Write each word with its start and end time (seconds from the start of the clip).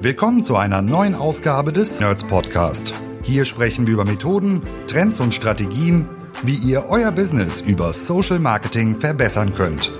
Willkommen 0.00 0.44
zu 0.44 0.54
einer 0.54 0.80
neuen 0.80 1.16
Ausgabe 1.16 1.72
des 1.72 1.98
Nerds 1.98 2.22
Podcast. 2.22 2.94
Hier 3.24 3.44
sprechen 3.44 3.84
wir 3.88 3.94
über 3.94 4.04
Methoden, 4.04 4.62
Trends 4.86 5.18
und 5.18 5.34
Strategien, 5.34 6.08
wie 6.44 6.54
ihr 6.54 6.84
euer 6.88 7.10
Business 7.10 7.60
über 7.60 7.92
Social 7.92 8.38
Marketing 8.38 9.00
verbessern 9.00 9.52
könnt. 9.54 9.90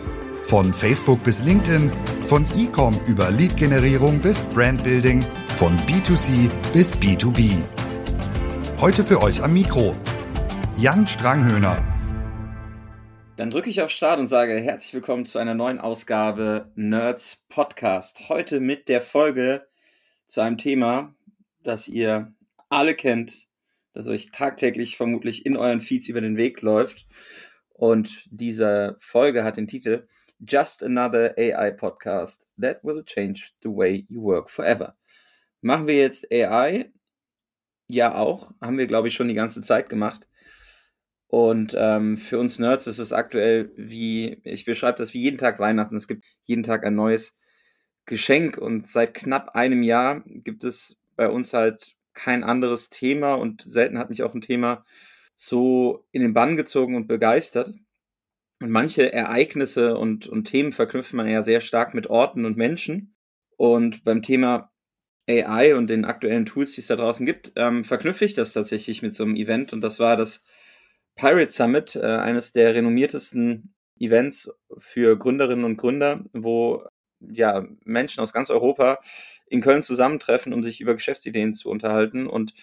Von 0.44 0.72
Facebook 0.72 1.24
bis 1.24 1.40
LinkedIn, 1.40 1.90
von 2.28 2.46
E-Com 2.56 2.96
über 3.08 3.32
Lead-Generierung 3.32 4.20
bis 4.20 4.44
Brandbuilding, 4.54 5.20
von 5.56 5.76
B2C 5.78 6.48
bis 6.72 6.94
B2B. 6.94 7.56
Heute 8.80 9.02
für 9.02 9.20
euch 9.20 9.42
am 9.42 9.52
Mikro 9.52 9.96
Jan 10.76 11.08
Stranghöhner. 11.08 11.76
Dann 13.34 13.50
drücke 13.50 13.68
ich 13.68 13.82
auf 13.82 13.90
Start 13.90 14.20
und 14.20 14.28
sage 14.28 14.60
herzlich 14.60 14.94
willkommen 14.94 15.26
zu 15.26 15.40
einer 15.40 15.54
neuen 15.54 15.80
Ausgabe 15.80 16.70
Nerds 16.76 17.44
Podcast. 17.48 18.28
Heute 18.28 18.60
mit 18.60 18.88
der 18.88 19.00
Folge 19.00 19.67
zu 20.28 20.42
einem 20.42 20.58
Thema, 20.58 21.14
das 21.62 21.88
ihr 21.88 22.32
alle 22.68 22.94
kennt, 22.94 23.48
das 23.94 24.06
euch 24.06 24.30
tagtäglich 24.30 24.96
vermutlich 24.96 25.44
in 25.44 25.56
euren 25.56 25.80
Feeds 25.80 26.08
über 26.08 26.20
den 26.20 26.36
Weg 26.36 26.60
läuft. 26.60 27.06
Und 27.70 28.24
diese 28.30 28.96
Folge 29.00 29.42
hat 29.42 29.56
den 29.56 29.66
Titel 29.66 30.06
Just 30.38 30.84
Another 30.84 31.34
AI 31.36 31.72
Podcast 31.72 32.46
that 32.60 32.84
will 32.84 33.02
change 33.04 33.50
the 33.62 33.70
way 33.70 34.04
you 34.08 34.22
work 34.22 34.50
forever. 34.50 34.96
Machen 35.62 35.88
wir 35.88 35.96
jetzt 35.96 36.30
AI? 36.30 36.92
Ja, 37.90 38.14
auch. 38.14 38.52
Haben 38.60 38.78
wir, 38.78 38.86
glaube 38.86 39.08
ich, 39.08 39.14
schon 39.14 39.28
die 39.28 39.34
ganze 39.34 39.62
Zeit 39.62 39.88
gemacht. 39.88 40.28
Und 41.26 41.74
ähm, 41.76 42.18
für 42.18 42.38
uns 42.38 42.58
Nerds 42.58 42.86
ist 42.86 42.98
es 42.98 43.12
aktuell 43.12 43.72
wie, 43.76 44.40
ich 44.44 44.64
beschreibe 44.64 44.98
das 44.98 45.14
wie 45.14 45.20
jeden 45.20 45.38
Tag 45.38 45.58
Weihnachten. 45.58 45.96
Es 45.96 46.08
gibt 46.08 46.24
jeden 46.44 46.62
Tag 46.62 46.84
ein 46.84 46.94
neues 46.94 47.37
Geschenk 48.08 48.58
und 48.58 48.86
seit 48.86 49.14
knapp 49.14 49.50
einem 49.54 49.82
Jahr 49.82 50.22
gibt 50.26 50.64
es 50.64 50.96
bei 51.16 51.28
uns 51.28 51.52
halt 51.52 51.94
kein 52.14 52.42
anderes 52.42 52.90
Thema 52.90 53.34
und 53.34 53.62
selten 53.62 53.98
hat 53.98 54.10
mich 54.10 54.24
auch 54.24 54.34
ein 54.34 54.40
Thema 54.40 54.84
so 55.36 56.04
in 56.10 56.22
den 56.22 56.34
Bann 56.34 56.56
gezogen 56.56 56.96
und 56.96 57.06
begeistert. 57.06 57.72
Und 58.60 58.70
manche 58.70 59.12
Ereignisse 59.12 59.96
und, 59.96 60.26
und 60.26 60.44
Themen 60.44 60.72
verknüpft 60.72 61.14
man 61.14 61.28
ja 61.28 61.44
sehr 61.44 61.60
stark 61.60 61.94
mit 61.94 62.08
Orten 62.08 62.44
und 62.44 62.56
Menschen. 62.56 63.14
Und 63.56 64.02
beim 64.02 64.22
Thema 64.22 64.72
AI 65.28 65.76
und 65.76 65.88
den 65.88 66.04
aktuellen 66.04 66.46
Tools, 66.46 66.72
die 66.72 66.80
es 66.80 66.88
da 66.88 66.96
draußen 66.96 67.24
gibt, 67.24 67.52
ähm, 67.54 67.84
verknüpfe 67.84 68.24
ich 68.24 68.34
das 68.34 68.52
tatsächlich 68.52 69.02
mit 69.02 69.14
so 69.14 69.22
einem 69.22 69.36
Event. 69.36 69.72
Und 69.72 69.80
das 69.82 70.00
war 70.00 70.16
das 70.16 70.44
Pirate 71.14 71.52
Summit, 71.52 71.94
äh, 71.94 72.00
eines 72.00 72.52
der 72.52 72.74
renommiertesten 72.74 73.74
Events 74.00 74.50
für 74.78 75.16
Gründerinnen 75.16 75.64
und 75.64 75.76
Gründer, 75.76 76.24
wo 76.32 76.87
ja 77.20 77.66
Menschen 77.84 78.20
aus 78.20 78.32
ganz 78.32 78.50
Europa 78.50 79.00
in 79.46 79.60
Köln 79.60 79.82
zusammentreffen, 79.82 80.52
um 80.52 80.62
sich 80.62 80.80
über 80.80 80.94
Geschäftsideen 80.94 81.54
zu 81.54 81.70
unterhalten. 81.70 82.26
Und 82.26 82.54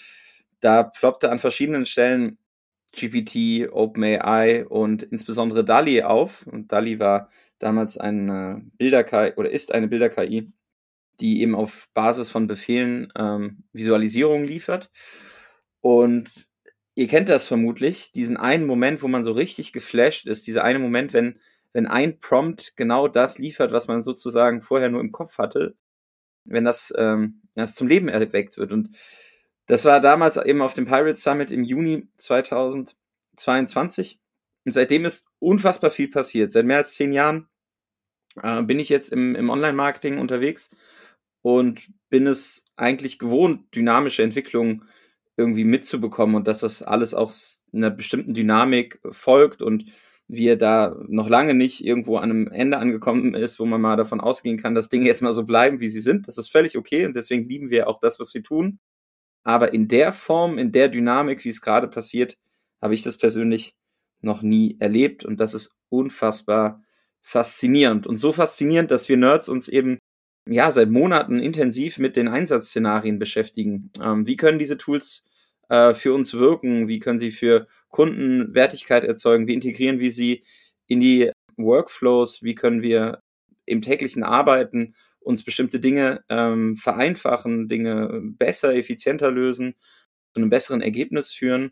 da 0.59 0.84
ploppte 0.84 1.31
an 1.31 1.39
verschiedenen 1.39 1.86
Stellen 1.86 2.38
GPT, 2.95 3.70
OpenAI 3.72 4.66
und 4.67 5.03
insbesondere 5.03 5.66
DALI 5.66 6.03
auf. 6.03 6.47
Und 6.47 6.72
DALI 6.72 7.00
war 7.00 7.30
damals 7.59 7.97
eine 7.97 8.64
Bilder-KI 8.78 9.34
oder 9.36 9.50
ist 9.50 9.73
eine 9.73 9.88
Bilder-KI, 9.88 10.52
die 11.19 11.42
eben 11.42 11.56
auf 11.56 11.90
Basis 11.94 12.30
von 12.30 12.47
Befehlen 12.47 13.12
ähm, 13.17 13.64
Visualisierung 13.73 14.44
liefert. 14.44 14.92
Und 15.81 16.30
ihr 16.95 17.08
kennt 17.08 17.30
das 17.30 17.47
vermutlich, 17.47 18.12
diesen 18.12 18.38
einen 18.38 18.66
Moment, 18.66 19.03
wo 19.03 19.08
man 19.08 19.23
so 19.23 19.31
richtig 19.34 19.73
geflasht 19.73 20.25
ist, 20.25 20.47
dieser 20.47 20.64
eine 20.64 20.80
Moment, 20.80 21.14
wenn, 21.14 21.40
wenn 21.76 21.88
ein 21.88 22.20
Prompt 22.22 22.78
genau 22.78 23.09
das 23.09 23.38
liefert, 23.38 23.73
was 23.73 23.90
man 23.90 24.02
sozusagen 24.02 24.62
vorher 24.62 24.88
nur 24.88 25.02
im 25.02 25.12
Kopf 25.12 25.38
hatte, 25.38 25.76
wenn 26.45 26.64
das, 26.64 26.94
ähm, 26.98 27.42
das 27.54 27.76
zum 27.76 27.90
Leben 27.90 28.08
erweckt 28.08 28.58
wird. 28.58 28.72
Und 28.72 28.92
das 29.66 29.84
war 29.84 30.00
damals 30.00 30.38
eben 30.38 30.62
auf 30.62 30.73
dem 30.73 30.86
Pirate 30.86 31.18
Summit 31.18 31.52
im 31.52 31.66
Juni 31.66 32.08
2022. 32.16 34.22
Und 34.64 34.72
seitdem 34.72 35.03
ist 35.03 35.28
unfassbar 35.40 35.91
viel 35.91 36.08
passiert. 36.08 36.53
Seit 36.53 36.66
mehr 36.66 36.78
als 36.78 36.94
zehn 36.94 37.12
Jahren 37.12 37.50
äh, 38.41 38.62
bin 38.62 38.80
ich 38.80 38.88
jetzt 38.88 39.12
im, 39.12 39.35
im 39.35 39.50
Online-Marketing 39.50 40.18
unterwegs 40.18 40.74
und 41.41 41.90
bin 42.09 42.25
es 42.25 42.64
eigentlich 42.78 43.19
gewohnt, 43.19 43.75
dynamische 43.75 44.24
Entwicklungen 44.24 44.88
irgendwie 45.35 45.66
mitzubekommen 45.66 46.38
und 46.38 46.47
dass 46.47 46.59
das 46.59 46.81
alles 46.81 47.14
aus 47.14 47.66
einer 47.74 47.90
bestimmten 47.90 48.34
Dynamik 48.34 49.02
folgt 49.09 49.62
und 49.62 49.91
wir 50.28 50.58
da 50.58 50.96
noch 51.08 51.30
lange 51.30 51.53
nicht 51.53 51.86
irgendwo 51.86 52.18
an 52.18 52.31
einem 52.31 52.47
Ende 52.47 52.78
angekommen 52.78 53.36
ist, 53.36 53.59
wo 53.59 53.66
man 53.66 53.81
mal 53.81 53.96
davon 53.96 54.19
ausgehen 54.19 54.58
kann, 54.58 54.74
dass 54.74 54.90
Dinge 54.90 55.06
jetzt 55.06 55.22
mal 55.22 55.34
so 55.34 55.44
bleiben, 55.44 55.80
wie 55.80 55.90
sie 55.90 56.02
sind. 56.02 56.28
Das 56.28 56.38
ist 56.38 56.52
völlig 56.52 56.78
okay 56.78 57.06
und 57.06 57.16
deswegen 57.16 57.44
lieben 57.44 57.69
wir 57.69 57.88
auch 57.88 58.00
das, 58.00 58.19
was 58.19 58.34
wir 58.34 58.44
tun. 58.44 58.80
Aber 59.44 59.74
in 59.74 59.88
der 59.88 60.12
Form, 60.12 60.58
in 60.58 60.72
der 60.72 60.90
Dynamik, 60.90 61.46
wie 61.46 61.50
es 61.50 61.62
gerade 61.62 61.88
passiert, 61.88 62.38
habe 62.81 62.96
ich 62.96 63.03
das 63.03 63.18
persönlich 63.18 63.75
noch 64.22 64.41
nie 64.41 64.78
erlebt 64.80 65.24
und 65.24 65.40
das 65.40 65.53
ist 65.53 65.78
unfassbar 65.90 66.81
faszinierend. 67.22 68.08
Und 68.08 68.18
so 68.18 68.34
faszinierend, 68.34 68.91
dass 68.91 69.09
wir 69.09 69.18
Nerds 69.18 69.50
uns 69.50 69.68
eben 69.68 70.00
ja, 70.47 70.72
seit 70.72 70.90
Monaten 70.90 71.40
intensiv 71.40 71.97
mit 71.97 72.16
den 72.16 72.28
Einsatzszenarien 72.28 73.19
beschäftigen. 73.19 73.91
Ähm, 74.02 74.28
wie 74.28 74.35
können 74.35 74.59
diese 74.59 74.78
Tools 74.78 75.24
äh, 75.70 75.94
für 75.94 76.14
uns 76.14 76.34
wirken? 76.34 76.88
Wie 76.88 77.00
können 77.00 77.20
sie 77.20 77.31
für 77.31 77.68
Kunden 77.90 78.53
Wertigkeit 78.53 79.03
erzeugen? 79.03 79.48
Wie 79.48 79.53
integrieren 79.53 80.00
wir 80.00 80.12
sie 80.12 80.44
in 80.88 81.00
die 81.00 81.31
Workflows? 81.58 82.44
Wie 82.44 82.56
können 82.56 82.81
wir 82.81 83.22
im 83.66 83.81
täglichen 83.81 84.24
Arbeiten 84.24 84.96
uns 85.20 85.44
bestimmte 85.44 85.80
Dinge 85.80 86.24
ähm, 86.30 86.76
vereinfachen, 86.76 87.68
Dinge 87.68 88.22
besser, 88.38 88.76
effizienter 88.76 89.31
lösen, 89.31 89.76
zu 90.34 90.42
einem 90.42 90.50
besseren 90.50 90.81
Ergebnis 90.81 91.31
führen? 91.31 91.72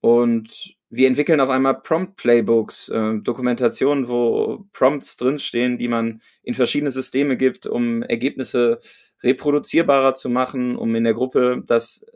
Und 0.00 0.76
wir 0.88 1.08
entwickeln 1.08 1.40
auf 1.40 1.50
einmal 1.50 1.80
Prompt-Playbooks, 1.80 2.90
äh, 2.90 3.18
Dokumentationen, 3.18 4.08
wo 4.08 4.66
Prompts 4.72 5.16
drinstehen, 5.16 5.78
die 5.78 5.88
man 5.88 6.22
in 6.42 6.54
verschiedene 6.54 6.92
Systeme 6.92 7.36
gibt, 7.36 7.66
um 7.66 8.02
Ergebnisse 8.02 8.78
reproduzierbarer 9.22 10.14
zu 10.14 10.28
machen, 10.28 10.76
um 10.76 10.94
in 10.94 11.04
der 11.04 11.14
Gruppe 11.14 11.62
das 11.66 12.06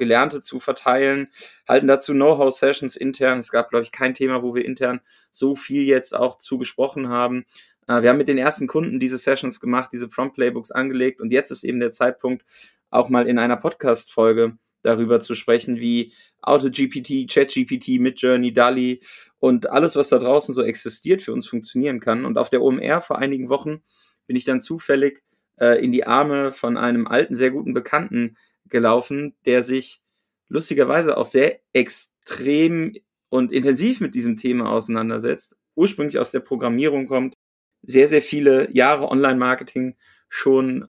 Gelernte 0.00 0.40
zu 0.40 0.58
verteilen, 0.58 1.28
halten 1.68 1.86
dazu 1.86 2.12
Know-how-Sessions 2.12 2.96
intern. 2.96 3.38
Es 3.38 3.52
gab, 3.52 3.70
glaube 3.70 3.84
ich, 3.84 3.92
kein 3.92 4.14
Thema, 4.14 4.42
wo 4.42 4.56
wir 4.56 4.64
intern 4.64 5.00
so 5.30 5.54
viel 5.54 5.84
jetzt 5.84 6.16
auch 6.16 6.38
zugesprochen 6.38 7.08
haben. 7.08 7.44
Äh, 7.86 8.02
wir 8.02 8.08
haben 8.08 8.18
mit 8.18 8.26
den 8.26 8.38
ersten 8.38 8.66
Kunden 8.66 8.98
diese 8.98 9.18
Sessions 9.18 9.60
gemacht, 9.60 9.90
diese 9.92 10.08
Prompt-Playbooks 10.08 10.72
angelegt 10.72 11.20
und 11.20 11.32
jetzt 11.32 11.52
ist 11.52 11.62
eben 11.62 11.78
der 11.78 11.92
Zeitpunkt, 11.92 12.44
auch 12.90 13.08
mal 13.08 13.28
in 13.28 13.38
einer 13.38 13.56
Podcast-Folge 13.56 14.58
darüber 14.82 15.20
zu 15.20 15.34
sprechen, 15.34 15.78
wie 15.78 16.12
AutoGPT, 16.42 17.30
ChatGPT, 17.30 18.00
Midjourney, 18.00 18.52
DALI 18.52 19.00
und 19.38 19.68
alles, 19.70 19.94
was 19.94 20.08
da 20.08 20.18
draußen 20.18 20.54
so 20.54 20.62
existiert, 20.62 21.22
für 21.22 21.32
uns 21.32 21.46
funktionieren 21.46 22.00
kann. 22.00 22.24
Und 22.24 22.38
auf 22.38 22.48
der 22.48 22.62
OMR 22.62 23.00
vor 23.00 23.18
einigen 23.18 23.48
Wochen 23.48 23.82
bin 24.26 24.36
ich 24.36 24.44
dann 24.44 24.60
zufällig 24.60 25.22
äh, 25.58 25.82
in 25.84 25.92
die 25.92 26.06
Arme 26.06 26.50
von 26.52 26.76
einem 26.76 27.06
alten, 27.06 27.34
sehr 27.34 27.50
guten 27.50 27.74
Bekannten 27.74 28.36
gelaufen, 28.70 29.34
der 29.46 29.62
sich 29.62 30.02
lustigerweise 30.48 31.16
auch 31.16 31.26
sehr 31.26 31.60
extrem 31.72 32.94
und 33.28 33.52
intensiv 33.52 34.00
mit 34.00 34.14
diesem 34.14 34.36
Thema 34.36 34.70
auseinandersetzt, 34.70 35.56
ursprünglich 35.74 36.18
aus 36.18 36.32
der 36.32 36.40
Programmierung 36.40 37.06
kommt, 37.06 37.34
sehr, 37.82 38.08
sehr 38.08 38.22
viele 38.22 38.70
Jahre 38.74 39.08
Online-Marketing 39.08 39.96
schon 40.28 40.86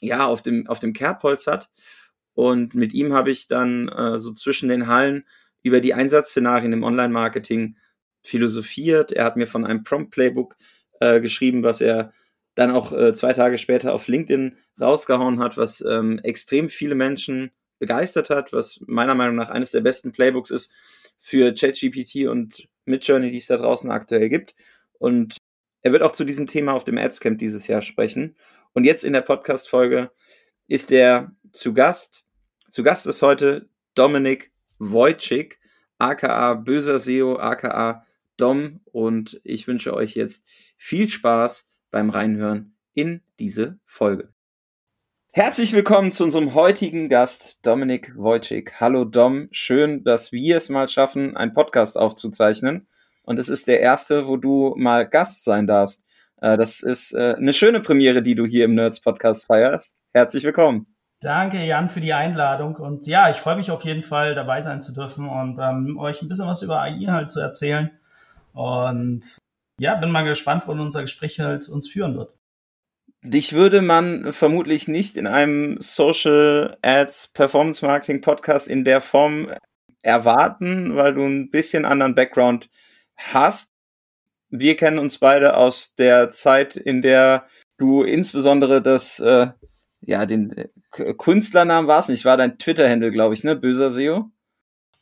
ja, 0.00 0.26
auf 0.26 0.42
dem, 0.42 0.66
auf 0.66 0.78
dem 0.78 0.92
Kerbholz 0.92 1.46
hat 1.46 1.70
und 2.34 2.74
mit 2.74 2.92
ihm 2.92 3.12
habe 3.12 3.30
ich 3.30 3.48
dann 3.48 3.88
äh, 3.88 4.18
so 4.18 4.32
zwischen 4.32 4.68
den 4.68 4.86
Hallen 4.86 5.24
über 5.62 5.80
die 5.80 5.94
Einsatzszenarien 5.94 6.72
im 6.72 6.82
Online-Marketing 6.82 7.76
philosophiert. 8.22 9.12
Er 9.12 9.24
hat 9.24 9.36
mir 9.36 9.46
von 9.46 9.66
einem 9.66 9.84
Prompt-Playbook 9.84 10.56
äh, 11.00 11.20
geschrieben, 11.20 11.62
was 11.62 11.80
er 11.80 12.12
dann 12.54 12.70
auch 12.70 12.92
äh, 12.92 13.14
zwei 13.14 13.32
Tage 13.32 13.58
später 13.58 13.94
auf 13.94 14.08
LinkedIn 14.08 14.56
rausgehauen 14.80 15.40
hat, 15.40 15.56
was 15.56 15.80
ähm, 15.80 16.18
extrem 16.18 16.68
viele 16.68 16.94
Menschen 16.94 17.50
begeistert 17.78 18.30
hat, 18.30 18.52
was 18.52 18.80
meiner 18.86 19.14
Meinung 19.14 19.36
nach 19.36 19.50
eines 19.50 19.70
der 19.70 19.80
besten 19.80 20.12
Playbooks 20.12 20.50
ist 20.50 20.72
für 21.18 21.54
ChatGPT 21.54 22.26
und 22.28 22.68
Midjourney, 22.84 23.30
die 23.30 23.38
es 23.38 23.46
da 23.46 23.56
draußen 23.56 23.90
aktuell 23.90 24.28
gibt. 24.28 24.54
Und 24.98 25.36
er 25.80 25.92
wird 25.92 26.02
auch 26.02 26.12
zu 26.12 26.24
diesem 26.24 26.46
Thema 26.46 26.74
auf 26.74 26.84
dem 26.84 26.98
Adscamp 26.98 27.38
dieses 27.38 27.66
Jahr 27.66 27.82
sprechen. 27.82 28.36
Und 28.72 28.84
jetzt 28.84 29.04
in 29.04 29.12
der 29.12 29.22
Podcast-Folge 29.22 30.10
ist 30.68 30.90
er 30.90 31.32
zu 31.52 31.74
Gast. 31.74 32.24
Zu 32.70 32.82
Gast 32.82 33.06
ist 33.06 33.22
heute 33.22 33.68
Dominik 33.94 34.52
Wojcik, 34.78 35.58
aka 35.98 36.54
Böser 36.54 36.98
SEO, 36.98 37.36
aka 37.38 38.06
Dom. 38.36 38.80
Und 38.92 39.40
ich 39.44 39.66
wünsche 39.66 39.94
euch 39.94 40.14
jetzt 40.14 40.46
viel 40.76 41.08
Spaß 41.08 41.68
beim 41.92 42.10
Reinhören 42.10 42.74
in 42.94 43.22
diese 43.38 43.78
Folge. 43.84 44.30
Herzlich 45.30 45.72
willkommen 45.72 46.10
zu 46.10 46.24
unserem 46.24 46.54
heutigen 46.54 47.08
Gast, 47.08 47.64
Dominik 47.64 48.16
Wojcik. 48.16 48.80
Hallo 48.80 49.04
Dom, 49.04 49.48
schön, 49.52 50.02
dass 50.02 50.32
wir 50.32 50.56
es 50.56 50.68
mal 50.68 50.88
schaffen, 50.88 51.36
einen 51.36 51.54
Podcast 51.54 51.96
aufzuzeichnen. 51.96 52.88
Und 53.24 53.38
es 53.38 53.48
ist 53.48 53.68
der 53.68 53.80
erste, 53.80 54.26
wo 54.26 54.36
du 54.36 54.74
mal 54.76 55.08
Gast 55.08 55.44
sein 55.44 55.66
darfst. 55.66 56.04
Äh, 56.40 56.56
das 56.56 56.80
ist 56.80 57.12
äh, 57.12 57.34
eine 57.36 57.52
schöne 57.52 57.80
Premiere, 57.80 58.20
die 58.20 58.34
du 58.34 58.44
hier 58.44 58.64
im 58.64 58.74
Nerds 58.74 59.00
Podcast 59.00 59.46
feierst. 59.46 59.94
Herzlich 60.12 60.44
willkommen. 60.44 60.86
Danke, 61.20 61.64
Jan, 61.64 61.88
für 61.88 62.00
die 62.00 62.12
Einladung. 62.12 62.76
Und 62.76 63.06
ja, 63.06 63.30
ich 63.30 63.36
freue 63.36 63.56
mich 63.56 63.70
auf 63.70 63.84
jeden 63.84 64.02
Fall, 64.02 64.34
dabei 64.34 64.60
sein 64.60 64.82
zu 64.82 64.92
dürfen 64.92 65.28
und 65.28 65.58
ähm, 65.60 65.96
euch 65.98 66.20
ein 66.20 66.28
bisschen 66.28 66.48
was 66.48 66.62
über 66.62 66.80
AI 66.80 67.06
halt 67.06 67.30
zu 67.30 67.40
erzählen. 67.40 67.92
Und 68.52 69.38
ja, 69.82 69.96
bin 69.96 70.12
mal 70.12 70.22
gespannt, 70.22 70.62
wo 70.66 70.72
unser 70.72 71.02
Gespräch 71.02 71.40
halt 71.40 71.68
uns 71.68 71.88
führen 71.88 72.16
wird. 72.16 72.36
Dich 73.24 73.52
würde 73.52 73.82
man 73.82 74.32
vermutlich 74.32 74.86
nicht 74.86 75.16
in 75.16 75.26
einem 75.26 75.76
Social 75.80 76.76
Ads 76.82 77.28
Performance 77.34 77.84
Marketing 77.84 78.20
Podcast 78.20 78.68
in 78.68 78.84
der 78.84 79.00
Form 79.00 79.52
erwarten, 80.02 80.94
weil 80.94 81.14
du 81.14 81.22
ein 81.22 81.50
bisschen 81.50 81.84
anderen 81.84 82.14
Background 82.14 82.70
hast. 83.16 83.72
Wir 84.50 84.76
kennen 84.76 85.00
uns 85.00 85.18
beide 85.18 85.56
aus 85.56 85.96
der 85.96 86.30
Zeit, 86.30 86.76
in 86.76 87.02
der 87.02 87.48
du 87.76 88.04
insbesondere 88.04 88.82
das, 88.82 89.18
äh, 89.18 89.48
ja, 90.00 90.26
den 90.26 90.70
Künstlernamen 90.90 91.88
war 91.88 91.98
es 91.98 92.08
nicht, 92.08 92.24
war 92.24 92.36
dein 92.36 92.56
Twitter-Handle, 92.56 93.10
glaube 93.10 93.34
ich, 93.34 93.42
ne? 93.42 93.56
Böser 93.56 93.90
SEO. 93.90 94.30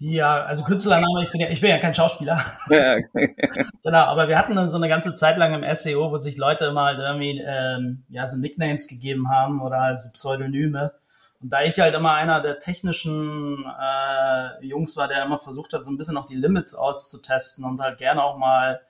Ja, 0.03 0.45
also 0.45 0.65
Künstlername, 0.65 1.25
ich 1.25 1.31
bin 1.31 1.43
ja, 1.43 1.51
ich 1.51 1.61
bin 1.61 1.69
ja 1.69 1.77
kein 1.77 1.93
Schauspieler. 1.93 2.43
Ja. 2.71 2.97
genau, 3.83 3.99
aber 3.99 4.29
wir 4.29 4.39
hatten 4.39 4.67
so 4.67 4.79
eine 4.79 4.89
ganze 4.89 5.13
Zeit 5.13 5.37
lang 5.37 5.53
im 5.53 5.75
SEO, 5.75 6.11
wo 6.11 6.17
sich 6.17 6.39
Leute 6.39 6.65
immer 6.65 6.87
halt 6.87 6.99
irgendwie 6.99 7.43
ähm, 7.47 8.05
ja, 8.09 8.27
so 8.27 8.39
Nicknames 8.39 8.89
gegeben 8.89 9.29
haben 9.29 9.61
oder 9.61 9.79
halt 9.83 10.01
so 10.01 10.09
Pseudonyme. 10.11 10.95
Und 11.43 11.51
da 11.53 11.65
ich 11.65 11.79
halt 11.79 11.95
immer 11.95 12.15
einer 12.15 12.41
der 12.41 12.61
technischen 12.61 13.63
äh, 13.79 14.65
Jungs 14.65 14.97
war, 14.97 15.07
der 15.07 15.23
immer 15.23 15.39
versucht 15.39 15.75
hat, 15.75 15.85
so 15.85 15.91
ein 15.91 15.99
bisschen 15.99 16.17
auch 16.17 16.25
die 16.25 16.37
Limits 16.37 16.75
auszutesten 16.75 17.67
und 17.67 17.83
halt 17.83 17.99
gerne 17.99 18.25
auch 18.25 18.39
mal, 18.39 18.81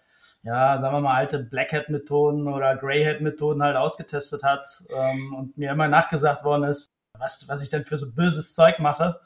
ja, 0.45 0.79
sagen 0.79 0.95
wir 0.95 1.01
mal, 1.01 1.17
alte 1.17 1.41
Black 1.41 1.73
Hat 1.73 1.89
Methoden 1.89 2.47
oder 2.47 2.77
Grey 2.77 3.05
Hat 3.05 3.21
Methoden 3.21 3.65
halt 3.65 3.77
ausgetestet 3.77 4.45
hat 4.45 4.85
ähm, 4.97 5.35
und 5.35 5.59
mir 5.59 5.73
immer 5.73 5.89
nachgesagt 5.89 6.45
worden 6.45 6.65
ist, 6.65 6.87
was, 7.19 7.49
was 7.49 7.65
ich 7.65 7.71
denn 7.71 7.85
für 7.85 7.97
so 7.97 8.15
böses 8.15 8.55
Zeug 8.55 8.79
mache 8.79 9.19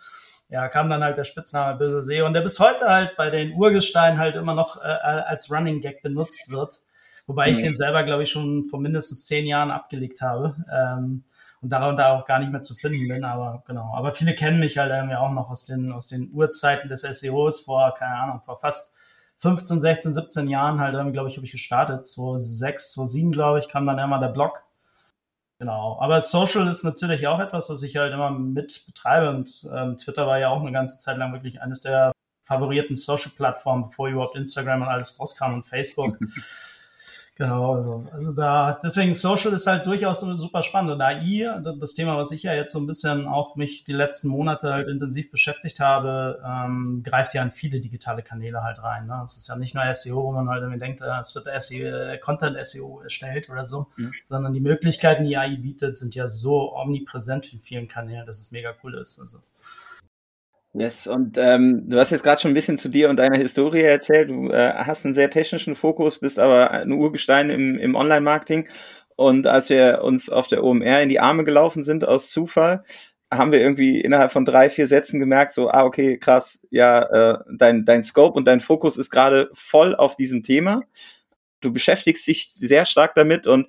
ja, 0.49 0.69
kam 0.69 0.91
dann 0.91 1.02
halt 1.02 1.17
der 1.17 1.25
Spitzname 1.25 1.79
Böse 1.79 2.02
See 2.02 2.23
und 2.23 2.32
der 2.32 2.43
bis 2.43 2.61
heute 2.61 2.88
halt 2.88 3.17
bei 3.17 3.31
den 3.31 3.55
Urgesteinen 3.55 4.19
halt 4.19 4.37
immer 4.37 4.55
noch 4.55 4.76
äh, 4.76 4.88
äh 4.88 5.23
als 5.25 5.50
Running 5.50 5.81
Gag 5.81 6.02
benutzt 6.02 6.50
wird. 6.50 6.82
Wobei 7.26 7.50
ich 7.50 7.58
mhm. 7.58 7.62
den 7.62 7.76
selber, 7.76 8.02
glaube 8.05 8.23
ich, 8.23 8.31
schon 8.31 8.67
vor 8.67 8.81
mindestens 8.81 9.25
zehn 9.26 9.46
Jahren 9.46 9.70
abgelegt 9.70 10.20
habe. 10.20 10.56
Ähm, 10.70 11.25
und 11.64 11.70
darunter 11.70 12.12
auch 12.12 12.26
gar 12.26 12.41
nicht 12.41 12.52
mehr 12.52 12.61
zu 12.61 12.75
finden 12.75 13.08
bin, 13.08 13.25
aber 13.25 13.62
genau. 13.67 13.94
Aber 13.94 14.12
viele 14.12 14.35
kennen 14.35 14.61
mich 14.61 14.76
halt 14.76 14.93
irgendwie 14.93 15.17
auch 15.17 15.31
noch 15.31 15.49
aus 15.49 15.64
den, 15.64 15.93
aus 15.93 16.08
den 16.08 16.31
Urzeiten 16.35 16.90
des 16.90 17.00
SEOs 17.00 17.61
vor, 17.61 17.94
keine 17.94 18.14
Ahnung, 18.17 18.43
vor 18.43 18.58
fast 18.58 18.94
15, 19.38 19.81
16, 19.81 20.12
17 20.12 20.49
Jahren 20.49 20.79
halt 20.79 20.93
irgendwie, 20.93 21.14
glaube 21.14 21.31
ich, 21.31 21.37
habe 21.37 21.47
ich 21.47 21.52
gestartet. 21.52 22.06
2006, 22.06 22.93
2007, 22.93 23.32
glaube 23.32 23.61
ich, 23.61 23.69
kam 23.69 23.87
dann 23.87 23.99
immer 23.99 24.20
der 24.20 24.29
Blog. 24.29 24.62
Genau, 25.64 25.96
aber 25.99 26.20
Social 26.20 26.69
ist 26.69 26.84
natürlich 26.84 27.26
auch 27.26 27.40
etwas, 27.40 27.70
was 27.70 27.82
ich 27.82 27.96
halt 27.96 28.12
immer 28.12 28.31
mit 28.31 28.84
betreibe 28.84 29.31
und 29.31 29.66
ähm, 29.75 29.96
Twitter 29.96 30.26
war 30.26 30.38
ja 30.38 30.50
auch 30.50 30.61
eine 30.61 30.72
ganze 30.72 30.99
Zeit 30.99 31.16
lang 31.16 31.32
wirklich 31.32 31.62
eines 31.62 31.81
der 31.81 32.12
favorierten 32.43 32.96
Social-Plattformen, 32.96 33.84
bevor 33.84 34.08
überhaupt 34.08 34.37
Instagram 34.37 34.82
und 34.82 34.88
alles 34.88 35.19
rauskam 35.19 35.55
und 35.55 35.64
Facebook. 35.64 36.19
Genau, 37.37 37.75
also, 37.75 38.07
also 38.13 38.33
da, 38.33 38.79
deswegen 38.81 39.13
Social 39.13 39.53
ist 39.55 39.67
halt 39.67 39.85
durchaus 39.87 40.21
super 40.21 40.63
spannend. 40.63 40.93
Und 40.93 41.01
AI, 41.01 41.61
das 41.81 41.95
Thema, 41.95 42.17
was 42.17 42.31
ich 42.31 42.45
ja 42.45 42.55
jetzt 42.55 42.71
so 42.73 42.79
ein 42.79 42.87
bisschen 42.87 43.27
auch 43.27 43.57
mich 43.57 43.83
die 43.83 43.93
letzten 43.93 44.29
Monate 44.29 44.73
halt 44.73 44.89
intensiv 44.89 45.33
beschäftigt 45.33 45.81
habe, 45.81 46.41
ähm, 46.47 47.03
greift 47.05 47.35
ja 47.35 47.43
in 47.43 47.51
viele 47.51 47.81
digitale 47.81 48.23
Kanäle 48.23 48.63
halt 48.63 48.81
rein. 48.81 49.09
Ne? 49.09 49.21
Es 49.25 49.37
ist 49.37 49.49
ja 49.49 49.57
nicht 49.57 49.75
nur 49.75 49.83
SEO, 49.93 50.23
wo 50.23 50.31
man 50.31 50.49
halt 50.49 50.63
irgendwie 50.63 50.79
denkt, 50.79 51.01
äh, 51.01 51.21
es 51.21 51.35
wird 51.35 51.49
SEO, 51.61 52.17
Content 52.21 52.57
SEO 52.65 53.01
erstellt 53.03 53.51
oder 53.51 53.65
so, 53.65 53.89
mhm. 53.97 54.13
sondern 54.23 54.53
die 54.53 54.61
Möglichkeiten, 54.61 55.25
die 55.25 55.37
AI 55.37 55.57
bietet, 55.57 55.99
sind 55.99 56.15
ja 56.15 56.29
so 56.29 56.73
omnipräsent 56.77 57.53
in 57.53 57.59
vielen 57.59 57.89
Kanälen, 57.89 58.27
dass 58.27 58.39
es 58.39 58.53
mega 58.53 58.73
cool 58.85 58.95
ist. 58.95 59.19
Also 59.19 59.39
Yes, 60.76 61.06
und 61.06 61.38
ähm, 61.38 61.88
du 61.88 61.99
hast 61.99 62.11
jetzt 62.11 62.25
gerade 62.25 62.41
schon 62.41 62.50
ein 62.50 62.55
bisschen 62.55 62.79
zu 62.79 62.88
dir 62.88 63.09
und 63.09 63.17
deiner 63.17 63.38
Historie 63.38 63.82
erzählt. 63.82 64.29
Du 64.29 64.50
äh, 64.50 64.73
hast 64.75 65.05
einen 65.05 65.15
sehr 65.15 65.31
technischen 65.31 65.76
Fokus, 65.76 66.19
bist 66.19 66.41
aber 66.41 66.73
ein 66.73 66.91
Urgestein 66.91 67.49
im, 67.49 67.79
im 67.79 67.94
Online-Marketing. 67.94 68.69
Und 69.15 69.47
als 69.47 69.71
wir 69.71 70.03
uns 70.03 70.29
auf 70.29 70.49
der 70.49 70.65
OMR 70.65 71.00
in 71.00 71.09
die 71.09 71.21
Arme 71.21 71.44
gelaufen 71.44 71.85
sind 71.85 72.05
aus 72.06 72.31
Zufall, 72.31 72.82
haben 73.32 73.53
wir 73.53 73.61
irgendwie 73.61 74.00
innerhalb 74.00 74.32
von 74.32 74.44
drei, 74.44 74.69
vier 74.69 74.88
Sätzen 74.88 75.21
gemerkt, 75.21 75.53
so, 75.53 75.71
ah, 75.71 75.85
okay, 75.85 76.19
krass, 76.19 76.61
ja, 76.71 77.03
äh, 77.03 77.38
dein, 77.56 77.85
dein 77.85 78.03
Scope 78.03 78.37
und 78.37 78.49
dein 78.49 78.59
Fokus 78.59 78.97
ist 78.97 79.11
gerade 79.11 79.50
voll 79.53 79.94
auf 79.94 80.17
diesem 80.17 80.43
Thema. 80.43 80.82
Du 81.61 81.73
beschäftigst 81.73 82.26
dich 82.26 82.53
sehr 82.53 82.85
stark 82.85 83.15
damit 83.15 83.47
und 83.47 83.69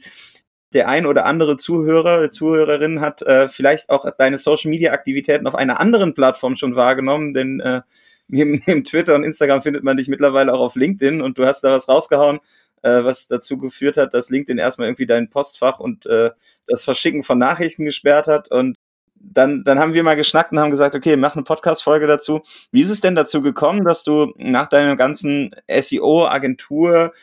der 0.76 0.90
ein 0.90 1.06
oder 1.06 1.26
andere 1.26 1.58
Zuhörer, 1.58 2.30
Zuhörerin 2.30 3.02
hat 3.02 3.22
äh, 3.22 3.48
vielleicht 3.48 3.90
auch 3.90 4.06
deine 4.18 4.38
Social 4.38 4.70
Media 4.70 4.92
Aktivitäten 4.92 5.48
auf 5.48 5.56
einer 5.56 5.80
anderen 5.80 6.14
Plattform 6.14 6.56
schon 6.56 6.76
wahrgenommen, 6.76 7.34
denn 7.34 7.62
äh, 7.62 7.82
neben, 8.28 8.62
neben 8.68 8.84
Twitter 8.84 9.16
und 9.16 9.24
Instagram 9.24 9.62
findet 9.62 9.84
man 9.84 9.98
dich 9.98 10.10
mittlerweile 10.10 10.54
auch 10.54 10.60
auf 10.60 10.76
LinkedIn 10.76 11.22
und 11.22 11.38
du 11.38 11.46
hast 11.46 11.62
da 11.62 11.72
was 11.72 11.88
rausgehauen, 11.90 12.40
äh, 12.84 13.04
was 13.04 13.28
dazu 13.28 13.58
geführt 13.58 13.98
hat, 13.98 14.14
dass 14.14 14.30
LinkedIn 14.30 14.58
erstmal 14.58 14.88
irgendwie 14.88 15.08
dein 15.08 15.30
Postfach 15.30 15.80
und 15.80 16.06
äh, 16.06 16.32
das 16.68 16.84
Verschicken 16.84 17.24
von 17.24 17.40
Nachrichten 17.40 17.86
gesperrt 17.86 18.28
hat 18.28 18.52
und 18.52 18.78
dann, 19.18 19.64
dann 19.64 19.80
haben 19.80 19.94
wir 19.94 20.04
mal 20.04 20.16
geschnackt 20.16 20.52
und 20.52 20.60
haben 20.60 20.72
gesagt, 20.72 20.96
okay, 20.96 21.16
mach 21.16 21.36
eine 21.36 21.44
Podcast-Folge 21.44 22.06
dazu. 22.06 22.42
Wie 22.72 22.82
ist 22.82 22.90
es 22.90 23.02
denn 23.02 23.16
dazu 23.16 23.42
gekommen, 23.42 23.84
dass 23.84 24.04
du 24.04 24.34
nach 24.38 24.68
deiner 24.68 24.96
ganzen 24.96 25.56
SEO-Agentur 25.68 27.14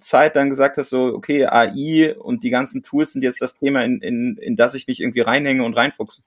Zeit 0.00 0.36
dann 0.36 0.50
gesagt 0.50 0.78
hast, 0.78 0.90
so, 0.90 1.06
okay, 1.06 1.46
AI 1.46 2.14
und 2.18 2.44
die 2.44 2.50
ganzen 2.50 2.82
Tools 2.82 3.12
sind 3.12 3.22
jetzt 3.22 3.42
das 3.42 3.54
Thema, 3.54 3.84
in, 3.84 4.00
in, 4.00 4.36
in 4.36 4.56
das 4.56 4.74
ich 4.74 4.86
mich 4.86 5.00
irgendwie 5.00 5.20
reinhänge 5.20 5.64
und 5.64 5.74
reinfuchse? 5.74 6.22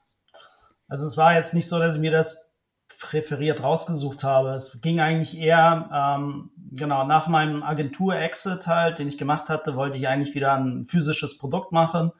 Also 0.87 1.07
es 1.07 1.17
war 1.17 1.35
jetzt 1.35 1.53
nicht 1.53 1.67
so, 1.67 1.79
dass 1.79 1.95
ich 1.95 2.01
mir 2.01 2.11
das 2.11 2.51
präferiert 2.99 3.63
rausgesucht 3.63 4.23
habe. 4.23 4.51
Es 4.51 4.79
ging 4.81 4.99
eigentlich 4.99 5.37
eher, 5.37 5.89
ähm, 5.91 6.51
genau, 6.71 7.05
nach 7.05 7.27
meinem 7.27 7.63
Agentur-Exit 7.63 8.67
halt, 8.67 8.99
den 8.99 9.07
ich 9.07 9.17
gemacht 9.17 9.49
hatte, 9.49 9.75
wollte 9.75 9.97
ich 9.97 10.07
eigentlich 10.07 10.35
wieder 10.35 10.53
ein 10.53 10.85
physisches 10.85 11.37
Produkt 11.37 11.71
machen. 11.71 12.11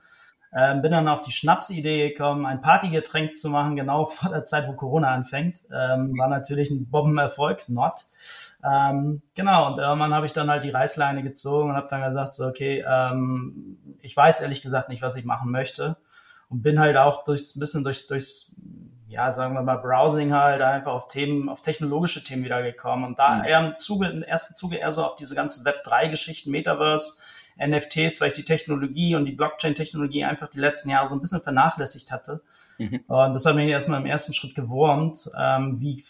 Ähm, 0.53 0.81
bin 0.81 0.91
dann 0.91 1.07
auf 1.07 1.21
die 1.21 1.31
Schnapsidee 1.31 2.09
gekommen, 2.09 2.45
ein 2.45 2.61
Partygetränk 2.61 3.37
zu 3.37 3.49
machen, 3.49 3.77
genau 3.77 4.05
vor 4.07 4.29
der 4.29 4.43
Zeit, 4.43 4.67
wo 4.67 4.73
Corona 4.73 5.09
anfängt. 5.09 5.61
Ähm, 5.71 6.17
war 6.17 6.27
natürlich 6.27 6.69
ein 6.69 6.89
Bombenerfolg, 6.89 7.69
not. 7.69 7.93
Ähm, 8.63 9.21
genau, 9.33 9.71
und 9.71 9.79
irgendwann 9.79 10.13
habe 10.13 10.25
ich 10.25 10.33
dann 10.33 10.49
halt 10.49 10.63
die 10.63 10.69
Reißleine 10.69 11.23
gezogen 11.23 11.69
und 11.69 11.75
habe 11.75 11.87
dann 11.89 12.03
gesagt, 12.03 12.33
so, 12.33 12.45
okay, 12.45 12.83
ähm, 12.87 13.77
ich 14.01 14.15
weiß 14.15 14.41
ehrlich 14.41 14.61
gesagt 14.61 14.89
nicht, 14.89 15.01
was 15.01 15.15
ich 15.15 15.25
machen 15.25 15.51
möchte. 15.51 15.97
Und 16.49 16.61
bin 16.61 16.79
halt 16.79 16.97
auch 16.97 17.23
durchs 17.23 17.57
bisschen 17.57 17.83
durchs, 17.83 18.07
durchs 18.07 18.55
ja, 19.11 19.31
sagen 19.33 19.53
wir 19.53 19.61
mal, 19.61 19.75
Browsing 19.75 20.33
halt 20.33 20.61
einfach 20.61 20.93
auf 20.93 21.09
Themen, 21.09 21.49
auf 21.49 21.61
technologische 21.61 22.23
Themen 22.23 22.45
wiedergekommen. 22.45 23.05
Und 23.05 23.19
da 23.19 23.35
mhm. 23.35 23.45
eher 23.45 23.67
im 23.67 23.77
Zuge, 23.77 24.07
im 24.07 24.23
ersten 24.23 24.55
Zuge 24.55 24.77
eher 24.77 24.91
so 24.91 25.03
auf 25.03 25.15
diese 25.15 25.35
ganzen 25.35 25.65
Web3-Geschichten, 25.65 26.49
Metaverse, 26.49 27.21
NFTs, 27.65 28.19
weil 28.21 28.29
ich 28.29 28.33
die 28.33 28.45
Technologie 28.45 29.15
und 29.15 29.25
die 29.25 29.31
Blockchain-Technologie 29.33 30.25
einfach 30.25 30.49
die 30.49 30.59
letzten 30.59 30.89
Jahre 30.89 31.07
so 31.07 31.15
ein 31.15 31.21
bisschen 31.21 31.41
vernachlässigt 31.41 32.11
hatte. 32.11 32.41
Mhm. 32.77 33.01
Und 33.07 33.33
das 33.33 33.45
hat 33.45 33.55
mich 33.55 33.69
erstmal 33.69 34.01
im 34.01 34.07
ersten 34.07 34.33
Schritt 34.33 34.55
gewurmt, 34.55 35.29
ähm, 35.39 35.79
wie 35.79 36.03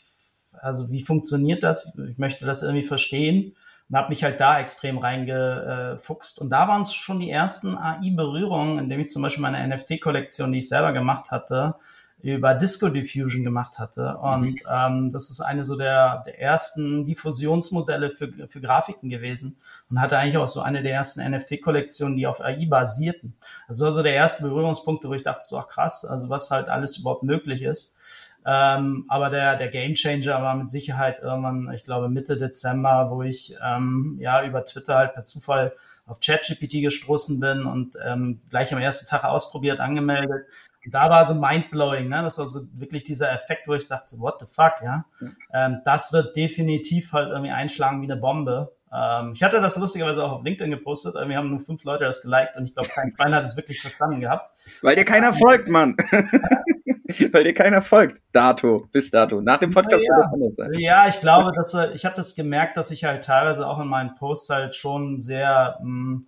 also 0.60 0.92
wie 0.92 1.04
funktioniert 1.04 1.64
das? 1.64 1.94
Ich 2.10 2.18
möchte 2.18 2.46
das 2.46 2.64
irgendwie 2.64 2.84
verstehen 2.84 3.56
und 3.90 3.98
habe 3.98 4.10
mich 4.10 4.24
halt 4.24 4.40
da 4.40 4.60
extrem 4.60 4.98
reingefuchst. 4.98 6.40
Und 6.40 6.50
da 6.50 6.68
waren 6.68 6.82
es 6.82 6.94
schon 6.94 7.20
die 7.20 7.30
ersten 7.30 7.78
AI-Berührungen, 7.78 8.78
indem 8.78 9.00
ich 9.00 9.10
zum 9.10 9.22
Beispiel 9.22 9.42
meine 9.42 9.76
NFT-Kollektion, 9.76 10.52
die 10.52 10.60
ich 10.60 10.70
selber 10.70 10.94
gemacht 10.94 11.32
hatte, 11.32 11.76
über 12.22 12.54
Disco 12.54 12.90
Diffusion 12.90 13.44
gemacht 13.44 13.80
hatte. 13.80 14.18
Und 14.18 14.44
mhm. 14.44 14.58
ähm, 14.70 15.12
das 15.12 15.30
ist 15.30 15.42
eine 15.42 15.64
so 15.64 15.76
der, 15.76 16.24
der 16.26 16.40
ersten 16.40 17.06
Diffusionsmodelle 17.06 18.12
für, 18.12 18.32
für 18.48 18.62
Grafiken 18.62 19.10
gewesen 19.10 19.58
und 19.90 20.00
hatte 20.00 20.18
eigentlich 20.18 20.38
auch 20.38 20.48
so 20.48 20.62
eine 20.62 20.84
der 20.84 20.94
ersten 20.94 21.22
NFT-Kollektionen, 21.30 22.18
die 22.18 22.28
auf 22.28 22.42
AI 22.42 22.66
basierten. 22.68 23.34
Das 23.68 23.80
war 23.80 23.92
so 23.92 24.04
der 24.04 24.14
erste 24.14 24.44
Berührungspunkt, 24.44 25.04
wo 25.06 25.14
ich 25.14 25.24
dachte, 25.24 25.46
so 25.46 25.58
ach 25.58 25.68
krass, 25.68 26.06
also 26.06 26.30
was 26.30 26.52
halt 26.52 26.70
alles 26.70 26.98
überhaupt 26.98 27.24
möglich 27.24 27.64
ist. 27.64 27.98
Ähm, 28.44 29.06
aber 29.08 29.30
der, 29.30 29.56
der 29.56 29.68
Game 29.68 29.94
Changer 29.94 30.42
war 30.42 30.56
mit 30.56 30.70
Sicherheit 30.70 31.20
irgendwann, 31.22 31.72
ich 31.74 31.84
glaube, 31.84 32.10
Mitte 32.10 32.38
Dezember, 32.38 33.10
wo 33.12 33.22
ich 33.22 33.56
ähm, 33.64 34.18
ja 34.20 34.44
über 34.44 34.66
Twitter 34.66 34.96
halt 34.96 35.14
per 35.14 35.24
Zufall 35.24 35.74
auf 36.08 36.20
ChatGPT 36.20 36.82
gestoßen 36.82 37.40
bin 37.40 37.66
und 37.66 37.96
ähm, 38.04 38.42
gleich 38.50 38.74
am 38.74 38.82
ersten 38.82 39.08
Tag 39.08 39.24
ausprobiert, 39.24 39.80
angemeldet. 39.80 40.46
Und 40.86 40.94
da 40.94 41.10
war 41.10 41.26
so 41.26 41.36
mindblowing, 41.36 42.10
ne? 42.10 42.22
Das 42.24 42.40
war 42.40 42.48
so 42.48 42.62
wirklich 42.74 43.04
dieser 43.04 43.32
Effekt, 43.32 43.68
wo 43.68 43.74
ich 43.74 43.88
dachte, 43.88 44.18
what 44.20 44.40
the 44.40 44.46
fuck, 44.46 44.76
ja. 44.84 45.06
Ähm, 45.54 45.82
das 45.86 46.12
wird 46.12 46.36
definitiv 46.36 47.14
halt 47.14 47.30
irgendwie 47.30 47.52
einschlagen 47.52 48.02
wie 48.02 48.12
eine 48.12 48.20
Bombe. 48.20 48.74
Ähm, 48.94 49.34
ich 49.34 49.44
hatte 49.44 49.62
das 49.62 49.78
lustigerweise 49.78 50.24
auch 50.24 50.32
auf 50.34 50.44
LinkedIn 50.44 50.72
gepostet, 50.72 51.16
aber 51.16 51.30
wir 51.30 51.38
haben 51.38 51.50
nur 51.50 51.60
fünf 51.60 51.84
Leute 51.84 52.04
das 52.04 52.24
geliked 52.24 52.58
und 52.58 52.66
ich 52.66 52.74
glaube, 52.74 52.90
kein 52.90 53.12
Schwein 53.16 53.34
hat 53.34 53.44
es 53.44 53.56
wirklich 53.56 53.80
verstanden 53.80 54.20
gehabt. 54.20 54.52
Weil 54.82 54.96
dir 54.96 55.06
keiner 55.06 55.34
folgt, 55.34 55.70
Mann. 55.70 55.96
Weil 57.32 57.44
dir 57.44 57.54
keiner 57.54 57.82
folgt. 57.82 58.22
Dato, 58.32 58.88
bis 58.92 59.12
dato. 59.12 59.42
Nach 59.42 59.58
dem 59.58 59.70
Podcast 59.70 60.04
ja, 60.04 60.16
wird 60.16 60.26
das 60.26 60.34
anders 60.34 60.56
sein. 60.56 60.74
Ja, 60.74 61.08
ich 61.08 61.20
glaube, 61.20 61.52
dass 61.56 61.74
äh, 61.74 61.92
ich 61.94 62.06
habe 62.06 62.16
das 62.16 62.36
gemerkt, 62.36 62.78
dass 62.78 62.92
ich 62.92 63.04
halt 63.04 63.24
teilweise 63.24 63.68
auch 63.68 63.80
in 63.80 63.88
meinen 63.88 64.16
Posts 64.16 64.50
halt 64.50 64.76
schon 64.76 65.20
sehr 65.20 65.78
mh, 65.82 65.86
hm, 65.86 66.28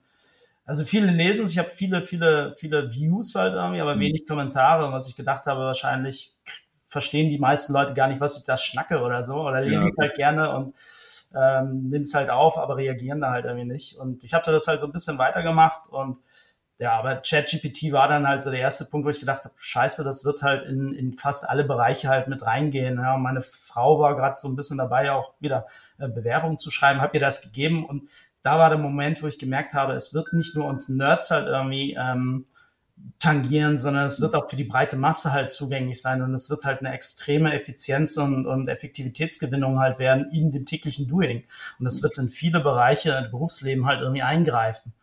Also 0.65 0.85
viele 0.85 1.11
lesen 1.11 1.45
es, 1.45 1.51
ich 1.51 1.57
habe 1.57 1.69
viele, 1.69 2.01
viele, 2.01 2.53
viele 2.53 2.93
Views 2.93 3.35
halt 3.35 3.53
irgendwie, 3.53 3.81
aber 3.81 3.95
mhm. 3.95 4.01
wenig 4.01 4.27
Kommentare. 4.27 4.85
Und 4.85 4.93
was 4.93 5.09
ich 5.09 5.15
gedacht 5.15 5.45
habe, 5.45 5.61
wahrscheinlich 5.61 6.35
verstehen 6.87 7.29
die 7.29 7.39
meisten 7.39 7.73
Leute 7.73 7.93
gar 7.93 8.07
nicht, 8.07 8.21
was 8.21 8.37
ich 8.37 8.45
da 8.45 8.57
schnacke 8.57 9.01
oder 9.01 9.23
so. 9.23 9.35
Oder 9.35 9.61
lesen 9.61 9.87
ja. 9.87 9.91
es 9.91 9.97
halt 9.99 10.15
gerne 10.15 10.55
und 10.55 10.75
ähm, 11.35 11.89
nimm 11.89 12.03
es 12.03 12.13
halt 12.13 12.29
auf, 12.29 12.57
aber 12.57 12.77
reagieren 12.77 13.21
da 13.21 13.31
halt 13.31 13.45
irgendwie 13.45 13.65
nicht. 13.65 13.97
Und 13.97 14.23
ich 14.23 14.33
habe 14.33 14.49
das 14.51 14.67
halt 14.67 14.79
so 14.79 14.85
ein 14.85 14.91
bisschen 14.91 15.17
weitergemacht 15.17 15.89
und 15.89 16.19
ja, 16.79 16.93
aber 16.93 17.17
ChatGPT 17.17 17.91
war 17.91 18.07
dann 18.07 18.27
halt 18.27 18.41
so 18.41 18.51
der 18.51 18.59
erste 18.59 18.85
Punkt, 18.85 19.05
wo 19.05 19.09
ich 19.09 19.19
gedacht 19.19 19.45
habe, 19.45 19.53
scheiße, 19.57 20.03
das 20.03 20.25
wird 20.25 20.41
halt 20.41 20.63
in, 20.63 20.93
in 20.93 21.13
fast 21.13 21.47
alle 21.47 21.63
Bereiche 21.63 22.09
halt 22.09 22.27
mit 22.27 22.45
reingehen. 22.45 22.97
Ja, 22.97 23.15
und 23.15 23.21
meine 23.21 23.41
Frau 23.41 23.99
war 23.99 24.15
gerade 24.15 24.35
so 24.37 24.47
ein 24.47 24.55
bisschen 24.55 24.79
dabei, 24.79 25.11
auch 25.11 25.33
wieder 25.39 25.67
äh, 25.99 26.07
Bewerbungen 26.07 26.57
zu 26.57 26.71
schreiben, 26.71 26.99
habe 26.99 27.15
ihr 27.15 27.21
das 27.21 27.41
gegeben 27.41 27.85
und 27.85 28.09
da 28.43 28.59
war 28.59 28.69
der 28.69 28.77
Moment, 28.77 29.23
wo 29.23 29.27
ich 29.27 29.39
gemerkt 29.39 29.73
habe, 29.73 29.93
es 29.93 30.13
wird 30.13 30.33
nicht 30.33 30.55
nur 30.55 30.65
uns 30.65 30.89
Nerds 30.89 31.31
halt 31.31 31.47
irgendwie 31.47 31.97
ähm, 31.99 32.45
tangieren, 33.19 33.77
sondern 33.77 34.05
es 34.05 34.21
wird 34.21 34.35
auch 34.35 34.49
für 34.49 34.55
die 34.55 34.63
breite 34.63 34.97
Masse 34.97 35.31
halt 35.31 35.51
zugänglich 35.51 36.01
sein 36.01 36.21
und 36.21 36.33
es 36.33 36.49
wird 36.49 36.65
halt 36.65 36.79
eine 36.79 36.93
extreme 36.93 37.53
Effizienz 37.53 38.17
und, 38.17 38.45
und 38.45 38.67
Effektivitätsgewinnung 38.67 39.79
halt 39.79 39.97
werden 39.97 40.29
in 40.31 40.51
dem 40.51 40.65
täglichen 40.65 41.07
Doing. 41.07 41.43
Und 41.79 41.85
es 41.85 42.03
wird 42.03 42.17
in 42.17 42.29
viele 42.29 42.59
Bereiche 42.59 43.11
im 43.11 43.31
Berufsleben 43.31 43.85
halt 43.85 44.01
irgendwie 44.01 44.21
eingreifen. 44.21 44.93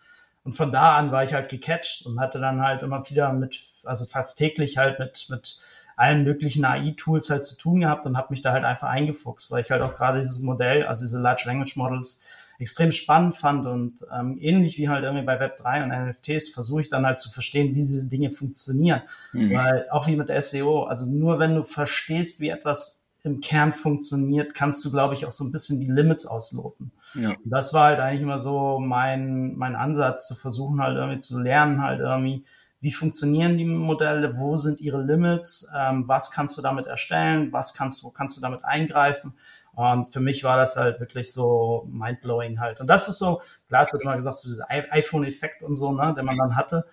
Und 0.45 0.55
von 0.55 0.73
da 0.73 0.97
an 0.97 1.13
war 1.13 1.25
ich 1.25 1.35
halt 1.35 1.49
gecatcht 1.49 2.07
und 2.07 2.21
hatte 2.21 2.41
dann 2.41 2.63
halt 2.63 2.83
immer 2.83 3.09
wieder 3.11 3.33
mit, 3.33 3.63
also 3.85 4.05
fast 4.07 4.39
täglich 4.39 4.79
halt 4.79 4.99
mit, 4.99 5.27
mit 5.29 5.61
allen 5.97 6.25
möglichen 6.25 6.65
AI-Tools 6.65 7.29
halt 7.29 7.45
zu 7.45 7.59
tun 7.59 7.81
gehabt 7.81 8.07
und 8.07 8.17
habe 8.17 8.29
mich 8.31 8.41
da 8.41 8.53
halt 8.53 8.65
einfach 8.65 8.89
eingefuchst, 8.89 9.51
weil 9.51 9.63
ich 9.63 9.71
halt 9.71 9.83
auch 9.83 9.97
gerade 9.97 10.21
dieses 10.21 10.41
Modell, 10.41 10.87
also 10.87 11.05
diese 11.05 11.21
Large 11.21 11.43
Language 11.47 11.77
Models, 11.77 12.23
extrem 12.61 12.93
spannend 12.93 13.37
fand 13.37 13.67
und 13.67 14.07
ähm, 14.13 14.37
ähnlich 14.39 14.77
wie 14.77 14.89
halt 14.89 15.03
irgendwie 15.03 15.25
bei 15.25 15.41
Web3 15.41 15.83
und 15.83 16.09
NFTs 16.09 16.51
versuche 16.51 16.83
ich 16.83 16.91
dann 16.91 17.07
halt 17.07 17.19
zu 17.19 17.31
verstehen, 17.31 17.71
wie 17.71 17.75
diese 17.75 18.09
Dinge 18.09 18.31
funktionieren. 18.31 19.01
Mhm. 19.33 19.55
Weil 19.55 19.87
auch 19.91 20.07
wie 20.07 20.17
mit 20.17 20.31
SEO, 20.43 20.85
also 20.85 21.07
nur 21.07 21.39
wenn 21.39 21.55
du 21.55 21.65
verstehst, 21.65 22.41
wie 22.41 22.51
etwas 22.51 23.07
im 23.23 23.41
Kern 23.41 23.73
funktioniert, 23.73 24.55
kannst 24.55 24.85
du, 24.85 24.91
glaube 24.91 25.15
ich, 25.15 25.27
auch 25.27 25.33
so 25.33 25.45
ein 25.45 25.53
bisschen 25.53 25.81
die 25.81 25.91
Limits 25.91 26.27
ausloten. 26.27 26.91
Ja. 27.15 27.31
Und 27.31 27.51
das 27.51 27.73
war 27.73 27.87
halt 27.87 28.01
eigentlich 28.01 28.23
immer 28.23 28.39
so 28.39 28.79
mein, 28.79 29.57
mein 29.57 29.75
Ansatz, 29.75 30.29
zu 30.29 30.35
versuchen 30.35 30.83
halt 30.83 30.97
irgendwie 30.97 31.19
zu 31.19 31.39
lernen, 31.41 31.83
halt 31.83 32.01
irgendwie, 32.01 32.45
wie 32.81 32.93
funktionieren 32.93 33.59
die 33.59 33.65
Modelle, 33.65 34.39
wo 34.39 34.57
sind 34.57 34.81
ihre 34.81 35.03
Limits, 35.03 35.71
ähm, 35.77 36.05
was 36.07 36.31
kannst 36.31 36.57
du 36.57 36.63
damit 36.63 36.87
erstellen, 36.87 37.53
was 37.53 37.75
kannst, 37.75 38.05
wo 38.05 38.11
kannst 38.11 38.37
du 38.37 38.41
damit 38.41 38.65
eingreifen 38.65 39.35
und 39.75 40.07
für 40.07 40.21
mich 40.21 40.45
war 40.45 40.57
das 40.57 40.77
halt 40.77 41.01
wirklich 41.01 41.33
so 41.33 41.87
mindblowing 41.91 42.61
halt. 42.61 42.81
Und 42.81 42.87
das 42.87 43.09
ist 43.09 43.19
so, 43.19 43.41
klar, 43.69 43.83
es 43.83 43.93
wird 43.93 44.03
immer 44.03 44.17
gesagt, 44.17 44.37
so 44.37 44.49
dieser 44.49 44.67
iPhone-Effekt 44.71 45.63
und 45.63 45.77
so, 45.77 45.93
ne, 45.93 46.15
den 46.17 46.25
man 46.25 46.37
dann 46.37 46.57
hatte. 46.57 46.87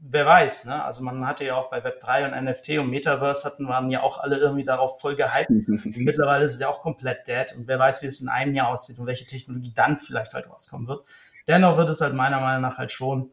Wer 0.00 0.26
weiß, 0.26 0.66
ne? 0.66 0.84
Also 0.84 1.02
man 1.02 1.26
hatte 1.26 1.44
ja 1.44 1.56
auch 1.56 1.70
bei 1.70 1.84
Web3 1.84 2.26
und 2.26 2.44
NFT 2.44 2.78
und 2.78 2.88
Metaverse 2.88 3.44
hatten, 3.44 3.66
waren 3.66 3.90
ja 3.90 4.02
auch 4.02 4.18
alle 4.18 4.38
irgendwie 4.38 4.64
darauf 4.64 5.00
voll 5.00 5.16
gehypt. 5.16 5.50
mittlerweile 5.96 6.44
ist 6.44 6.54
es 6.54 6.60
ja 6.60 6.68
auch 6.68 6.80
komplett 6.80 7.26
dead. 7.26 7.54
Und 7.56 7.66
wer 7.66 7.78
weiß, 7.78 8.02
wie 8.02 8.06
es 8.06 8.20
in 8.20 8.28
einem 8.28 8.54
Jahr 8.54 8.68
aussieht 8.68 8.98
und 8.98 9.06
welche 9.06 9.26
Technologie 9.26 9.72
dann 9.74 9.98
vielleicht 9.98 10.34
halt 10.34 10.48
rauskommen 10.48 10.86
wird. 10.86 11.00
Dennoch 11.48 11.76
wird 11.76 11.90
es 11.90 12.00
halt 12.00 12.14
meiner 12.14 12.40
Meinung 12.40 12.62
nach 12.62 12.78
halt 12.78 12.92
schon 12.92 13.32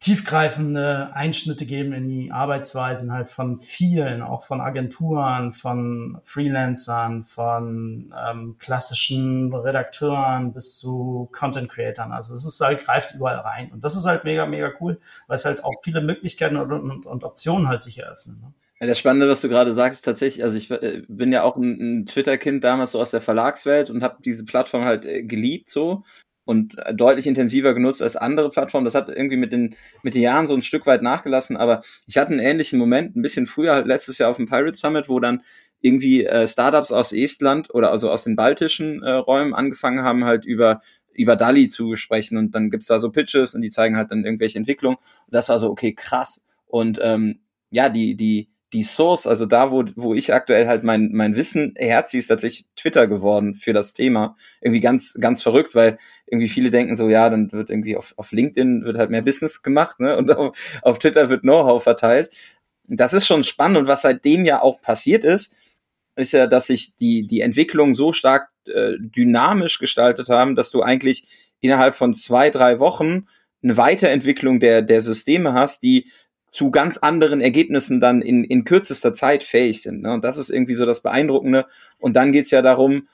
tiefgreifende 0.00 1.10
Einschnitte 1.14 1.66
geben 1.66 1.92
in 1.92 2.08
die 2.08 2.30
Arbeitsweisen 2.30 3.12
halt 3.12 3.30
von 3.30 3.58
vielen, 3.58 4.22
auch 4.22 4.44
von 4.44 4.60
Agenturen, 4.60 5.52
von 5.52 6.18
Freelancern, 6.22 7.24
von 7.24 8.14
ähm, 8.16 8.56
klassischen 8.60 9.52
Redakteuren 9.52 10.52
bis 10.52 10.78
zu 10.78 11.28
Content 11.32 11.68
Creatern. 11.68 12.12
Also 12.12 12.34
es 12.34 12.46
ist 12.46 12.60
halt, 12.60 12.84
greift 12.84 13.14
überall 13.14 13.38
rein. 13.38 13.72
Und 13.72 13.84
das 13.84 13.96
ist 13.96 14.04
halt 14.04 14.22
mega, 14.22 14.46
mega 14.46 14.72
cool, 14.80 15.00
weil 15.26 15.36
es 15.36 15.44
halt 15.44 15.64
auch 15.64 15.74
viele 15.82 16.00
Möglichkeiten 16.00 16.56
und, 16.56 16.70
und, 16.70 17.04
und 17.04 17.24
Optionen 17.24 17.66
halt 17.66 17.82
sich 17.82 17.98
eröffnen. 17.98 18.38
Ne? 18.40 18.52
Ja, 18.80 18.86
das 18.86 19.00
Spannende, 19.00 19.28
was 19.28 19.40
du 19.40 19.48
gerade 19.48 19.74
sagst, 19.74 19.98
ist 19.98 20.04
tatsächlich, 20.04 20.44
also 20.44 20.56
ich 20.56 20.70
äh, 20.70 21.02
bin 21.08 21.32
ja 21.32 21.42
auch 21.42 21.56
ein, 21.56 22.02
ein 22.02 22.06
Twitter-Kind 22.06 22.62
damals 22.62 22.92
so 22.92 23.00
aus 23.00 23.10
der 23.10 23.20
Verlagswelt 23.20 23.90
und 23.90 24.04
habe 24.04 24.18
diese 24.24 24.44
Plattform 24.44 24.84
halt 24.84 25.04
äh, 25.04 25.24
geliebt 25.24 25.68
so 25.68 26.04
und 26.48 26.76
deutlich 26.94 27.26
intensiver 27.26 27.74
genutzt 27.74 28.00
als 28.00 28.16
andere 28.16 28.48
Plattformen. 28.48 28.86
Das 28.86 28.94
hat 28.94 29.10
irgendwie 29.10 29.36
mit 29.36 29.52
den, 29.52 29.76
mit 30.02 30.14
den 30.14 30.22
Jahren 30.22 30.46
so 30.46 30.54
ein 30.54 30.62
Stück 30.62 30.86
weit 30.86 31.02
nachgelassen, 31.02 31.58
aber 31.58 31.82
ich 32.06 32.16
hatte 32.16 32.30
einen 32.30 32.40
ähnlichen 32.40 32.78
Moment, 32.78 33.14
ein 33.14 33.20
bisschen 33.20 33.44
früher, 33.44 33.74
halt 33.74 33.86
letztes 33.86 34.16
Jahr 34.16 34.30
auf 34.30 34.38
dem 34.38 34.46
Pirate 34.46 34.74
Summit, 34.74 35.10
wo 35.10 35.20
dann 35.20 35.42
irgendwie 35.82 36.24
äh, 36.24 36.46
Startups 36.46 36.90
aus 36.90 37.12
Estland 37.12 37.74
oder 37.74 37.90
also 37.90 38.10
aus 38.10 38.24
den 38.24 38.34
baltischen 38.34 39.02
äh, 39.02 39.10
Räumen 39.10 39.52
angefangen 39.52 40.02
haben, 40.02 40.24
halt 40.24 40.46
über 40.46 40.80
über 41.12 41.36
DALI 41.36 41.68
zu 41.68 41.96
sprechen 41.96 42.38
und 42.38 42.54
dann 42.54 42.70
gibt's 42.70 42.86
da 42.86 42.98
so 42.98 43.10
Pitches 43.10 43.54
und 43.54 43.60
die 43.60 43.70
zeigen 43.70 43.96
halt 43.96 44.10
dann 44.10 44.24
irgendwelche 44.24 44.56
Entwicklungen. 44.56 44.96
Und 44.96 45.34
das 45.34 45.50
war 45.50 45.58
so, 45.58 45.68
okay, 45.68 45.92
krass. 45.92 46.46
Und 46.64 46.98
ähm, 47.02 47.40
ja, 47.70 47.90
die, 47.90 48.14
die, 48.16 48.48
die 48.72 48.82
Source, 48.82 49.26
also 49.26 49.46
da, 49.46 49.70
wo, 49.70 49.84
wo 49.96 50.14
ich 50.14 50.34
aktuell 50.34 50.68
halt 50.68 50.84
mein, 50.84 51.10
mein 51.12 51.36
Wissen 51.36 51.74
herziehe, 51.76 52.18
ist 52.18 52.28
tatsächlich 52.28 52.66
Twitter 52.76 53.06
geworden 53.06 53.54
für 53.54 53.72
das 53.72 53.94
Thema. 53.94 54.36
Irgendwie 54.60 54.80
ganz, 54.80 55.16
ganz 55.20 55.42
verrückt, 55.42 55.74
weil 55.74 55.98
irgendwie 56.30 56.48
viele 56.48 56.70
denken 56.70 56.94
so, 56.94 57.08
ja, 57.08 57.28
dann 57.30 57.52
wird 57.52 57.70
irgendwie 57.70 57.96
auf, 57.96 58.14
auf 58.16 58.32
LinkedIn 58.32 58.84
wird 58.84 58.98
halt 58.98 59.10
mehr 59.10 59.22
Business 59.22 59.62
gemacht, 59.62 60.00
ne? 60.00 60.16
Und 60.16 60.30
auf, 60.34 60.80
auf 60.82 60.98
Twitter 60.98 61.28
wird 61.28 61.42
Know-how 61.42 61.82
verteilt. 61.82 62.30
Das 62.84 63.12
ist 63.12 63.26
schon 63.26 63.44
spannend 63.44 63.78
und 63.78 63.88
was 63.88 64.02
seitdem 64.02 64.44
ja 64.44 64.62
auch 64.62 64.80
passiert 64.80 65.24
ist, 65.24 65.54
ist 66.16 66.32
ja, 66.32 66.46
dass 66.46 66.66
sich 66.66 66.96
die, 66.96 67.26
die 67.26 67.40
Entwicklung 67.40 67.94
so 67.94 68.12
stark 68.12 68.50
äh, 68.66 68.94
dynamisch 68.98 69.78
gestaltet 69.78 70.28
haben, 70.28 70.56
dass 70.56 70.70
du 70.70 70.82
eigentlich 70.82 71.28
innerhalb 71.60 71.94
von 71.94 72.12
zwei, 72.12 72.50
drei 72.50 72.80
Wochen 72.80 73.26
eine 73.62 73.76
Weiterentwicklung 73.76 74.60
der, 74.60 74.82
der 74.82 75.00
Systeme 75.00 75.52
hast, 75.52 75.82
die 75.82 76.10
zu 76.50 76.70
ganz 76.70 76.98
anderen 76.98 77.40
Ergebnissen 77.40 78.00
dann 78.00 78.22
in, 78.22 78.44
in 78.44 78.64
kürzester 78.64 79.12
Zeit 79.12 79.44
fähig 79.44 79.82
sind. 79.82 80.02
Ne? 80.02 80.12
Und 80.12 80.24
das 80.24 80.38
ist 80.38 80.50
irgendwie 80.50 80.74
so 80.74 80.86
das 80.86 81.02
Beeindruckende. 81.02 81.66
Und 81.98 82.16
dann 82.16 82.32
geht's 82.32 82.50
ja 82.50 82.62
darum, 82.62 83.08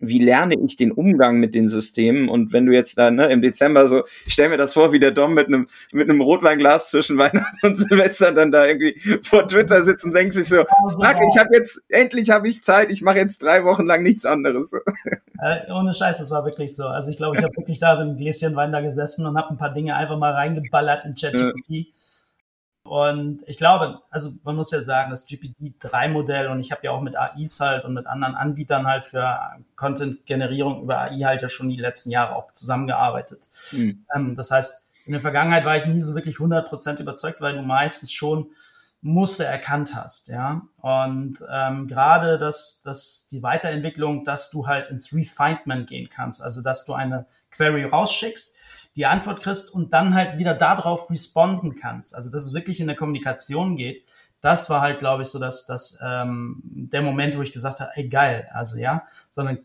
wie 0.00 0.18
lerne 0.18 0.54
ich 0.64 0.76
den 0.76 0.92
Umgang 0.92 1.38
mit 1.38 1.54
den 1.54 1.68
Systemen? 1.68 2.28
Und 2.28 2.52
wenn 2.52 2.66
du 2.66 2.72
jetzt 2.72 2.98
da 2.98 3.10
ne, 3.10 3.26
im 3.26 3.40
Dezember 3.40 3.86
so, 3.86 4.02
ich 4.26 4.32
stell 4.32 4.48
mir 4.48 4.56
das 4.56 4.72
vor, 4.72 4.92
wie 4.92 4.98
der 4.98 5.10
Dom 5.10 5.34
mit 5.34 5.46
einem 5.46 5.68
mit 5.92 6.08
einem 6.08 6.20
Rotweinglas 6.20 6.90
zwischen 6.90 7.18
Weihnachten 7.18 7.58
und 7.66 7.76
Silvester 7.76 8.32
dann 8.32 8.50
da 8.50 8.66
irgendwie 8.66 8.98
vor 9.22 9.46
Twitter 9.46 9.82
sitzt 9.82 10.04
und 10.04 10.14
denkt 10.14 10.34
sich 10.34 10.48
so, 10.48 10.64
fuck, 10.88 11.16
ich 11.28 11.38
habe 11.38 11.54
jetzt 11.54 11.82
endlich 11.88 12.30
habe 12.30 12.48
ich 12.48 12.62
Zeit, 12.62 12.90
ich 12.90 13.02
mache 13.02 13.18
jetzt 13.18 13.42
drei 13.42 13.64
Wochen 13.64 13.86
lang 13.86 14.02
nichts 14.02 14.24
anderes. 14.24 14.72
Äh, 15.42 15.72
ohne 15.72 15.94
Scheiß, 15.94 16.18
das 16.18 16.30
war 16.30 16.44
wirklich 16.44 16.76
so. 16.76 16.84
Also 16.84 17.10
ich 17.10 17.16
glaube, 17.16 17.38
ich 17.38 17.42
habe 17.42 17.56
wirklich 17.56 17.78
da 17.78 17.94
mit 17.94 18.02
einem 18.02 18.18
Gläschen 18.18 18.56
Wein 18.56 18.72
da 18.72 18.82
gesessen 18.82 19.24
und 19.24 19.38
habe 19.38 19.48
ein 19.48 19.56
paar 19.56 19.72
Dinge 19.72 19.96
einfach 19.96 20.18
mal 20.18 20.34
reingeballert 20.34 21.06
in 21.06 21.14
ChatGPT. 21.14 21.70
Ja 21.70 21.84
und 22.90 23.44
ich 23.46 23.56
glaube, 23.56 24.02
also 24.10 24.30
man 24.42 24.56
muss 24.56 24.72
ja 24.72 24.82
sagen, 24.82 25.12
das 25.12 25.28
GPT-3-Modell 25.28 26.48
und 26.48 26.58
ich 26.58 26.72
habe 26.72 26.80
ja 26.82 26.90
auch 26.90 27.00
mit 27.00 27.16
AIs 27.16 27.60
halt 27.60 27.84
und 27.84 27.94
mit 27.94 28.08
anderen 28.08 28.34
Anbietern 28.34 28.88
halt 28.88 29.04
für 29.04 29.38
Content-Generierung 29.76 30.82
über 30.82 31.02
AI 31.02 31.20
halt 31.20 31.42
ja 31.42 31.48
schon 31.48 31.68
die 31.68 31.76
letzten 31.76 32.10
Jahre 32.10 32.34
auch 32.34 32.50
zusammengearbeitet. 32.50 33.48
Mhm. 33.70 34.04
Ähm, 34.12 34.34
das 34.34 34.50
heißt, 34.50 34.88
in 35.06 35.12
der 35.12 35.20
Vergangenheit 35.20 35.64
war 35.64 35.76
ich 35.76 35.86
nie 35.86 36.00
so 36.00 36.16
wirklich 36.16 36.38
100% 36.38 37.00
überzeugt, 37.00 37.40
weil 37.40 37.54
du 37.54 37.62
meistens 37.62 38.10
schon 38.10 38.48
Muster 39.02 39.44
erkannt 39.44 39.94
hast, 39.94 40.26
ja. 40.26 40.62
Und 40.78 41.44
ähm, 41.48 41.86
gerade 41.86 42.40
das, 42.40 42.82
das, 42.84 43.28
die 43.30 43.44
Weiterentwicklung, 43.44 44.24
dass 44.24 44.50
du 44.50 44.66
halt 44.66 44.90
ins 44.90 45.14
Refinement 45.14 45.88
gehen 45.88 46.10
kannst, 46.10 46.42
also 46.42 46.60
dass 46.60 46.86
du 46.86 46.94
eine 46.94 47.26
Query 47.52 47.84
rausschickst, 47.84 48.56
die 48.96 49.06
Antwort 49.06 49.42
kriegst 49.42 49.72
und 49.72 49.92
dann 49.92 50.14
halt 50.14 50.38
wieder 50.38 50.54
darauf 50.54 51.10
responden 51.10 51.76
kannst. 51.76 52.14
Also 52.14 52.30
dass 52.30 52.44
es 52.44 52.54
wirklich 52.54 52.80
in 52.80 52.86
der 52.86 52.96
Kommunikation 52.96 53.76
geht. 53.76 54.04
Das 54.40 54.70
war 54.70 54.80
halt, 54.80 55.00
glaube 55.00 55.22
ich, 55.22 55.28
so 55.28 55.38
dass 55.38 55.66
das 55.66 56.00
ähm, 56.02 56.62
der 56.64 57.02
Moment, 57.02 57.36
wo 57.36 57.42
ich 57.42 57.52
gesagt 57.52 57.80
habe, 57.80 57.90
ey 57.94 58.08
geil, 58.08 58.48
also 58.52 58.78
ja, 58.78 59.06
sondern 59.30 59.58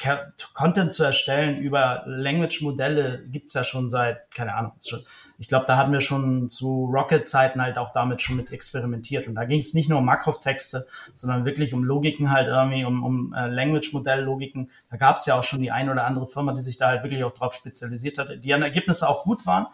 Content 0.53 0.91
zu 0.91 1.03
erstellen 1.03 1.57
über 1.57 2.03
Language-Modelle 2.05 3.23
gibt's 3.27 3.53
ja 3.53 3.63
schon 3.63 3.89
seit, 3.89 4.29
keine 4.31 4.53
Ahnung, 4.53 4.73
schon, 4.85 5.01
ich 5.37 5.47
glaube, 5.47 5.65
da 5.65 5.77
hatten 5.77 5.93
wir 5.93 6.01
schon 6.01 6.49
zu 6.49 6.85
Rocket-Zeiten 6.85 7.61
halt 7.61 7.77
auch 7.77 7.93
damit 7.93 8.21
schon 8.21 8.35
mit 8.35 8.51
experimentiert. 8.51 9.27
Und 9.27 9.35
da 9.35 9.45
ging 9.45 9.59
es 9.59 9.73
nicht 9.73 9.89
nur 9.89 9.99
um 9.99 10.05
Makrof-Texte, 10.05 10.87
sondern 11.13 11.45
wirklich 11.45 11.73
um 11.73 11.83
Logiken 11.83 12.31
halt 12.31 12.47
irgendwie, 12.47 12.83
um, 12.85 13.03
um 13.03 13.33
äh, 13.33 13.47
Language-Modell-Logiken. 13.47 14.69
Da 14.91 14.97
gab 14.97 15.17
es 15.17 15.25
ja 15.25 15.39
auch 15.39 15.43
schon 15.43 15.61
die 15.61 15.71
ein 15.71 15.89
oder 15.89 16.05
andere 16.05 16.27
Firma, 16.27 16.53
die 16.53 16.61
sich 16.61 16.77
da 16.77 16.87
halt 16.87 17.03
wirklich 17.03 17.23
auch 17.23 17.33
drauf 17.33 17.53
spezialisiert 17.53 18.17
hatte, 18.17 18.37
die 18.37 18.53
an 18.53 18.61
Ergebnisse 18.61 19.07
auch 19.07 19.23
gut 19.23 19.45
waren. 19.45 19.67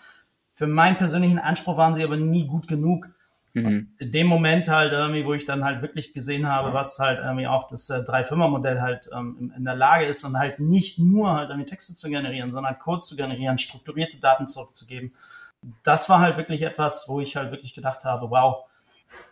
Für 0.54 0.68
meinen 0.68 0.98
persönlichen 0.98 1.40
Anspruch 1.40 1.78
waren 1.78 1.96
sie 1.96 2.04
aber 2.04 2.18
nie 2.18 2.46
gut 2.46 2.68
genug. 2.68 3.10
Mhm. 3.54 3.90
In 3.98 4.12
dem 4.12 4.28
Moment 4.28 4.70
halt 4.70 4.94
irgendwie, 4.94 5.26
wo 5.26 5.34
ich 5.34 5.46
dann 5.46 5.64
halt 5.64 5.82
wirklich 5.82 6.14
gesehen 6.14 6.48
habe, 6.48 6.74
was 6.74 7.00
halt 7.00 7.20
irgendwie 7.20 7.48
auch 7.48 7.68
das 7.68 7.90
äh, 7.90 8.00
3-5er-Modell 8.00 8.82
halt 8.82 9.10
ähm, 9.14 9.54
in 9.56 9.66
der 9.66 9.76
Lage 9.76 10.06
ist 10.06 10.24
und 10.24 10.38
halt 10.38 10.60
nicht 10.60 11.00
nur 11.00 11.34
halt 11.34 11.50
irgendwie 11.50 11.70
Texte 11.70 11.94
zu 11.94 12.10
generieren, 12.10 12.52
sondern 12.52 12.80
Code 12.80 13.02
zu 13.02 13.16
generieren, 13.16 13.58
strukturierte 13.58 14.18
Daten 14.18 14.48
zurückzugeben 14.48 15.12
das 15.84 16.10
war 16.10 16.20
halt 16.20 16.38
wirklich 16.38 16.62
etwas, 16.64 17.08
wo 17.08 17.20
ich 17.20 17.36
halt 17.36 17.52
wirklich 17.52 17.74
gedacht 17.74 18.06
habe, 18.06 18.30
wow, 18.30 18.66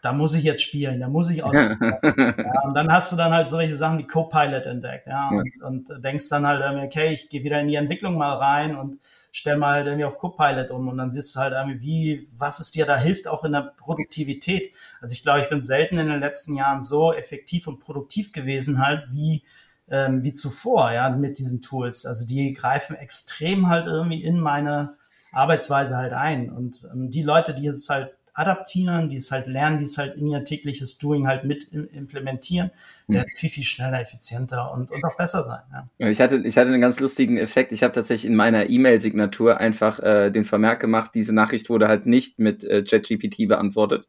da 0.02 0.14
muss 0.14 0.34
ich 0.34 0.44
jetzt 0.44 0.64
spielen, 0.64 1.00
da 1.00 1.08
muss 1.08 1.30
ich 1.30 1.44
aus. 1.44 1.56
ja, 1.56 2.62
und 2.64 2.74
dann 2.74 2.92
hast 2.92 3.12
du 3.12 3.16
dann 3.16 3.34
halt 3.34 3.50
solche 3.50 3.76
Sachen 3.76 4.00
wie 4.00 4.08
Copilot 4.08 4.66
entdeckt, 4.66 5.08
ja, 5.08 5.30
und, 5.30 5.62
und 5.62 6.04
denkst 6.04 6.30
dann 6.30 6.46
halt, 6.46 6.64
okay, 6.84 7.14
ich 7.14 7.30
gehe 7.30 7.44
wieder 7.44 7.60
in 7.60 7.68
die 7.68 7.76
Entwicklung 7.76 8.18
mal 8.18 8.34
rein 8.34 8.76
und 8.76 8.98
stell 9.32 9.58
mal 9.58 9.74
halt 9.74 9.86
irgendwie 9.88 10.06
auf 10.06 10.18
Copilot 10.18 10.72
um 10.72 10.88
und 10.88 10.98
dann 10.98 11.12
siehst 11.12 11.36
du 11.36 11.40
halt 11.40 11.54
irgendwie, 11.54 11.82
wie, 11.82 12.30
was 12.38 12.60
es 12.60 12.72
dir 12.72 12.86
da 12.86 12.98
hilft, 12.98 13.28
auch 13.28 13.44
in 13.44 13.52
der 13.52 13.74
Produktivität. 13.78 14.72
Also 15.02 15.14
ich 15.14 15.24
glaube, 15.24 15.42
ich 15.42 15.50
bin 15.50 15.62
selten 15.62 15.98
in 15.98 16.08
den 16.08 16.20
letzten 16.20 16.56
Jahren 16.56 16.84
so 16.84 17.14
effektiv 17.14 17.68
und 17.68 17.80
produktiv 17.80 18.32
gewesen 18.32 18.86
halt, 18.86 19.08
wie 19.12 19.44
ähm, 19.92 20.24
wie 20.24 20.34
zuvor, 20.34 20.92
ja, 20.92 21.10
mit 21.10 21.38
diesen 21.38 21.62
Tools. 21.62 22.06
Also 22.06 22.28
die 22.28 22.54
greifen 22.54 22.96
extrem 22.96 23.70
halt 23.70 23.88
irgendwie 23.88 24.24
in 24.24 24.40
meine 24.40 24.96
Arbeitsweise 25.32 25.98
halt 25.98 26.14
ein. 26.14 26.50
Und 26.50 26.82
ähm, 26.92 27.12
die 27.12 27.24
Leute, 27.24 27.54
die 27.54 27.68
es 27.68 27.90
halt 27.90 28.14
adaptieren, 28.34 29.10
die 29.10 29.18
es 29.18 29.32
halt 29.32 29.48
lernen, 29.48 29.80
die 29.80 29.86
es 29.86 29.98
halt 29.98 30.16
in 30.16 30.28
ihr 30.28 30.44
tägliches 30.44 30.98
Doing 30.98 31.28
halt 31.28 31.44
mit 31.44 31.72
implementieren, 31.72 32.72
mhm. 33.08 33.16
werden 33.16 33.30
viel, 33.36 33.50
viel 33.50 33.64
schneller, 33.64 34.00
effizienter 34.02 34.72
und, 34.74 34.92
und 34.92 35.04
auch 35.04 35.18
besser 35.18 35.44
sein. 35.44 35.62
Ja. 35.98 36.08
Ich, 36.10 36.22
hatte, 36.22 36.38
ich 36.38 36.58
hatte 36.58 36.70
einen 36.70 36.82
ganz 36.82 37.00
lustigen 37.00 37.38
Effekt. 37.38 37.72
Ich 37.72 37.84
habe 37.84 37.94
tatsächlich 37.94 38.30
in 38.30 38.36
meiner 38.36 38.70
E-Mail-Signatur 38.70 39.58
einfach 39.58 40.00
äh, 40.00 40.30
den 40.30 40.44
Vermerk 40.44 40.80
gemacht, 40.80 41.12
diese 41.14 41.34
Nachricht 41.34 41.70
wurde 41.70 41.88
halt 41.88 42.06
nicht 42.06 42.40
mit 42.40 42.64
äh, 42.64 42.84
ChatGPT 42.84 43.48
beantwortet. 43.48 44.08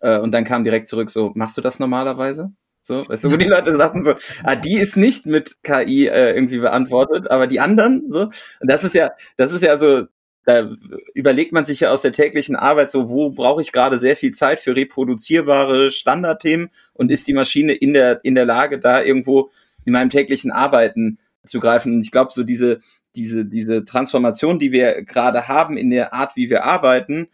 Äh, 0.00 0.18
und 0.18 0.32
dann 0.32 0.44
kam 0.44 0.64
direkt 0.64 0.88
zurück 0.88 1.10
so, 1.10 1.32
machst 1.34 1.56
du 1.56 1.60
das 1.60 1.78
normalerweise? 1.78 2.52
So, 2.86 3.08
weißt 3.08 3.24
du, 3.24 3.32
wo 3.32 3.38
die 3.38 3.48
Leute 3.48 3.74
sagten 3.76 4.02
so, 4.02 4.14
ah, 4.42 4.56
die 4.56 4.78
ist 4.78 4.98
nicht 4.98 5.24
mit 5.24 5.62
KI 5.62 6.06
äh, 6.06 6.34
irgendwie 6.34 6.58
beantwortet, 6.58 7.30
aber 7.30 7.46
die 7.46 7.58
anderen, 7.58 8.10
so, 8.10 8.24
und 8.24 8.70
das 8.70 8.84
ist 8.84 8.94
ja, 8.94 9.12
das 9.38 9.54
ist 9.54 9.62
ja 9.62 9.78
so 9.78 10.02
da 10.44 10.70
überlegt 11.14 11.52
man 11.52 11.64
sich 11.64 11.80
ja 11.80 11.90
aus 11.90 12.02
der 12.02 12.12
täglichen 12.12 12.56
Arbeit 12.56 12.90
so, 12.90 13.08
wo 13.08 13.30
brauche 13.30 13.60
ich 13.60 13.72
gerade 13.72 13.98
sehr 13.98 14.16
viel 14.16 14.32
Zeit 14.32 14.60
für 14.60 14.76
reproduzierbare 14.76 15.90
Standardthemen 15.90 16.70
und 16.92 17.10
ist 17.10 17.26
die 17.26 17.32
Maschine 17.32 17.72
in 17.72 17.94
der, 17.94 18.24
in 18.24 18.34
der 18.34 18.44
Lage, 18.44 18.78
da 18.78 19.02
irgendwo 19.02 19.50
in 19.84 19.92
meinem 19.92 20.10
täglichen 20.10 20.50
Arbeiten 20.50 21.18
zu 21.46 21.60
greifen. 21.60 21.94
Und 21.94 22.00
ich 22.02 22.10
glaube, 22.10 22.32
so 22.32 22.42
diese, 22.42 22.80
diese, 23.16 23.44
diese 23.44 23.84
Transformation, 23.84 24.58
die 24.58 24.72
wir 24.72 25.02
gerade 25.02 25.48
haben 25.48 25.76
in 25.76 25.90
der 25.90 26.12
Art, 26.12 26.36
wie 26.36 26.50
wir 26.50 26.64
arbeiten, 26.64 27.28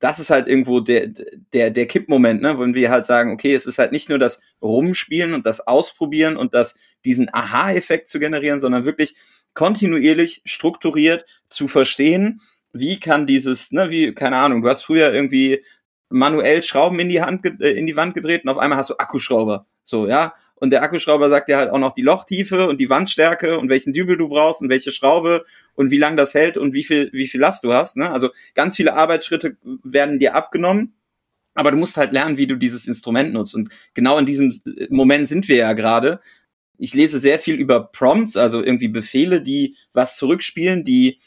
das 0.00 0.18
ist 0.18 0.30
halt 0.30 0.48
irgendwo 0.48 0.80
der, 0.80 1.08
der, 1.52 1.70
der 1.70 1.86
Kippmoment, 1.86 2.42
ne, 2.42 2.58
wenn 2.58 2.74
wir 2.74 2.90
halt 2.90 3.06
sagen, 3.06 3.32
okay, 3.32 3.54
es 3.54 3.66
ist 3.66 3.78
halt 3.78 3.92
nicht 3.92 4.08
nur 4.08 4.18
das 4.18 4.42
Rumspielen 4.60 5.32
und 5.32 5.46
das 5.46 5.66
Ausprobieren 5.66 6.36
und 6.36 6.52
das, 6.52 6.76
diesen 7.04 7.32
Aha-Effekt 7.32 8.08
zu 8.08 8.18
generieren, 8.18 8.60
sondern 8.60 8.84
wirklich 8.84 9.14
kontinuierlich 9.54 10.42
strukturiert 10.44 11.24
zu 11.48 11.68
verstehen, 11.68 12.42
wie 12.74 13.00
kann 13.00 13.26
dieses, 13.26 13.72
ne, 13.72 13.90
wie, 13.90 14.12
keine 14.12 14.36
Ahnung, 14.36 14.62
du 14.62 14.68
hast 14.68 14.82
früher 14.82 15.14
irgendwie 15.14 15.64
manuell 16.10 16.62
Schrauben 16.62 16.98
in 16.98 17.08
die 17.08 17.22
Hand, 17.22 17.46
äh, 17.60 17.70
in 17.70 17.86
die 17.86 17.96
Wand 17.96 18.14
gedreht 18.14 18.44
und 18.44 18.50
auf 18.50 18.58
einmal 18.58 18.78
hast 18.78 18.90
du 18.90 18.96
Akkuschrauber. 18.98 19.66
So, 19.84 20.06
ja. 20.06 20.34
Und 20.56 20.70
der 20.70 20.82
Akkuschrauber 20.82 21.28
sagt 21.28 21.48
dir 21.48 21.56
halt 21.56 21.70
auch 21.70 21.78
noch 21.78 21.92
die 21.92 22.02
Lochtiefe 22.02 22.68
und 22.68 22.80
die 22.80 22.88
Wandstärke 22.88 23.58
und 23.58 23.68
welchen 23.68 23.92
Dübel 23.92 24.16
du 24.16 24.28
brauchst 24.28 24.62
und 24.62 24.70
welche 24.70 24.92
Schraube 24.92 25.44
und 25.74 25.90
wie 25.90 25.98
lang 25.98 26.16
das 26.16 26.32
hält 26.34 26.56
und 26.56 26.72
wie 26.72 26.84
viel, 26.84 27.10
wie 27.12 27.26
viel 27.26 27.40
Last 27.40 27.64
du 27.64 27.72
hast. 27.72 27.96
Ne? 27.96 28.10
Also 28.10 28.30
ganz 28.54 28.76
viele 28.76 28.94
Arbeitsschritte 28.94 29.56
werden 29.82 30.18
dir 30.18 30.34
abgenommen. 30.34 30.94
Aber 31.54 31.70
du 31.70 31.76
musst 31.76 31.96
halt 31.96 32.12
lernen, 32.12 32.38
wie 32.38 32.46
du 32.46 32.56
dieses 32.56 32.86
Instrument 32.86 33.32
nutzt. 33.32 33.54
Und 33.54 33.68
genau 33.94 34.18
in 34.18 34.26
diesem 34.26 34.52
Moment 34.90 35.28
sind 35.28 35.48
wir 35.48 35.56
ja 35.56 35.72
gerade. 35.72 36.20
Ich 36.78 36.94
lese 36.94 37.20
sehr 37.20 37.38
viel 37.38 37.54
über 37.56 37.80
Prompts, 37.80 38.36
also 38.36 38.62
irgendwie 38.62 38.88
Befehle, 38.88 39.40
die 39.42 39.76
was 39.92 40.16
zurückspielen, 40.16 40.84
die 40.84 41.20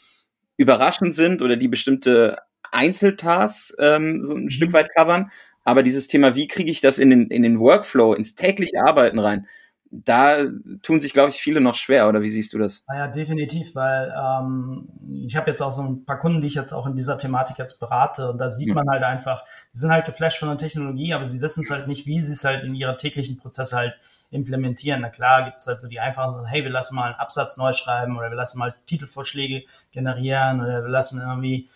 überraschend 0.58 1.14
sind 1.14 1.40
oder 1.40 1.56
die 1.56 1.68
bestimmte 1.68 2.36
Einzeltasks 2.70 3.74
ähm, 3.78 4.22
so 4.22 4.34
ein 4.34 4.44
mhm. 4.44 4.50
Stück 4.50 4.74
weit 4.74 4.94
covern. 4.94 5.30
Aber 5.64 5.82
dieses 5.82 6.08
Thema, 6.08 6.34
wie 6.34 6.46
kriege 6.46 6.70
ich 6.70 6.80
das 6.80 6.98
in 6.98 7.10
den, 7.10 7.28
in 7.28 7.42
den 7.42 7.58
Workflow, 7.60 8.14
ins 8.14 8.34
tägliche 8.34 8.80
Arbeiten 8.86 9.18
rein, 9.18 9.46
da 9.90 10.44
tun 10.82 11.00
sich, 11.00 11.12
glaube 11.12 11.30
ich, 11.30 11.36
viele 11.36 11.60
noch 11.60 11.74
schwer, 11.74 12.08
oder 12.08 12.20
wie 12.20 12.28
siehst 12.28 12.52
du 12.52 12.58
das? 12.58 12.84
Ja, 12.92 13.08
definitiv, 13.08 13.74
weil 13.74 14.12
ähm, 14.14 14.88
ich 15.26 15.34
habe 15.36 15.50
jetzt 15.50 15.62
auch 15.62 15.72
so 15.72 15.82
ein 15.82 16.04
paar 16.04 16.18
Kunden, 16.18 16.42
die 16.42 16.48
ich 16.48 16.54
jetzt 16.54 16.72
auch 16.72 16.86
in 16.86 16.94
dieser 16.94 17.16
Thematik 17.16 17.58
jetzt 17.58 17.80
berate 17.80 18.30
und 18.30 18.38
da 18.38 18.50
sieht 18.50 18.68
ja. 18.68 18.74
man 18.74 18.88
halt 18.88 19.02
einfach, 19.02 19.44
die 19.74 19.78
sind 19.78 19.90
halt 19.90 20.04
geflasht 20.04 20.38
von 20.38 20.48
der 20.48 20.58
Technologie, 20.58 21.14
aber 21.14 21.24
sie 21.24 21.40
wissen 21.40 21.62
es 21.62 21.70
halt 21.70 21.88
nicht, 21.88 22.06
wie 22.06 22.20
sie 22.20 22.34
es 22.34 22.44
halt 22.44 22.64
in 22.64 22.74
ihre 22.74 22.96
täglichen 22.96 23.38
Prozesse 23.38 23.76
halt 23.76 23.94
implementieren. 24.30 25.00
Na 25.00 25.08
klar, 25.08 25.44
gibt 25.44 25.58
es 25.58 25.66
halt 25.66 25.80
so 25.80 25.88
die 25.88 26.00
einfachen 26.00 26.34
so, 26.34 26.46
hey, 26.46 26.62
wir 26.64 26.70
lassen 26.70 26.96
mal 26.96 27.06
einen 27.06 27.14
Absatz 27.14 27.56
neu 27.56 27.72
schreiben 27.72 28.16
oder 28.16 28.30
wir 28.30 28.36
lassen 28.36 28.58
mal 28.58 28.74
Titelvorschläge 28.86 29.64
generieren 29.90 30.60
oder 30.60 30.82
wir 30.82 30.90
lassen 30.90 31.20
irgendwie 31.20 31.68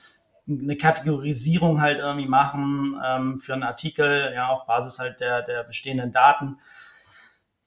eine 0.48 0.76
Kategorisierung 0.76 1.80
halt 1.80 1.98
irgendwie 1.98 2.28
machen 2.28 3.00
ähm, 3.04 3.38
für 3.38 3.54
einen 3.54 3.62
Artikel, 3.62 4.32
ja, 4.34 4.48
auf 4.48 4.66
Basis 4.66 4.98
halt 4.98 5.20
der, 5.20 5.42
der 5.42 5.62
bestehenden 5.64 6.12
Daten. 6.12 6.58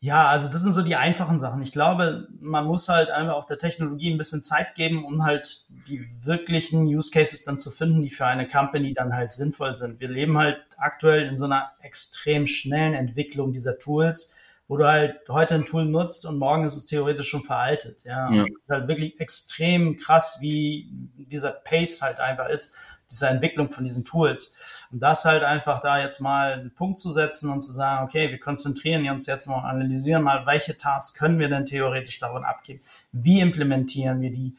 Ja, 0.01 0.27
also 0.27 0.51
das 0.51 0.62
sind 0.62 0.73
so 0.73 0.83
die 0.83 0.95
einfachen 0.95 1.39
Sachen. 1.39 1.63
Ich 1.63 1.71
glaube, 1.71 2.27
man 2.39 2.65
muss 2.65 2.89
halt 2.89 3.10
einfach 3.10 3.33
auch 3.33 3.45
der 3.45 3.57
Technologie 3.57 4.13
ein 4.13 4.19
bisschen 4.19 4.43
Zeit 4.43 4.75
geben, 4.75 5.03
um 5.03 5.23
halt 5.23 5.65
die 5.88 6.07
wirklichen 6.21 6.86
Use 6.86 7.12
Cases 7.12 7.43
dann 7.43 7.57
zu 7.57 7.71
finden, 7.71 8.03
die 8.03 8.12
für 8.12 8.27
eine 8.27 8.47
Company 8.47 8.93
dann 8.93 9.15
halt 9.15 9.31
sinnvoll 9.31 9.73
sind. 9.73 9.99
Wir 9.99 10.10
leben 10.10 10.38
halt 10.38 10.57
aktuell 10.77 11.25
in 11.27 11.38
so 11.38 11.45
einer 11.45 11.71
extrem 11.81 12.45
schnellen 12.45 12.93
Entwicklung 12.93 13.51
dieser 13.51 13.79
Tools 13.79 14.36
wo 14.67 14.78
du 14.78 14.88
halt 14.88 15.17
heute 15.30 15.56
ein 15.56 15.65
Tool 15.65 15.86
nutzt 15.86 16.25
und 16.25 16.39
morgen 16.39 16.65
ist 16.65 16.75
es 16.75 16.86
theoretisch 16.86 17.30
schon 17.30 17.43
veraltet. 17.43 18.04
Ja, 18.04 18.32
ja. 18.32 18.43
es 18.43 18.63
ist 18.63 18.69
halt 18.69 18.88
wirklich 18.88 19.19
extrem 19.19 19.97
krass, 19.97 20.38
wie 20.41 20.89
dieser 21.17 21.51
Pace 21.51 22.01
halt 22.01 22.19
einfach 22.19 22.49
ist, 22.49 22.75
dieser 23.10 23.30
Entwicklung 23.30 23.69
von 23.69 23.84
diesen 23.84 24.04
Tools. 24.04 24.58
Und 24.91 25.01
das 25.01 25.25
halt 25.25 25.43
einfach 25.43 25.82
da 25.82 25.99
jetzt 25.99 26.19
mal 26.19 26.54
einen 26.54 26.73
Punkt 26.73 26.99
zu 26.99 27.12
setzen 27.12 27.51
und 27.51 27.62
zu 27.62 27.71
sagen, 27.71 28.06
okay, 28.06 28.32
wir 28.32 28.39
konzentrieren 28.39 29.08
uns 29.10 29.28
jetzt 29.28 29.47
mal, 29.47 29.60
analysieren 29.60 30.23
mal, 30.23 30.45
welche 30.45 30.78
Tasks 30.78 31.17
können 31.17 31.38
wir 31.38 31.49
denn 31.49 31.65
theoretisch 31.65 32.19
davon 32.19 32.43
abgeben? 32.43 32.82
Wie 33.12 33.41
implementieren 33.41 34.21
wir 34.21 34.32
die? 34.32 34.56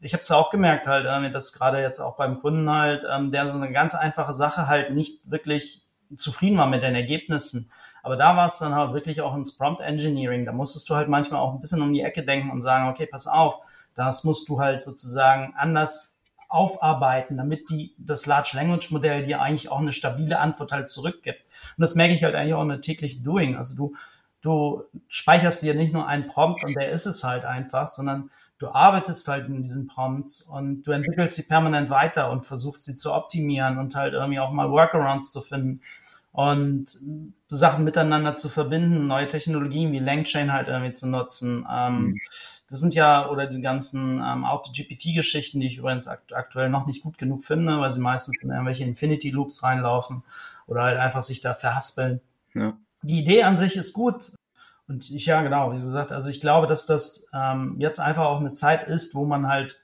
Ich 0.00 0.12
habe 0.12 0.22
es 0.22 0.30
auch 0.30 0.50
gemerkt 0.50 0.86
halt, 0.86 1.06
äh, 1.06 1.30
dass 1.30 1.52
gerade 1.52 1.80
jetzt 1.80 1.98
auch 1.98 2.16
beim 2.16 2.40
Kunden 2.40 2.70
halt, 2.70 3.04
ähm, 3.10 3.32
der 3.32 3.48
so 3.48 3.56
eine 3.56 3.72
ganz 3.72 3.94
einfache 3.94 4.34
Sache 4.34 4.68
halt 4.68 4.92
nicht 4.92 5.28
wirklich 5.28 5.82
zufrieden 6.16 6.58
war 6.58 6.66
mit 6.66 6.82
den 6.82 6.94
Ergebnissen 6.94 7.70
aber 8.04 8.16
da 8.16 8.36
war 8.36 8.46
es 8.46 8.58
dann 8.58 8.74
halt 8.74 8.92
wirklich 8.92 9.22
auch 9.22 9.34
ins 9.34 9.56
Prompt 9.56 9.80
Engineering. 9.80 10.44
Da 10.44 10.52
musstest 10.52 10.90
du 10.90 10.94
halt 10.94 11.08
manchmal 11.08 11.40
auch 11.40 11.54
ein 11.54 11.60
bisschen 11.60 11.80
um 11.80 11.90
die 11.90 12.02
Ecke 12.02 12.22
denken 12.22 12.50
und 12.50 12.60
sagen, 12.60 12.90
okay, 12.90 13.06
pass 13.06 13.26
auf, 13.26 13.60
das 13.94 14.24
musst 14.24 14.46
du 14.50 14.60
halt 14.60 14.82
sozusagen 14.82 15.54
anders 15.56 16.20
aufarbeiten, 16.50 17.38
damit 17.38 17.70
die, 17.70 17.94
das 17.96 18.26
Large 18.26 18.50
Language 18.56 18.90
Modell 18.90 19.24
dir 19.24 19.40
eigentlich 19.40 19.70
auch 19.70 19.78
eine 19.78 19.94
stabile 19.94 20.38
Antwort 20.38 20.70
halt 20.70 20.86
zurückgibt. 20.86 21.40
Und 21.78 21.80
das 21.80 21.94
merke 21.94 22.12
ich 22.12 22.22
halt 22.22 22.34
eigentlich 22.34 22.52
auch 22.52 22.62
in 22.62 22.68
der 22.68 22.82
täglichen 22.82 23.24
Doing. 23.24 23.56
Also 23.56 23.74
du, 23.74 23.96
du 24.42 24.82
speicherst 25.08 25.62
dir 25.62 25.74
nicht 25.74 25.94
nur 25.94 26.06
einen 26.06 26.28
Prompt 26.28 26.62
und 26.62 26.74
der 26.74 26.90
ist 26.90 27.06
es 27.06 27.24
halt 27.24 27.46
einfach, 27.46 27.86
sondern 27.86 28.28
du 28.58 28.68
arbeitest 28.68 29.26
halt 29.28 29.48
in 29.48 29.62
diesen 29.62 29.86
Prompts 29.86 30.42
und 30.42 30.82
du 30.82 30.92
entwickelst 30.92 31.36
sie 31.36 31.44
permanent 31.44 31.88
weiter 31.88 32.30
und 32.30 32.44
versuchst 32.44 32.84
sie 32.84 32.96
zu 32.96 33.14
optimieren 33.14 33.78
und 33.78 33.94
halt 33.94 34.12
irgendwie 34.12 34.40
auch 34.40 34.52
mal 34.52 34.70
Workarounds 34.70 35.32
zu 35.32 35.40
finden 35.40 35.80
und 36.34 36.98
Sachen 37.48 37.84
miteinander 37.84 38.34
zu 38.34 38.48
verbinden, 38.48 39.06
neue 39.06 39.28
Technologien 39.28 39.92
wie 39.92 40.00
LangChain 40.00 40.52
halt 40.52 40.66
irgendwie 40.66 40.90
zu 40.90 41.08
nutzen. 41.08 41.64
Ähm, 41.70 41.98
mhm. 41.98 42.20
Das 42.68 42.80
sind 42.80 42.92
ja, 42.92 43.30
oder 43.30 43.46
die 43.46 43.62
ganzen 43.62 44.18
ähm, 44.18 44.44
Auto-GPT-Geschichten, 44.44 45.60
die 45.60 45.68
ich 45.68 45.78
übrigens 45.78 46.08
akt 46.08 46.34
aktuell 46.34 46.70
noch 46.70 46.86
nicht 46.86 47.04
gut 47.04 47.18
genug 47.18 47.44
finde, 47.44 47.78
weil 47.78 47.92
sie 47.92 48.00
meistens 48.00 48.38
in 48.42 48.50
irgendwelche 48.50 48.82
Infinity-Loops 48.82 49.62
reinlaufen 49.62 50.24
oder 50.66 50.82
halt 50.82 50.98
einfach 50.98 51.22
sich 51.22 51.40
da 51.40 51.54
verhaspeln. 51.54 52.20
Ja. 52.52 52.76
Die 53.02 53.20
Idee 53.20 53.44
an 53.44 53.56
sich 53.56 53.76
ist 53.76 53.92
gut. 53.92 54.32
Und 54.88 55.08
ich, 55.08 55.26
ja, 55.26 55.40
genau, 55.42 55.70
wie 55.70 55.76
gesagt, 55.76 56.10
also 56.10 56.30
ich 56.30 56.40
glaube, 56.40 56.66
dass 56.66 56.84
das 56.84 57.28
ähm, 57.32 57.76
jetzt 57.78 58.00
einfach 58.00 58.24
auch 58.24 58.40
eine 58.40 58.52
Zeit 58.52 58.88
ist, 58.88 59.14
wo 59.14 59.24
man 59.24 59.46
halt 59.46 59.80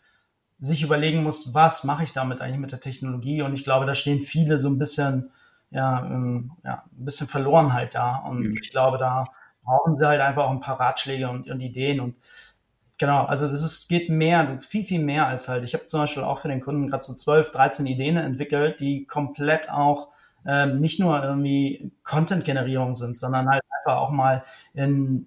sich 0.59 0.83
überlegen 0.83 1.23
muss, 1.23 1.55
was 1.55 1.85
mache 1.85 2.03
ich 2.03 2.13
damit 2.13 2.41
eigentlich 2.41 2.59
mit 2.59 2.73
der 2.73 2.81
Technologie? 2.81 3.43
Und 3.43 3.55
ich 3.55 3.63
glaube, 3.63 3.87
da 3.87 3.95
stehen 3.95 4.21
viele 4.21 4.59
so 4.59 4.69
ein 4.69 4.79
bisschen 4.79 5.31
ja, 5.71 6.05
ähm, 6.05 6.53
ja, 6.65 6.85
ein 6.93 7.05
bisschen 7.05 7.27
verloren 7.27 7.73
halt 7.73 7.95
da. 7.95 8.17
Und 8.17 8.41
mhm. 8.41 8.59
ich 8.61 8.71
glaube, 8.71 8.99
da 8.99 9.25
brauchen 9.65 9.95
sie 9.95 10.07
halt 10.07 10.21
einfach 10.21 10.45
auch 10.45 10.51
ein 10.51 10.61
paar 10.61 10.81
Ratschläge 10.81 11.29
und, 11.29 11.49
und 11.49 11.61
Ideen 11.61 12.01
und 12.01 12.17
Genau, 13.01 13.25
also 13.25 13.49
das 13.49 13.63
ist, 13.63 13.89
geht 13.89 14.11
mehr, 14.11 14.59
viel, 14.61 14.85
viel 14.85 15.03
mehr 15.03 15.27
als 15.27 15.49
halt. 15.49 15.65
Ich 15.65 15.73
habe 15.73 15.87
zum 15.87 16.01
Beispiel 16.01 16.23
auch 16.23 16.39
für 16.39 16.49
den 16.49 16.61
Kunden 16.61 16.87
gerade 16.87 17.03
so 17.03 17.15
12, 17.15 17.51
13 17.51 17.87
Ideen 17.87 18.19
entwickelt, 18.19 18.79
die 18.79 19.07
komplett 19.07 19.71
auch 19.71 20.09
ähm, 20.47 20.81
nicht 20.81 21.01
nur 21.01 21.25
irgendwie 21.25 21.93
Content-Generierung 22.05 22.95
sind, 22.95 23.17
sondern 23.17 23.49
halt 23.49 23.63
einfach 23.71 24.03
auch 24.03 24.11
mal 24.11 24.45
in, 24.75 25.27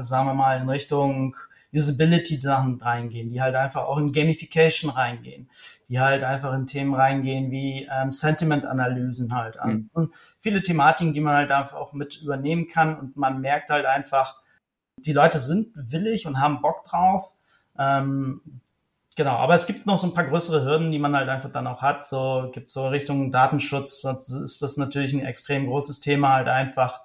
sagen 0.00 0.28
wir 0.28 0.32
mal, 0.32 0.58
in 0.58 0.66
Richtung 0.70 1.36
Usability-Sachen 1.74 2.80
reingehen, 2.80 3.30
die 3.30 3.42
halt 3.42 3.54
einfach 3.54 3.84
auch 3.84 3.98
in 3.98 4.12
Gamification 4.12 4.90
reingehen, 4.90 5.48
die 5.88 6.00
halt 6.00 6.22
einfach 6.22 6.52
in 6.54 6.66
Themen 6.66 6.94
reingehen 6.94 7.50
wie 7.50 7.88
ähm, 7.90 8.10
Sentiment-Analysen 8.10 9.34
halt. 9.34 9.58
Also 9.58 9.82
mhm. 9.94 10.10
viele 10.38 10.62
Thematiken, 10.62 11.12
die 11.12 11.20
man 11.20 11.34
halt 11.34 11.50
einfach 11.50 11.76
auch 11.76 11.92
mit 11.92 12.22
übernehmen 12.22 12.68
kann 12.68 12.98
und 12.98 13.16
man 13.16 13.40
merkt 13.40 13.70
halt 13.70 13.86
einfach, 13.86 14.40
die 14.98 15.12
Leute 15.12 15.40
sind 15.40 15.72
willig 15.74 16.26
und 16.26 16.40
haben 16.40 16.62
Bock 16.62 16.84
drauf. 16.84 17.34
Ähm, 17.78 18.40
Genau, 19.16 19.36
aber 19.36 19.54
es 19.54 19.66
gibt 19.66 19.86
noch 19.86 19.96
so 19.96 20.08
ein 20.08 20.14
paar 20.14 20.26
größere 20.26 20.64
Hürden, 20.64 20.90
die 20.90 20.98
man 20.98 21.14
halt 21.14 21.28
einfach 21.28 21.50
dann 21.50 21.68
auch 21.68 21.82
hat. 21.82 22.04
So 22.04 22.50
gibt 22.52 22.68
so 22.68 22.88
Richtung 22.88 23.30
Datenschutz, 23.30 24.02
das 24.02 24.28
ist 24.28 24.60
das 24.60 24.76
natürlich 24.76 25.12
ein 25.12 25.24
extrem 25.24 25.66
großes 25.66 26.00
Thema, 26.00 26.32
halt 26.34 26.48
einfach, 26.48 27.00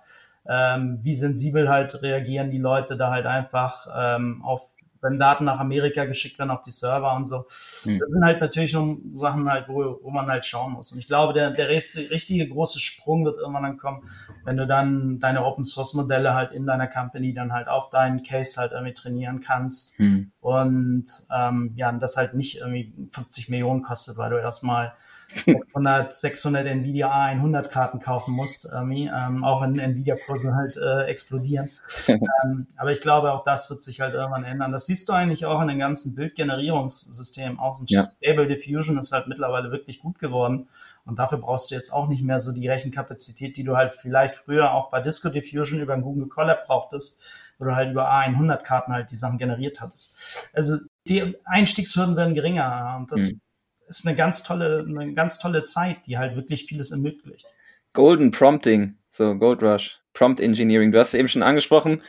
ähm, 0.50 1.00
wie 1.02 1.14
sensibel 1.14 1.70
halt 1.70 2.02
reagieren 2.02 2.50
die 2.50 2.58
Leute 2.58 2.98
da 2.98 3.12
halt 3.12 3.28
einfach 3.28 3.88
ähm, 3.96 4.42
auf 4.44 4.62
wenn 5.02 5.20
Daten 5.20 5.46
nach 5.46 5.60
Amerika 5.60 6.06
geschickt 6.06 6.40
werden 6.40 6.52
auf 6.52 6.62
die 6.62 6.72
Server 6.72 7.16
und 7.16 7.26
so. 7.26 7.46
Mhm. 7.86 8.00
Das 8.00 8.10
sind 8.10 8.26
halt 8.26 8.42
natürlich 8.42 8.74
noch 8.74 8.98
Sachen 9.14 9.50
halt, 9.50 9.68
wo, 9.68 10.00
wo 10.02 10.10
man 10.10 10.28
halt 10.28 10.46
schauen 10.46 10.74
muss. 10.74 10.92
Und 10.92 11.00
ich 11.00 11.08
glaube, 11.08 11.34
der, 11.34 11.52
der 11.52 11.70
richtige 11.70 12.48
große 12.48 12.80
Sprung 12.80 13.26
wird 13.26 13.40
irgendwann 13.40 13.64
dann 13.64 13.78
kommen, 13.78 14.04
wenn 14.44 14.58
du 14.58 14.68
dann 14.68 15.20
deine 15.20 15.46
Open 15.46 15.66
Source 15.66 15.94
Modelle 15.94 16.34
halt 16.34 16.52
in 16.52 16.66
deiner 16.66 16.88
Company 16.88 17.34
dann 17.34 17.54
halt 17.54 17.68
auf 17.68 17.90
deinen 17.90 18.24
Case 18.24 18.60
halt 18.60 18.72
irgendwie 18.72 18.94
trainieren 18.94 19.40
kannst. 19.40 20.00
Mhm. 20.00 20.32
Und 20.42 21.06
ähm, 21.34 21.74
ja, 21.76 21.92
das 21.92 22.18
halt 22.18 22.34
nicht 22.34 22.58
irgendwie 22.58 22.94
50 23.12 23.50
Millionen 23.50 23.84
kostet, 23.84 24.18
weil 24.18 24.32
du 24.32 24.38
erstmal 24.38 24.94
600, 25.46 26.14
600 26.14 26.66
Nvidia 26.66 27.12
A100 27.12 27.68
Karten 27.70 28.00
kaufen 28.00 28.34
musst, 28.34 28.70
ähm, 28.74 29.44
auch 29.44 29.62
wenn 29.62 29.78
Nvidia-Kurse 29.78 30.56
halt 30.56 30.78
äh, 30.78 31.04
explodieren. 31.06 31.70
ähm, 32.08 32.68
aber 32.78 32.92
ich 32.92 33.02
glaube, 33.02 33.32
auch 33.32 33.44
das 33.44 33.70
wird 33.70 33.84
sich 33.84 34.02
halt 34.02 34.14
irgendwann 34.14 34.44
ändern. 34.44 34.72
Das 34.72 34.86
siehst 34.86 35.08
du 35.08 35.14
eigentlich 35.14 35.46
auch 35.46 35.62
in 35.62 35.68
den 35.68 35.80
ganzen 35.80 36.16
Bildgenerierungssystemen. 36.16 37.60
Auch 37.60 37.76
so 37.76 37.84
ein 37.84 37.88
ja. 37.90 38.04
Stable 38.04 38.48
Diffusion 38.48 38.98
ist 38.98 39.12
halt 39.12 39.28
mittlerweile 39.28 39.72
wirklich 39.72 40.00
gut 40.00 40.20
geworden. 40.20 40.68
Und 41.06 41.20
dafür 41.20 41.38
brauchst 41.38 41.72
du 41.72 41.76
jetzt 41.76 41.92
auch 41.92 42.08
nicht 42.08 42.24
mehr 42.24 42.42
so 42.42 42.52
die 42.52 42.68
Rechenkapazität, 42.68 43.58
die 43.58 43.64
du 43.64 43.78
halt 43.78 43.94
vielleicht 43.94 44.36
früher 44.36 44.74
auch 44.74 44.90
bei 44.90 45.02
Disco 45.02 45.30
Diffusion 45.30 45.80
über 45.80 45.94
ein 45.94 46.02
Google 46.02 46.28
Colab 46.28 46.66
brauchtest, 46.66 47.24
wo 47.58 47.66
du 47.66 47.76
halt 47.76 47.92
über 47.92 48.12
A100 48.12 48.64
Karten 48.64 48.94
halt 48.94 49.12
die 49.12 49.16
Sachen 49.16 49.38
generiert 49.38 49.82
hattest. 49.82 50.50
Also 50.54 50.78
die 51.08 51.36
Einstiegshürden 51.46 52.16
werden 52.16 52.34
geringer 52.34 52.98
und 53.00 53.12
das 53.12 53.32
mhm 53.32 53.42
ist 53.90 54.08
eine 54.08 54.16
ganz 54.16 54.44
tolle, 54.44 54.86
eine 54.88 55.14
ganz 55.14 55.40
tolle 55.40 55.64
Zeit, 55.64 56.06
die 56.06 56.18
halt 56.18 56.36
wirklich 56.36 56.66
vieles 56.66 56.92
ermöglicht. 56.92 57.48
Golden 57.94 58.32
Prompting, 58.32 58.98
so 59.10 59.36
Gold 59.36 59.62
Rush, 59.64 60.02
Prompt 60.14 60.40
Engineering. 60.40 60.92
Du 60.92 61.00
hast 61.00 61.10
es 61.10 61.14
eben 61.16 61.28
schon 61.28 61.44
angesprochen. 61.44 62.02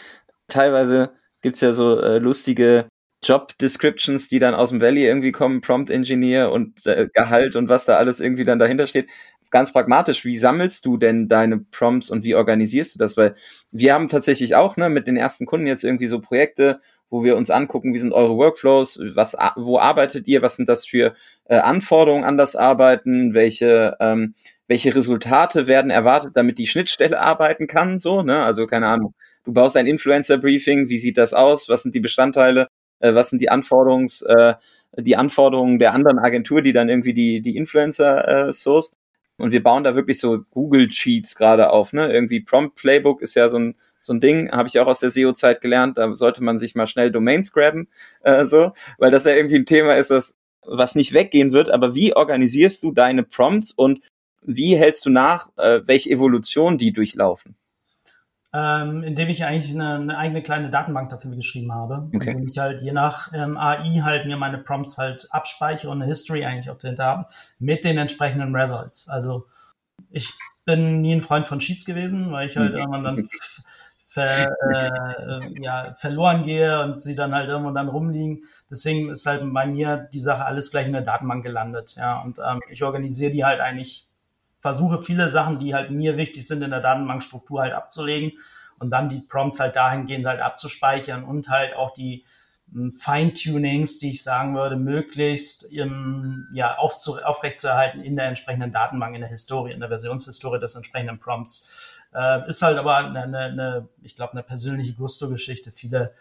Teilweise 0.48 1.12
gibt 1.40 1.56
es 1.56 1.62
ja 1.62 1.72
so 1.72 1.98
äh, 1.98 2.18
lustige 2.18 2.88
Job 3.22 3.56
Descriptions, 3.58 4.28
die 4.28 4.38
dann 4.38 4.54
aus 4.54 4.70
dem 4.70 4.80
Valley 4.80 5.04
irgendwie 5.04 5.32
kommen, 5.32 5.60
Prompt 5.60 5.90
Engineer 5.90 6.52
und 6.52 6.86
äh, 6.86 7.08
Gehalt 7.12 7.56
und 7.56 7.68
was 7.68 7.84
da 7.84 7.96
alles 7.96 8.20
irgendwie 8.20 8.44
dann 8.44 8.58
dahinter 8.58 8.86
steht. 8.86 9.10
Ganz 9.50 9.72
pragmatisch, 9.72 10.24
wie 10.24 10.38
sammelst 10.38 10.86
du 10.86 10.96
denn 10.96 11.26
deine 11.28 11.58
Prompts 11.58 12.10
und 12.10 12.22
wie 12.24 12.36
organisierst 12.36 12.94
du 12.94 12.98
das? 12.98 13.16
Weil 13.16 13.34
wir 13.72 13.94
haben 13.94 14.08
tatsächlich 14.08 14.54
auch 14.54 14.76
ne, 14.76 14.88
mit 14.88 15.08
den 15.08 15.16
ersten 15.16 15.44
Kunden 15.44 15.66
jetzt 15.66 15.82
irgendwie 15.82 16.06
so 16.06 16.20
Projekte, 16.20 16.78
wo 17.10 17.24
wir 17.24 17.36
uns 17.36 17.50
angucken, 17.50 17.92
wie 17.92 17.98
sind 17.98 18.12
eure 18.12 18.36
Workflows, 18.36 19.00
was, 19.14 19.36
wo 19.56 19.78
arbeitet 19.78 20.28
ihr, 20.28 20.42
was 20.42 20.56
sind 20.56 20.68
das 20.68 20.86
für 20.86 21.14
äh, 21.46 21.56
Anforderungen 21.56 22.24
an 22.24 22.36
das 22.36 22.54
Arbeiten, 22.54 23.34
welche, 23.34 23.96
ähm, 23.98 24.34
welche 24.68 24.94
Resultate 24.94 25.66
werden 25.66 25.90
erwartet, 25.90 26.32
damit 26.34 26.58
die 26.58 26.68
Schnittstelle 26.68 27.20
arbeiten 27.20 27.66
kann, 27.66 27.98
so, 27.98 28.22
ne? 28.22 28.44
Also 28.44 28.66
keine 28.66 28.86
Ahnung. 28.86 29.14
Du 29.44 29.52
baust 29.52 29.76
ein 29.76 29.86
Influencer-Briefing, 29.86 30.88
wie 30.88 30.98
sieht 30.98 31.18
das 31.18 31.34
aus, 31.34 31.68
was 31.68 31.82
sind 31.82 31.94
die 31.94 32.00
Bestandteile, 32.00 32.68
äh, 33.00 33.14
was 33.14 33.30
sind 33.30 33.42
die 33.42 33.50
Anforderungs, 33.50 34.22
äh, 34.22 34.54
die 34.96 35.16
Anforderungen 35.16 35.78
der 35.80 35.94
anderen 35.94 36.18
Agentur, 36.20 36.62
die 36.62 36.72
dann 36.72 36.88
irgendwie 36.88 37.14
die, 37.14 37.42
die 37.42 37.56
Influencer 37.56 38.48
äh, 38.48 38.52
sourced. 38.52 38.96
Und 39.40 39.52
wir 39.52 39.62
bauen 39.62 39.84
da 39.84 39.94
wirklich 39.94 40.20
so 40.20 40.38
Google 40.50 40.88
Cheats 40.88 41.34
gerade 41.34 41.70
auf, 41.70 41.92
ne? 41.92 42.12
Irgendwie 42.12 42.40
Prompt 42.40 42.76
Playbook 42.76 43.22
ist 43.22 43.34
ja 43.34 43.48
so 43.48 43.58
ein 43.58 43.74
so 44.00 44.14
ein 44.14 44.18
Ding, 44.18 44.50
habe 44.50 44.68
ich 44.68 44.78
auch 44.80 44.86
aus 44.86 45.00
der 45.00 45.10
SEO-Zeit 45.10 45.60
gelernt, 45.60 45.98
da 45.98 46.14
sollte 46.14 46.42
man 46.42 46.58
sich 46.58 46.74
mal 46.74 46.86
schnell 46.86 47.12
Domains 47.12 47.52
graben, 47.52 47.88
äh, 48.22 48.46
so, 48.46 48.72
weil 48.98 49.10
das 49.10 49.24
ja 49.24 49.34
irgendwie 49.34 49.56
ein 49.56 49.66
Thema 49.66 49.94
ist, 49.96 50.10
was, 50.10 50.38
was 50.62 50.94
nicht 50.94 51.12
weggehen 51.12 51.52
wird. 51.52 51.70
Aber 51.70 51.94
wie 51.94 52.16
organisierst 52.16 52.82
du 52.82 52.92
deine 52.92 53.22
Prompts 53.22 53.72
und 53.72 54.00
wie 54.42 54.76
hältst 54.76 55.04
du 55.04 55.10
nach, 55.10 55.50
äh, 55.58 55.80
welche 55.84 56.10
Evolution 56.10 56.78
die 56.78 56.92
durchlaufen? 56.92 57.56
Ähm, 58.52 59.04
indem 59.04 59.28
ich 59.28 59.44
eigentlich 59.44 59.72
eine, 59.72 59.94
eine, 59.94 60.18
eigene 60.18 60.42
kleine 60.42 60.70
Datenbank 60.70 61.08
dafür 61.10 61.36
geschrieben 61.36 61.72
habe, 61.72 62.10
okay. 62.12 62.30
indem 62.30 62.48
ich 62.48 62.58
halt 62.58 62.82
je 62.82 62.90
nach 62.90 63.32
ähm, 63.32 63.56
AI 63.56 64.00
halt 64.02 64.26
mir 64.26 64.36
meine 64.36 64.58
Prompts 64.58 64.98
halt 64.98 65.28
abspeichere 65.30 65.88
und 65.88 66.02
eine 66.02 66.06
History 66.06 66.44
eigentlich 66.44 66.68
auch 66.68 66.78
dahinter 66.78 67.04
habe 67.04 67.26
mit 67.60 67.84
den 67.84 67.96
entsprechenden 67.96 68.54
Results. 68.56 69.08
Also 69.08 69.46
ich 70.10 70.32
bin 70.64 71.00
nie 71.00 71.14
ein 71.14 71.22
Freund 71.22 71.46
von 71.46 71.60
Sheets 71.60 71.84
gewesen, 71.84 72.32
weil 72.32 72.48
ich 72.48 72.56
halt 72.56 72.72
mhm. 72.72 72.78
irgendwann 72.78 73.04
dann 73.04 73.28
ver, 74.10 74.56
äh, 74.72 75.62
ja, 75.62 75.94
verloren 75.94 76.42
gehe 76.42 76.82
und 76.82 77.00
sie 77.00 77.14
dann 77.14 77.32
halt 77.32 77.48
irgendwo 77.48 77.70
dann 77.70 77.88
rumliegen. 77.88 78.42
Deswegen 78.68 79.08
ist 79.08 79.26
halt 79.26 79.42
bei 79.52 79.66
mir 79.66 80.08
die 80.12 80.18
Sache 80.18 80.44
alles 80.44 80.72
gleich 80.72 80.86
in 80.86 80.92
der 80.92 81.02
Datenbank 81.02 81.44
gelandet. 81.44 81.94
Ja, 81.96 82.20
und 82.20 82.40
ähm, 82.40 82.60
ich 82.68 82.82
organisiere 82.82 83.30
die 83.30 83.44
halt 83.44 83.60
eigentlich, 83.60 84.08
versuche 84.60 85.02
viele 85.02 85.28
Sachen, 85.28 85.58
die 85.58 85.74
halt 85.74 85.90
mir 85.90 86.16
wichtig 86.16 86.46
sind, 86.46 86.62
in 86.62 86.70
der 86.70 86.80
Datenbankstruktur 86.80 87.62
halt 87.62 87.72
abzulegen 87.72 88.32
und 88.78 88.90
dann 88.90 89.08
die 89.08 89.20
Prompts 89.20 89.58
halt 89.58 89.74
dahingehend 89.74 90.26
halt 90.26 90.40
abzuspeichern 90.40 91.24
und 91.24 91.48
halt 91.48 91.74
auch 91.74 91.94
die 91.94 92.24
hm, 92.72 92.92
Feintunings, 92.92 93.98
die 93.98 94.10
ich 94.10 94.22
sagen 94.22 94.54
würde, 94.54 94.76
möglichst 94.76 95.64
im, 95.72 96.46
ja, 96.52 96.76
aufzu, 96.76 97.18
aufrechtzuerhalten 97.18 98.02
in 98.02 98.16
der 98.16 98.26
entsprechenden 98.26 98.70
Datenbank, 98.70 99.14
in 99.14 99.22
der 99.22 99.30
Historie, 99.30 99.72
in 99.72 99.80
der 99.80 99.88
Versionshistorie 99.88 100.60
des 100.60 100.76
entsprechenden 100.76 101.18
Prompts. 101.18 102.02
Äh, 102.14 102.48
ist 102.48 102.62
halt 102.62 102.78
aber 102.78 102.96
eine, 102.96 103.22
eine, 103.22 103.38
eine 103.38 103.88
ich 104.02 104.14
glaube, 104.14 104.32
eine 104.32 104.42
persönliche 104.42 104.94
Gusto-Geschichte. 104.94 105.72
Viele 105.72 106.12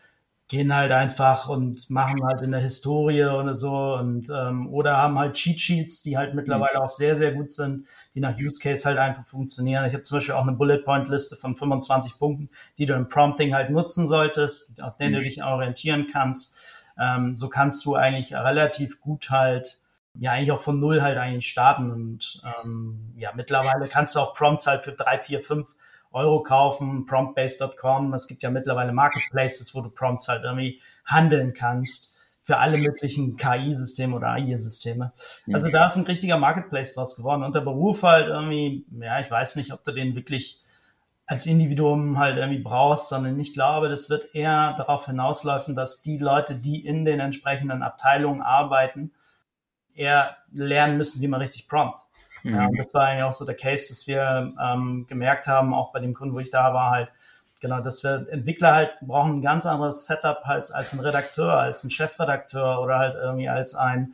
gehen 0.49 0.75
halt 0.75 0.91
einfach 0.91 1.47
und 1.47 1.91
machen 1.91 2.25
halt 2.25 2.41
in 2.41 2.51
der 2.51 2.59
Historie 2.59 3.23
oder 3.23 3.53
so 3.53 3.93
und 3.93 4.29
ähm, 4.29 4.67
oder 4.73 4.97
haben 4.97 5.17
halt 5.19 5.35
Cheat 5.35 5.59
Sheets, 5.59 6.01
die 6.01 6.17
halt 6.17 6.33
mittlerweile 6.33 6.79
mhm. 6.79 6.83
auch 6.83 6.89
sehr, 6.89 7.15
sehr 7.15 7.33
gut 7.33 7.51
sind, 7.51 7.88
die 8.15 8.19
nach 8.19 8.35
Use 8.35 8.59
Case 8.59 8.83
halt 8.83 8.97
einfach 8.97 9.23
funktionieren. 9.25 9.85
Ich 9.85 9.93
habe 9.93 10.01
zum 10.01 10.17
Beispiel 10.17 10.33
auch 10.33 10.41
eine 10.41 10.53
Bullet 10.53 10.79
Point 10.79 11.07
Liste 11.07 11.35
von 11.35 11.55
25 11.55 12.17
Punkten, 12.17 12.49
die 12.79 12.88
du 12.88 12.95
im 12.95 13.07
Prompting 13.09 13.53
halt 13.53 13.69
nutzen 13.69 14.07
solltest, 14.07 14.81
auf 14.81 14.97
denen 14.97 15.12
mhm. 15.12 15.17
du 15.17 15.23
dich 15.23 15.43
orientieren 15.43 16.07
kannst. 16.12 16.57
Ähm, 16.99 17.38
so 17.38 17.47
kannst 17.47 17.85
du 17.85 17.93
eigentlich 17.93 18.33
relativ 18.33 18.99
gut 18.99 19.29
halt 19.29 19.79
ja 20.15 20.31
eigentlich 20.31 20.51
auch 20.51 20.59
von 20.59 20.79
null 20.79 21.03
halt 21.03 21.19
eigentlich 21.19 21.47
starten 21.47 21.91
und 21.91 22.41
ähm, 22.63 23.13
ja 23.15 23.31
mittlerweile 23.35 23.88
kannst 23.88 24.15
du 24.15 24.19
auch 24.19 24.33
Prompts 24.33 24.65
halt 24.65 24.81
für 24.81 24.93
drei, 24.93 25.19
vier, 25.19 25.41
fünf 25.41 25.75
Euro 26.11 26.41
kaufen, 26.41 27.05
promptbase.com. 27.05 28.13
Es 28.13 28.27
gibt 28.27 28.43
ja 28.43 28.49
mittlerweile 28.49 28.91
Marketplaces, 28.91 29.73
wo 29.75 29.81
du 29.81 29.89
Prompts 29.89 30.27
halt 30.27 30.43
irgendwie 30.43 30.81
handeln 31.05 31.53
kannst 31.53 32.17
für 32.41 32.57
alle 32.57 32.79
möglichen 32.79 33.37
KI-Systeme 33.37 34.15
oder 34.15 34.29
AI-Systeme. 34.29 35.13
Also 35.53 35.69
da 35.69 35.85
ist 35.85 35.97
ein 35.97 36.05
richtiger 36.05 36.37
Marketplace 36.39 36.95
draus 36.95 37.15
geworden. 37.15 37.43
Und 37.43 37.53
der 37.53 37.61
Beruf 37.61 38.01
halt 38.01 38.27
irgendwie, 38.27 38.87
ja, 38.99 39.19
ich 39.19 39.29
weiß 39.29 39.55
nicht, 39.57 39.71
ob 39.71 39.83
du 39.83 39.91
den 39.91 40.15
wirklich 40.15 40.63
als 41.27 41.45
Individuum 41.45 42.17
halt 42.17 42.37
irgendwie 42.37 42.63
brauchst, 42.63 43.09
sondern 43.09 43.39
ich 43.39 43.53
glaube, 43.53 43.87
das 43.87 44.09
wird 44.09 44.33
eher 44.33 44.73
darauf 44.77 45.05
hinauslaufen, 45.05 45.75
dass 45.75 46.01
die 46.01 46.17
Leute, 46.17 46.55
die 46.55 46.83
in 46.83 47.05
den 47.05 47.19
entsprechenden 47.19 47.83
Abteilungen 47.83 48.41
arbeiten, 48.41 49.11
eher 49.93 50.37
lernen 50.51 50.97
müssen, 50.97 51.21
wie 51.21 51.27
man 51.27 51.41
richtig 51.41 51.67
prompt. 51.67 51.99
Mhm. 52.43 52.56
Ja, 52.56 52.69
das 52.75 52.93
war 52.93 53.08
eigentlich 53.08 53.23
auch 53.23 53.32
so 53.32 53.45
der 53.45 53.56
Case, 53.56 53.88
dass 53.89 54.08
wir 54.08 54.52
ähm, 54.62 55.06
gemerkt 55.08 55.47
haben, 55.47 55.73
auch 55.73 55.91
bei 55.91 55.99
dem 55.99 56.13
Kunden, 56.13 56.34
wo 56.34 56.39
ich 56.39 56.52
da 56.52 56.73
war, 56.73 56.91
halt, 56.91 57.10
genau, 57.60 57.82
dass 57.82 58.04
wir 58.04 58.28
Entwickler 58.30 58.73
halt 58.73 58.91
brauchen 59.02 59.38
ein 59.38 59.41
ganz 59.41 59.65
anderes 59.65 60.06
Setup 60.06 60.39
als, 60.43 60.71
als 60.71 60.93
ein 60.93 60.99
Redakteur, 60.99 61.54
als 61.54 61.84
ein 61.84 61.91
Chefredakteur 61.91 62.82
oder 62.82 62.99
halt 62.99 63.15
irgendwie 63.15 63.49
als 63.49 63.75
ein 63.75 64.13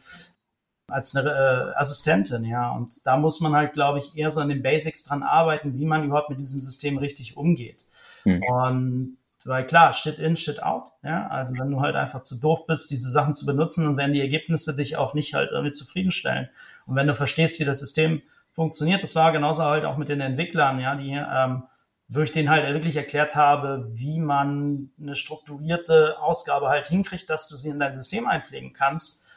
als 0.88 1.16
eine 1.16 1.30
äh, 1.30 1.80
Assistentin, 1.80 2.46
ja. 2.46 2.72
Und 2.72 3.06
da 3.08 3.18
muss 3.18 3.42
man 3.42 3.56
halt, 3.56 3.74
glaube 3.74 3.98
ich, 3.98 4.16
eher 4.16 4.30
so 4.30 4.40
an 4.40 4.50
den 4.50 4.62
Basics 4.62 5.04
dran 5.04 5.24
arbeiten, 5.24 5.74
wie 5.80 5.86
man 5.86 6.04
überhaupt 6.04 6.30
mit 6.30 6.40
diesem 6.40 6.60
System 6.60 7.00
richtig 7.00 7.38
umgeht. 7.38 7.86
Mhm. 8.24 8.44
Und 8.44 9.18
weil 9.46 9.66
klar, 9.68 9.94
shit 9.94 10.20
in, 10.20 10.36
shit 10.36 10.62
out. 10.64 10.88
Ja, 11.04 11.28
also 11.28 11.54
wenn 11.58 11.70
du 11.70 11.80
halt 11.80 11.96
einfach 11.96 12.24
zu 12.24 12.40
doof 12.40 12.66
bist, 12.68 12.90
diese 12.90 13.10
Sachen 13.10 13.36
zu 13.36 13.46
benutzen 13.46 13.88
und 13.88 13.96
wenn 13.98 14.14
die 14.14 14.22
Ergebnisse 14.22 14.76
dich 14.76 14.98
auch 14.98 15.14
nicht 15.14 15.36
halt 15.36 15.52
irgendwie 15.52 15.72
zufriedenstellen 15.72 16.50
und 16.86 16.96
wenn 16.96 17.08
du 17.08 17.16
verstehst, 17.16 17.60
wie 17.60 17.66
das 17.66 17.80
System 17.80 18.22
funktioniert, 18.54 19.04
das 19.04 19.16
war 19.16 19.32
genauso 19.32 19.64
halt 19.64 19.86
auch 19.86 19.98
mit 19.98 20.10
den 20.10 20.22
Entwicklern, 20.22 20.80
ja, 20.80 20.96
die, 20.96 21.12
ähm, 21.12 21.64
wo 22.08 22.22
ich 22.22 22.32
denen 22.32 22.50
halt 22.50 22.72
wirklich 22.74 22.96
erklärt 22.96 23.36
habe, 23.36 23.88
wie 23.92 24.20
man 24.20 24.92
eine 25.00 25.16
strukturierte 25.16 26.20
Ausgabe 26.20 26.70
halt 26.70 26.88
hinkriegt, 26.88 27.30
dass 27.30 27.50
du 27.50 27.56
sie 27.56 27.70
in 27.70 27.80
dein 27.80 27.94
System 27.94 28.28
einpflegen 28.28 28.74
kannst, 28.74 29.28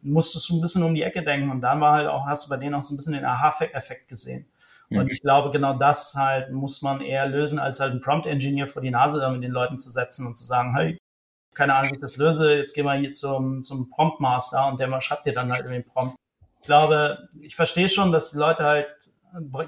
musstest 0.00 0.48
du 0.48 0.56
ein 0.56 0.60
bisschen 0.60 0.82
um 0.82 0.94
die 0.94 1.02
Ecke 1.02 1.22
denken 1.22 1.50
und 1.50 1.60
dann 1.60 1.80
war 1.80 1.92
halt 1.92 2.08
auch, 2.08 2.26
hast 2.26 2.46
du 2.46 2.50
bei 2.50 2.56
denen 2.56 2.74
auch 2.74 2.82
so 2.82 2.94
ein 2.94 2.96
bisschen 2.96 3.14
den 3.14 3.24
Aha-Effekt 3.24 4.08
gesehen. 4.08 4.46
Und 4.90 5.10
ich 5.10 5.22
glaube, 5.22 5.50
genau 5.50 5.76
das 5.76 6.14
halt 6.14 6.52
muss 6.52 6.82
man 6.82 7.00
eher 7.00 7.26
lösen, 7.26 7.58
als 7.58 7.80
halt 7.80 7.92
einen 7.92 8.00
Prompt-Engineer 8.00 8.66
vor 8.66 8.82
die 8.82 8.90
Nase 8.90 9.18
da 9.18 9.30
mit 9.30 9.42
den 9.42 9.50
Leuten 9.50 9.78
zu 9.78 9.90
setzen 9.90 10.26
und 10.26 10.36
zu 10.38 10.44
sagen, 10.44 10.74
hey, 10.76 10.98
keine 11.54 11.74
Ahnung, 11.74 11.92
wie 11.92 11.94
ich 11.96 12.00
das 12.00 12.16
löse, 12.16 12.54
jetzt 12.54 12.74
geh 12.74 12.82
mal 12.82 12.98
hier 12.98 13.12
zum, 13.12 13.62
zum 13.62 13.90
Prompt-Master 13.90 14.68
und 14.68 14.80
der 14.80 14.88
mal 14.88 15.00
schreibt 15.00 15.26
dir 15.26 15.32
dann 15.32 15.52
halt 15.52 15.66
den 15.66 15.84
Prompt. 15.84 16.16
Ich 16.64 16.66
glaube, 16.66 17.28
ich 17.42 17.56
verstehe 17.56 17.90
schon, 17.90 18.10
dass 18.10 18.30
die 18.30 18.38
Leute 18.38 18.64
halt 18.64 18.86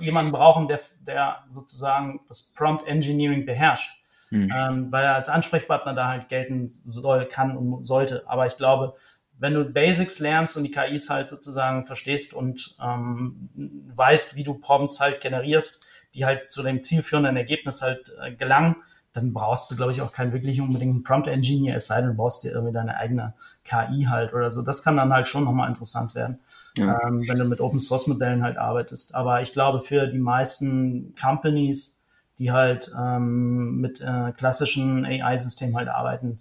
jemanden 0.00 0.32
brauchen, 0.32 0.66
der, 0.66 0.80
der 1.06 1.44
sozusagen 1.46 2.22
das 2.26 2.54
Prompt-Engineering 2.54 3.44
beherrscht. 3.44 4.02
Mhm. 4.30 4.50
Ähm, 4.50 4.92
weil 4.92 5.04
er 5.04 5.14
als 5.14 5.28
Ansprechpartner 5.28 5.92
da 5.92 6.09
halt 6.09 6.30
gelten 6.30 6.70
soll, 6.70 7.26
kann 7.26 7.54
und 7.54 7.85
sollte. 7.85 8.24
Aber 8.26 8.46
ich 8.46 8.56
glaube, 8.56 8.94
wenn 9.38 9.52
du 9.52 9.66
Basics 9.66 10.20
lernst 10.20 10.56
und 10.56 10.64
die 10.64 10.70
KIs 10.70 11.11
halt 11.11 11.28
sozusagen 11.28 11.85
verstehst 11.85 12.32
und 12.32 12.74
ähm, 12.82 13.50
weißt, 13.94 14.35
wie 14.37 14.44
du 14.44 14.54
Prompts 14.54 14.98
halt 14.98 15.20
generierst, 15.20 15.85
die 16.14 16.24
halt 16.24 16.50
zu 16.50 16.62
dem 16.62 16.82
zielführenden 16.82 17.37
Ergebnis 17.37 17.82
halt 17.82 18.11
äh, 18.22 18.32
gelangen, 18.32 18.76
dann 19.12 19.35
brauchst 19.35 19.70
du, 19.70 19.76
glaube 19.76 19.92
ich, 19.92 20.00
auch 20.00 20.12
keinen 20.12 20.32
wirklich 20.32 20.62
unbedingt 20.62 21.04
Prompt 21.04 21.28
Engineer, 21.28 21.76
es 21.76 21.88
sei 21.88 22.00
denn, 22.00 22.09
du 22.09 22.16
brauchst 22.16 22.42
dir 22.42 22.52
irgendwie 22.52 22.72
deine 22.72 22.96
eigene 22.96 23.35
KI 23.64 24.06
halt 24.09 24.32
oder 24.32 24.50
so. 24.50 24.62
Das 24.62 24.82
kann 24.82 24.96
dann 24.96 25.12
halt 25.12 25.28
schon 25.28 25.44
nochmal 25.44 25.68
interessant 25.68 26.14
werden, 26.14 26.38
ja. 26.77 27.01
ähm, 27.07 27.27
wenn 27.29 27.39
du 27.39 27.45
mit 27.45 27.61
Open 27.61 27.81
Source 27.81 28.07
Modellen 28.07 28.43
halt 28.43 28.57
arbeitest. 28.57 29.15
Aber 29.15 29.43
ich 29.43 29.53
glaube, 29.53 29.81
für 29.81 30.07
die 30.07 30.19
meisten 30.19 31.15
Companies, 31.21 32.05
die 32.39 32.53
halt 32.53 32.93
ähm, 32.99 33.81
mit 33.81 34.01
äh, 34.01 34.33
klassischen 34.33 35.05
AI-Systemen 35.05 35.77
halt 35.77 35.89
arbeiten, 35.89 36.41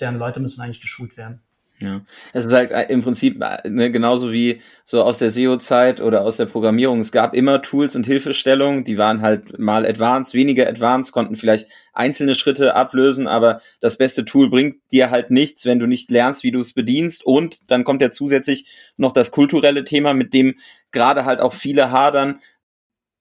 deren 0.00 0.18
Leute 0.18 0.40
müssen 0.40 0.62
eigentlich 0.62 0.80
geschult 0.80 1.16
werden. 1.16 1.40
Ja, 1.82 2.02
es 2.32 2.46
ist 2.46 2.52
halt 2.52 2.70
äh, 2.70 2.84
im 2.90 3.02
Prinzip 3.02 3.42
äh, 3.42 3.68
ne, 3.68 3.90
genauso 3.90 4.30
wie 4.30 4.60
so 4.84 5.02
aus 5.02 5.18
der 5.18 5.30
SEO-Zeit 5.30 6.00
oder 6.00 6.22
aus 6.22 6.36
der 6.36 6.46
Programmierung. 6.46 7.00
Es 7.00 7.10
gab 7.10 7.34
immer 7.34 7.60
Tools 7.60 7.96
und 7.96 8.06
Hilfestellungen, 8.06 8.84
die 8.84 8.98
waren 8.98 9.20
halt 9.20 9.58
mal 9.58 9.84
advanced, 9.84 10.32
weniger 10.32 10.68
advanced, 10.68 11.12
konnten 11.12 11.34
vielleicht 11.34 11.68
einzelne 11.92 12.36
Schritte 12.36 12.76
ablösen, 12.76 13.26
aber 13.26 13.60
das 13.80 13.98
beste 13.98 14.24
Tool 14.24 14.48
bringt 14.48 14.76
dir 14.92 15.10
halt 15.10 15.32
nichts, 15.32 15.66
wenn 15.66 15.80
du 15.80 15.86
nicht 15.86 16.08
lernst, 16.10 16.44
wie 16.44 16.52
du 16.52 16.60
es 16.60 16.72
bedienst. 16.72 17.26
Und 17.26 17.58
dann 17.66 17.82
kommt 17.82 18.00
ja 18.00 18.10
zusätzlich 18.10 18.68
noch 18.96 19.12
das 19.12 19.32
kulturelle 19.32 19.82
Thema, 19.82 20.14
mit 20.14 20.32
dem 20.34 20.54
gerade 20.92 21.24
halt 21.24 21.40
auch 21.40 21.54
viele 21.54 21.90
hadern, 21.90 22.40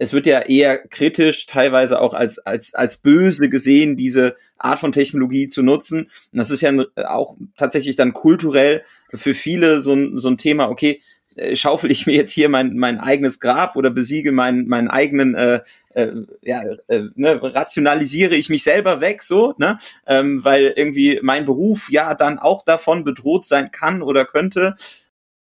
es 0.02 0.14
wird 0.14 0.26
ja 0.26 0.40
eher 0.40 0.80
kritisch, 0.80 1.46
teilweise 1.46 2.02
auch 2.02 2.16
als, 2.16 2.40
als, 2.40 2.74
als 2.74 2.98
böse 2.98 3.50
gesehen, 3.50 3.98
diese 3.98 4.34
Art 4.58 4.80
von 4.80 4.92
Technologie 4.92 5.48
zu 5.48 5.62
nutzen. 5.62 6.10
Und 6.32 6.40
das 6.40 6.50
ist 6.50 6.62
ja 6.62 6.72
auch 7.08 7.38
tatsächlich 7.56 7.98
dann 7.98 8.12
kulturell 8.12 8.82
für 9.14 9.36
viele 9.36 9.80
so 9.80 9.94
ein, 9.94 10.18
so 10.18 10.30
ein 10.30 10.38
Thema, 10.38 10.70
okay, 10.70 11.02
äh, 11.36 11.56
schaufel 11.56 11.92
ich 11.92 12.08
mir 12.08 12.16
jetzt 12.16 12.32
hier 12.32 12.50
mein, 12.50 12.78
mein 12.78 13.00
eigenes 13.00 13.40
Grab 13.40 13.76
oder 13.76 13.92
besiege 13.92 14.32
meinen, 14.32 14.68
meinen 14.68 14.88
eigenen, 14.88 15.36
äh, 15.36 15.60
äh, 15.94 16.12
ja, 16.42 16.64
äh, 16.88 17.04
ne, 17.14 17.40
rationalisiere 17.40 18.34
ich 18.34 18.50
mich 18.50 18.64
selber 18.64 19.02
weg, 19.02 19.22
so, 19.22 19.54
ne, 19.60 19.78
ähm, 20.08 20.44
weil 20.44 20.74
irgendwie 20.76 21.20
mein 21.22 21.46
Beruf 21.46 21.92
ja 21.92 22.16
dann 22.16 22.40
auch 22.40 22.66
davon 22.66 23.04
bedroht 23.04 23.46
sein 23.46 23.70
kann 23.70 24.02
oder 24.02 24.26
könnte 24.26 24.74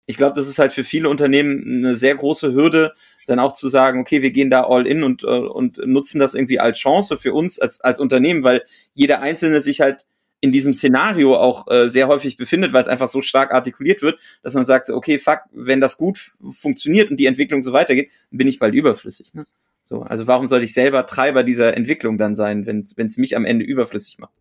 ich 0.05 0.17
glaube, 0.17 0.35
das 0.35 0.47
ist 0.47 0.59
halt 0.59 0.73
für 0.73 0.83
viele 0.83 1.09
Unternehmen 1.09 1.85
eine 1.85 1.95
sehr 1.95 2.15
große 2.15 2.53
Hürde, 2.53 2.93
dann 3.27 3.39
auch 3.39 3.53
zu 3.53 3.69
sagen, 3.69 3.99
okay, 3.99 4.21
wir 4.21 4.31
gehen 4.31 4.49
da 4.49 4.63
all 4.63 4.87
in 4.87 5.03
und, 5.03 5.23
äh, 5.23 5.27
und 5.27 5.77
nutzen 5.85 6.19
das 6.19 6.33
irgendwie 6.33 6.59
als 6.59 6.79
Chance 6.79 7.17
für 7.17 7.33
uns 7.33 7.59
als, 7.59 7.81
als 7.81 7.99
Unternehmen, 7.99 8.43
weil 8.43 8.63
jeder 8.93 9.21
Einzelne 9.21 9.61
sich 9.61 9.81
halt 9.81 10.07
in 10.41 10.51
diesem 10.51 10.73
Szenario 10.73 11.37
auch 11.37 11.69
äh, 11.69 11.87
sehr 11.87 12.07
häufig 12.07 12.35
befindet, 12.35 12.73
weil 12.73 12.81
es 12.81 12.87
einfach 12.87 13.07
so 13.07 13.21
stark 13.21 13.53
artikuliert 13.53 14.01
wird, 14.01 14.19
dass 14.41 14.55
man 14.55 14.65
sagt, 14.65 14.87
so, 14.87 14.95
okay, 14.95 15.19
fuck, 15.19 15.41
wenn 15.51 15.79
das 15.79 15.97
gut 15.97 16.17
funktioniert 16.17 17.11
und 17.11 17.17
die 17.17 17.27
Entwicklung 17.27 17.61
so 17.61 17.73
weitergeht, 17.73 18.11
bin 18.31 18.47
ich 18.47 18.57
bald 18.57 18.73
überflüssig. 18.73 19.35
Ne? 19.35 19.45
So, 19.83 20.01
also 20.01 20.25
warum 20.25 20.47
soll 20.47 20.63
ich 20.63 20.73
selber 20.73 21.05
Treiber 21.05 21.43
dieser 21.43 21.77
Entwicklung 21.77 22.17
dann 22.17 22.35
sein, 22.35 22.65
wenn 22.65 22.85
es 22.97 23.17
mich 23.17 23.35
am 23.35 23.45
Ende 23.45 23.63
überflüssig 23.65 24.17
macht? 24.17 24.33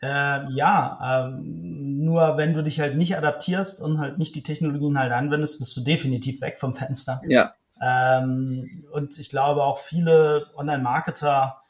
Äh, 0.00 0.52
ja, 0.52 1.26
ähm, 1.26 2.04
nur 2.04 2.36
wenn 2.36 2.54
du 2.54 2.62
dich 2.62 2.78
halt 2.80 2.96
nicht 2.96 3.16
adaptierst 3.16 3.82
und 3.82 3.98
halt 3.98 4.18
nicht 4.18 4.34
die 4.36 4.44
Technologien 4.44 4.98
halt 4.98 5.12
anwendest, 5.12 5.58
bist 5.58 5.76
du 5.76 5.82
definitiv 5.82 6.40
weg 6.40 6.58
vom 6.60 6.74
Fenster. 6.74 7.20
Ja. 7.28 7.54
Ähm, 7.80 8.84
und 8.92 9.18
ich 9.18 9.28
glaube 9.28 9.62
auch 9.64 9.78
viele 9.78 10.46
Online-Marketer 10.56 11.60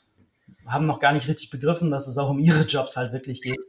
haben 0.66 0.86
noch 0.86 1.00
gar 1.00 1.12
nicht 1.12 1.28
richtig 1.28 1.50
begriffen, 1.50 1.90
dass 1.90 2.06
es 2.06 2.18
auch 2.18 2.28
um 2.28 2.38
ihre 2.38 2.64
Jobs 2.64 2.96
halt 2.96 3.12
wirklich 3.12 3.40
geht. 3.40 3.60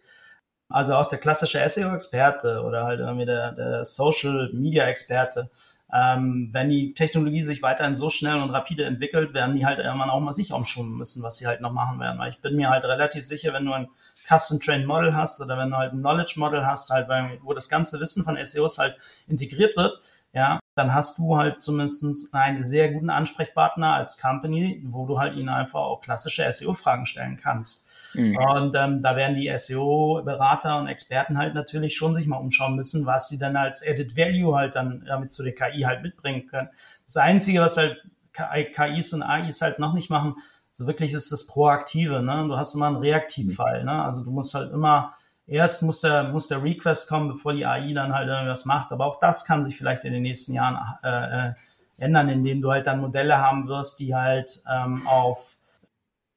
Also 0.67 0.95
auch 0.95 1.07
der 1.07 1.19
klassische 1.19 1.67
SEO-Experte 1.67 2.61
oder 2.61 2.83
halt 2.83 2.99
irgendwie 2.99 3.25
der, 3.25 3.53
der 3.53 3.85
Social-Media-Experte 3.85 5.49
ähm, 5.91 6.49
wenn 6.51 6.69
die 6.69 6.93
Technologie 6.93 7.41
sich 7.41 7.61
weiterhin 7.63 7.95
so 7.95 8.09
schnell 8.09 8.39
und 8.41 8.51
rapide 8.51 8.85
entwickelt, 8.85 9.33
werden 9.33 9.55
die 9.55 9.65
halt 9.65 9.79
irgendwann 9.79 10.09
auch 10.09 10.19
mal 10.19 10.33
sich 10.33 10.53
umschulen 10.53 10.91
müssen, 10.91 11.23
was 11.23 11.37
sie 11.37 11.47
halt 11.47 11.61
noch 11.61 11.71
machen 11.71 11.99
werden. 11.99 12.19
Weil 12.19 12.29
ich 12.29 12.41
bin 12.41 12.55
mir 12.55 12.69
halt 12.69 12.85
relativ 12.85 13.25
sicher, 13.25 13.53
wenn 13.53 13.65
du 13.65 13.73
ein 13.73 13.87
Custom-Trained 14.27 14.85
Model 14.85 15.15
hast 15.15 15.41
oder 15.41 15.57
wenn 15.57 15.71
du 15.71 15.77
halt 15.77 15.93
ein 15.93 15.99
Knowledge 15.99 16.35
Model 16.37 16.65
hast, 16.65 16.91
halt, 16.91 17.07
wo 17.41 17.53
das 17.53 17.69
ganze 17.69 17.99
Wissen 17.99 18.23
von 18.23 18.37
SEOs 18.43 18.77
halt 18.77 18.97
integriert 19.27 19.77
wird, 19.77 19.99
ja, 20.31 20.59
dann 20.75 20.93
hast 20.93 21.17
du 21.17 21.37
halt 21.37 21.61
zumindest 21.61 22.33
einen 22.35 22.63
sehr 22.63 22.91
guten 22.91 23.09
Ansprechpartner 23.09 23.95
als 23.95 24.21
Company, 24.21 24.83
wo 24.85 25.07
du 25.07 25.19
halt 25.19 25.35
ihnen 25.35 25.49
einfach 25.49 25.79
auch 25.79 26.01
klassische 26.01 26.49
SEO-Fragen 26.51 27.07
stellen 27.07 27.37
kannst. 27.37 27.89
Mhm. 28.13 28.37
Und 28.37 28.75
ähm, 28.75 29.01
da 29.01 29.15
werden 29.15 29.35
die 29.35 29.51
SEO-Berater 29.55 30.79
und 30.79 30.87
Experten 30.87 31.37
halt 31.37 31.53
natürlich 31.53 31.95
schon 31.95 32.13
sich 32.13 32.27
mal 32.27 32.37
umschauen 32.37 32.75
müssen, 32.75 33.05
was 33.05 33.29
sie 33.29 33.37
dann 33.37 33.55
als 33.55 33.85
Added 33.85 34.15
Value 34.17 34.55
halt 34.55 34.75
dann 34.75 35.03
damit 35.05 35.31
zu 35.31 35.43
der 35.43 35.53
KI 35.53 35.81
halt 35.81 36.01
mitbringen 36.01 36.47
können. 36.47 36.69
Das 37.05 37.17
Einzige, 37.17 37.61
was 37.61 37.77
halt 37.77 38.03
KIs 38.33 39.13
und 39.13 39.23
AIs 39.23 39.61
halt 39.61 39.79
noch 39.79 39.93
nicht 39.93 40.09
machen, 40.09 40.35
so 40.71 40.87
wirklich 40.87 41.13
ist 41.13 41.31
das 41.31 41.47
Proaktive. 41.47 42.21
Ne? 42.21 42.45
Du 42.47 42.55
hast 42.55 42.75
immer 42.75 42.87
einen 42.87 42.97
Reaktivfall. 42.97 43.83
Ne? 43.83 44.03
Also 44.03 44.23
du 44.23 44.31
musst 44.31 44.53
halt 44.53 44.71
immer 44.71 45.13
erst 45.49 45.81
muss 45.81 46.01
der, 46.01 46.29
muss 46.29 46.47
der 46.47 46.63
Request 46.63 47.09
kommen, 47.09 47.27
bevor 47.27 47.53
die 47.53 47.65
AI 47.65 47.93
dann 47.93 48.13
halt 48.13 48.27
irgendwas 48.27 48.65
macht. 48.65 48.91
Aber 48.91 49.05
auch 49.05 49.19
das 49.19 49.45
kann 49.45 49.63
sich 49.63 49.77
vielleicht 49.77 50.05
in 50.05 50.13
den 50.13 50.21
nächsten 50.21 50.53
Jahren 50.53 50.77
äh, 51.03 51.49
äh 51.49 51.53
ändern, 51.99 52.29
indem 52.29 52.61
du 52.61 52.71
halt 52.71 52.87
dann 52.87 53.01
Modelle 53.01 53.39
haben 53.39 53.67
wirst, 53.67 53.99
die 53.99 54.15
halt 54.15 54.63
ähm, 54.73 55.05
auf 55.05 55.57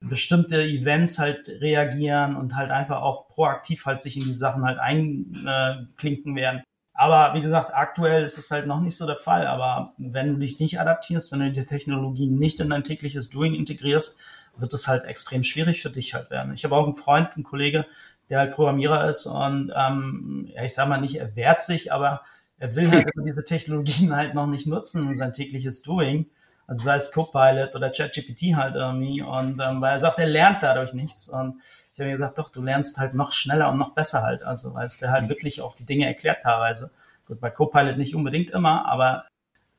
bestimmte 0.03 0.63
Events 0.63 1.19
halt 1.19 1.49
reagieren 1.49 2.37
und 2.37 2.57
halt 2.57 2.71
einfach 2.71 3.03
auch 3.03 3.29
proaktiv 3.29 3.87
halt 3.87 4.01
sich 4.01 4.17
in 4.17 4.25
die 4.25 4.31
Sachen 4.31 4.65
halt 4.65 4.79
einklinken 4.79 6.37
werden. 6.37 6.63
Aber 6.95 7.35
wie 7.35 7.41
gesagt, 7.41 7.73
aktuell 7.73 8.23
ist 8.23 8.37
es 8.37 8.51
halt 8.51 8.67
noch 8.67 8.81
nicht 8.81 8.97
so 8.97 9.07
der 9.07 9.17
Fall. 9.17 9.47
Aber 9.47 9.95
wenn 9.97 10.35
du 10.35 10.39
dich 10.39 10.61
nicht 10.61 10.79
adaptierst, 10.79 11.33
wenn 11.33 11.41
du 11.41 11.53
die 11.53 11.65
Technologie 11.65 12.27
nicht 12.27 12.61
in 12.61 12.71
dein 12.71 12.85
tägliches 12.85 13.31
Doing 13.31 13.55
integrierst, 13.55 14.21
wird 14.57 14.73
es 14.75 14.87
halt 14.87 15.05
extrem 15.05 15.43
schwierig 15.43 15.83
für 15.83 15.91
dich 15.91 16.15
halt 16.15 16.31
werden. 16.31 16.53
Ich 16.53 16.65
habe 16.65 16.77
auch 16.77 16.85
einen 16.85 16.97
Freund, 16.97 17.35
einen 17.35 17.45
Kollege, 17.45 17.87
der 18.29 18.41
halt 18.41 18.53
Programmierer 18.53 19.09
ist 19.09 19.27
und 19.27 19.73
ähm, 19.75 20.51
ja, 20.55 20.65
ich 20.65 20.75
sage 20.75 20.91
mal 20.91 21.01
nicht, 21.01 21.17
er 21.17 21.35
wehrt 21.37 21.63
sich, 21.63 21.93
aber 21.93 22.23
er 22.59 22.77
will 22.77 22.91
halt 22.91 23.09
diese 23.27 23.45
Technologien 23.45 24.15
halt 24.15 24.35
noch 24.35 24.47
nicht 24.47 24.67
nutzen 24.67 25.09
in 25.09 25.17
sein 25.17 25.33
tägliches 25.33 25.83
Doing 25.83 26.27
also 26.73 26.85
sei 26.85 26.97
es 26.97 27.13
Copilot 27.13 27.75
oder 27.75 27.91
ChatGPT 27.91 28.57
halt 28.57 28.77
irgendwie. 28.77 29.21
Und 29.21 29.61
ähm, 29.61 29.83
weil 29.83 29.93
er 29.93 29.99
sagt, 29.99 30.19
er 30.19 30.27
lernt 30.27 30.63
dadurch 30.63 30.95
nichts. 30.95 31.29
Und 31.29 31.55
ich 31.93 32.01
habe 32.01 32.07
mir 32.07 32.13
gesagt, 32.13 32.39
doch, 32.39 32.49
du 32.49 32.63
lernst 32.63 32.97
halt 32.97 33.13
noch 33.13 33.33
schneller 33.33 33.71
und 33.71 33.77
noch 33.77 33.93
besser 33.93 34.23
halt. 34.23 34.43
Also 34.43 34.75
weil 34.75 34.87
es 34.87 34.97
dir 34.97 35.11
halt 35.11 35.29
wirklich 35.29 35.61
auch 35.61 35.75
die 35.75 35.85
Dinge 35.85 36.07
erklärt 36.07 36.43
teilweise. 36.43 36.91
Gut, 37.27 37.41
bei 37.41 37.51
Copilot 37.51 37.99
nicht 37.99 38.15
unbedingt 38.15 38.53
immer, 38.53 38.87
aber 38.87 39.27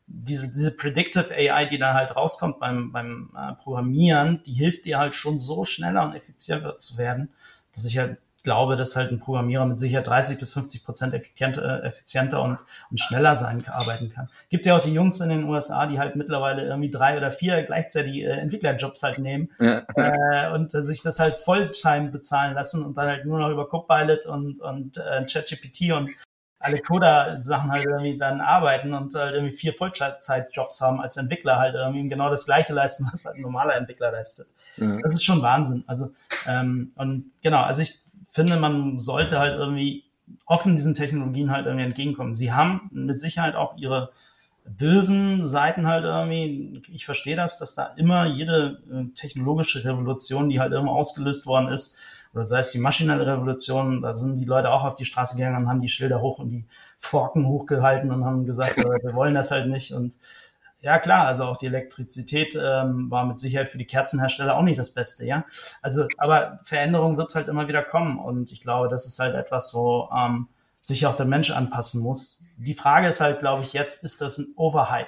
diese, 0.05 0.47
diese 0.47 0.75
Predictive 0.75 1.33
AI, 1.33 1.65
die 1.65 1.79
da 1.79 1.95
halt 1.95 2.15
rauskommt 2.15 2.59
beim, 2.59 2.91
beim 2.91 3.31
äh, 3.35 3.53
Programmieren, 3.55 4.43
die 4.45 4.53
hilft 4.53 4.85
dir 4.85 4.99
halt 4.99 5.15
schon 5.15 5.39
so 5.39 5.65
schneller 5.65 6.03
und 6.03 6.13
effizienter 6.13 6.77
zu 6.77 6.99
werden, 6.99 7.31
dass 7.73 7.85
ich 7.85 7.97
halt 7.97 8.19
glaube, 8.43 8.75
dass 8.75 8.95
halt 8.95 9.11
ein 9.11 9.19
Programmierer 9.19 9.65
mit 9.65 9.77
sicher 9.77 10.01
30 10.01 10.37
bis 10.37 10.53
50 10.53 10.83
Prozent 10.85 11.13
effizienter, 11.13 11.83
äh, 11.83 11.87
effizienter 11.87 12.41
und, 12.41 12.59
und 12.91 12.99
schneller 12.99 13.35
sein 13.35 13.65
arbeiten 13.67 14.09
kann. 14.09 14.29
Gibt 14.49 14.65
ja 14.65 14.77
auch 14.77 14.81
die 14.81 14.93
Jungs 14.93 15.19
in 15.21 15.29
den 15.29 15.45
USA, 15.45 15.85
die 15.87 15.97
halt 15.97 16.15
mittlerweile 16.15 16.63
irgendwie 16.63 16.91
drei 16.91 17.17
oder 17.17 17.31
vier 17.31 17.63
gleichzeitig 17.63 18.17
äh, 18.17 18.31
Entwicklerjobs 18.31 19.01
halt 19.01 19.19
nehmen 19.19 19.49
ja. 19.59 19.83
äh, 19.95 20.53
und 20.53 20.73
äh, 20.75 20.83
sich 20.83 21.01
das 21.01 21.19
halt 21.19 21.37
Volltime 21.37 22.09
bezahlen 22.09 22.53
lassen 22.53 22.85
und 22.85 22.97
dann 22.97 23.07
halt 23.07 23.25
nur 23.25 23.39
noch 23.39 23.49
über 23.49 23.67
Copilot 23.67 24.25
und, 24.25 24.61
und 24.61 24.97
äh, 24.97 25.25
ChatGPT 25.25 25.91
und 25.93 26.11
alle 26.63 26.79
Coder-Sachen 26.79 27.71
halt 27.71 27.85
irgendwie 27.85 28.17
dann 28.17 28.39
arbeiten 28.39 28.93
und 28.93 29.13
halt 29.15 29.35
irgendwie 29.35 29.55
vier 29.55 29.73
Vollzeitjobs 29.73 30.79
haben 30.79 31.01
als 31.01 31.17
Entwickler 31.17 31.57
halt 31.57 31.75
irgendwie 31.75 32.07
genau 32.07 32.29
das 32.29 32.45
gleiche 32.45 32.73
leisten, 32.73 33.07
was 33.11 33.25
halt 33.25 33.35
ein 33.35 33.41
normaler 33.41 33.75
Entwickler 33.75 34.11
leistet. 34.11 34.47
Mhm. 34.77 35.01
Das 35.01 35.13
ist 35.13 35.23
schon 35.23 35.41
Wahnsinn. 35.41 35.83
Also 35.87 36.11
ähm, 36.47 36.91
und 36.95 37.31
genau, 37.41 37.63
also 37.63 37.81
ich 37.81 38.03
finde, 38.33 38.57
man 38.57 38.99
sollte 38.99 39.39
halt 39.39 39.57
irgendwie 39.57 40.03
offen 40.45 40.75
diesen 40.75 40.95
Technologien 40.95 41.51
halt 41.51 41.65
irgendwie 41.65 41.85
entgegenkommen. 41.85 42.33
Sie 42.33 42.51
haben 42.51 42.89
mit 42.91 43.21
Sicherheit 43.21 43.55
auch 43.55 43.77
ihre 43.77 44.11
bösen 44.65 45.47
Seiten 45.47 45.87
halt 45.87 46.03
irgendwie. 46.03 46.81
Ich 46.91 47.05
verstehe 47.05 47.35
das, 47.35 47.59
dass 47.59 47.75
da 47.75 47.93
immer 47.97 48.25
jede 48.25 48.81
äh, 48.91 49.13
technologische 49.13 49.85
Revolution, 49.85 50.49
die 50.49 50.59
halt 50.59 50.71
irgendwo 50.71 50.93
ausgelöst 50.93 51.45
worden 51.45 51.71
ist, 51.71 51.99
oder 52.33 52.45
sei 52.45 52.59
es 52.59 52.71
die 52.71 52.79
maschinelle 52.79 53.27
Revolution, 53.27 54.01
da 54.01 54.15
sind 54.15 54.39
die 54.39 54.45
Leute 54.45 54.71
auch 54.71 54.83
auf 54.83 54.95
die 54.95 55.05
Straße 55.05 55.35
gegangen 55.37 55.57
und 55.57 55.69
haben 55.69 55.81
die 55.81 55.89
Schilder 55.89 56.19
hoch 56.19 56.39
und 56.39 56.49
die 56.49 56.65
Forken 56.97 57.45
hochgehalten 57.45 58.09
und 58.09 58.25
haben 58.25 58.45
gesagt, 58.45 58.77
äh, 58.79 58.83
wir 58.83 59.13
wollen 59.13 59.35
das 59.35 59.51
halt 59.51 59.69
nicht. 59.69 59.93
Und 59.93 60.17
ja, 60.83 60.99
klar, 60.99 61.27
also 61.27 61.45
auch 61.45 61.55
die 61.55 61.67
Elektrizität 61.67 62.59
ähm, 62.61 63.09
war 63.09 63.25
mit 63.25 63.39
Sicherheit 63.39 63.69
für 63.69 63.77
die 63.77 63.85
Kerzenhersteller 63.85 64.57
auch 64.57 64.63
nicht 64.63 64.77
das 64.77 64.93
Beste, 64.93 65.25
ja. 65.25 65.45
Also, 65.81 66.07
aber 66.17 66.57
Veränderung 66.65 67.17
wird 67.17 67.33
halt 67.35 67.47
immer 67.47 67.69
wieder 67.69 67.83
kommen 67.83 68.19
und 68.19 68.51
ich 68.51 68.59
glaube, 68.59 68.89
das 68.89 69.05
ist 69.05 69.17
halt 69.17 69.33
etwas, 69.33 69.73
wo 69.73 70.09
ähm, 70.13 70.49
sich 70.81 71.07
auch 71.07 71.15
der 71.15 71.25
Mensch 71.25 71.51
anpassen 71.51 72.01
muss. 72.01 72.43
Die 72.57 72.73
Frage 72.73 73.07
ist 73.07 73.21
halt, 73.21 73.39
glaube 73.39 73.63
ich, 73.63 73.71
jetzt, 73.71 74.03
ist 74.03 74.19
das 74.19 74.37
ein 74.37 74.47
Overhype? 74.57 75.07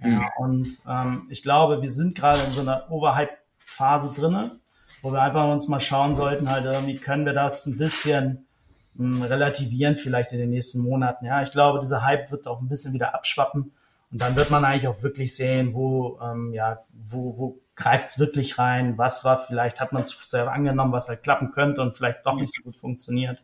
Ja, 0.00 0.08
mhm. 0.08 0.28
und 0.38 0.68
ähm, 0.88 1.26
ich 1.28 1.42
glaube, 1.42 1.82
wir 1.82 1.90
sind 1.90 2.16
gerade 2.16 2.40
in 2.44 2.52
so 2.52 2.62
einer 2.62 2.90
Overhype-Phase 2.90 4.14
drinne, 4.14 4.60
wo 5.02 5.12
wir 5.12 5.20
einfach 5.20 5.46
uns 5.52 5.68
mal 5.68 5.80
schauen 5.80 6.14
sollten, 6.14 6.50
halt 6.50 6.64
irgendwie 6.64 6.96
können 6.96 7.26
wir 7.26 7.34
das 7.34 7.66
ein 7.66 7.76
bisschen 7.76 8.46
mh, 8.94 9.26
relativieren 9.26 9.96
vielleicht 9.96 10.32
in 10.32 10.38
den 10.38 10.50
nächsten 10.50 10.80
Monaten. 10.80 11.26
Ja, 11.26 11.42
ich 11.42 11.52
glaube, 11.52 11.80
dieser 11.80 12.02
Hype 12.02 12.30
wird 12.30 12.46
auch 12.46 12.62
ein 12.62 12.68
bisschen 12.68 12.94
wieder 12.94 13.14
abschwappen 13.14 13.72
und 14.12 14.20
dann 14.20 14.36
wird 14.36 14.50
man 14.50 14.64
eigentlich 14.64 14.88
auch 14.88 15.02
wirklich 15.02 15.34
sehen, 15.34 15.72
wo, 15.72 16.18
ähm, 16.22 16.52
ja, 16.52 16.84
wo, 16.92 17.38
wo 17.38 17.60
greift 17.74 18.10
es 18.10 18.18
wirklich 18.18 18.58
rein, 18.58 18.98
was 18.98 19.24
war 19.24 19.38
vielleicht, 19.38 19.80
hat 19.80 19.92
man 19.92 20.04
zu 20.04 20.18
sehr 20.22 20.52
angenommen, 20.52 20.92
was 20.92 21.08
halt 21.08 21.22
klappen 21.22 21.50
könnte 21.50 21.80
und 21.80 21.96
vielleicht 21.96 22.26
doch 22.26 22.34
nicht 22.34 22.54
so 22.54 22.62
gut 22.62 22.76
funktioniert. 22.76 23.40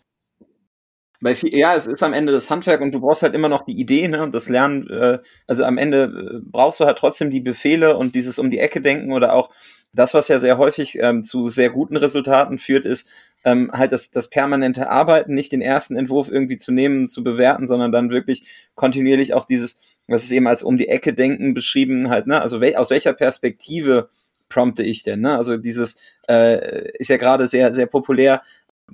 Bei 1.20 1.34
viel, 1.34 1.56
ja, 1.56 1.74
es 1.74 1.86
ist 1.86 2.02
am 2.02 2.12
Ende 2.12 2.30
das 2.32 2.48
Handwerk 2.50 2.80
und 2.80 2.92
du 2.94 3.00
brauchst 3.00 3.22
halt 3.22 3.34
immer 3.34 3.48
noch 3.48 3.62
die 3.62 3.80
Idee, 3.80 4.06
ne, 4.06 4.22
und 4.22 4.34
das 4.34 4.48
Lernen, 4.48 4.88
äh, 4.88 5.18
also 5.48 5.64
am 5.64 5.78
Ende 5.78 6.04
äh, 6.04 6.40
brauchst 6.44 6.78
du 6.78 6.84
halt 6.84 6.98
trotzdem 6.98 7.30
die 7.30 7.40
Befehle 7.40 7.96
und 7.96 8.14
dieses 8.14 8.38
um 8.38 8.50
die 8.50 8.60
Ecke 8.60 8.80
denken 8.80 9.12
oder 9.12 9.32
auch 9.32 9.50
das, 9.92 10.12
was 10.12 10.28
ja 10.28 10.38
sehr 10.38 10.58
häufig 10.58 10.98
ähm, 11.00 11.24
zu 11.24 11.48
sehr 11.48 11.70
guten 11.70 11.96
Resultaten 11.96 12.58
führt, 12.58 12.84
ist 12.84 13.08
ähm, 13.44 13.72
halt 13.72 13.92
das, 13.92 14.10
das 14.10 14.28
permanente 14.28 14.90
Arbeiten, 14.90 15.34
nicht 15.34 15.50
den 15.50 15.62
ersten 15.62 15.96
Entwurf 15.96 16.28
irgendwie 16.30 16.58
zu 16.58 16.72
nehmen, 16.72 17.08
zu 17.08 17.24
bewerten, 17.24 17.66
sondern 17.66 17.90
dann 17.90 18.10
wirklich 18.10 18.46
kontinuierlich 18.74 19.34
auch 19.34 19.46
dieses, 19.46 19.80
was 20.08 20.24
ist 20.24 20.32
eben 20.32 20.46
als 20.48 20.62
um 20.62 20.76
die 20.76 20.88
Ecke 20.88 21.14
denken 21.14 21.54
beschrieben, 21.54 22.10
halt, 22.10 22.26
ne, 22.26 22.40
also 22.40 22.60
wel, 22.60 22.76
aus 22.76 22.90
welcher 22.90 23.12
Perspektive 23.12 24.08
prompte 24.48 24.82
ich 24.82 25.02
denn, 25.02 25.20
ne? 25.20 25.36
Also 25.36 25.56
dieses 25.56 25.96
äh, 26.28 26.90
ist 26.98 27.08
ja 27.10 27.18
gerade 27.18 27.46
sehr, 27.46 27.72
sehr 27.72 27.86
populär, 27.86 28.42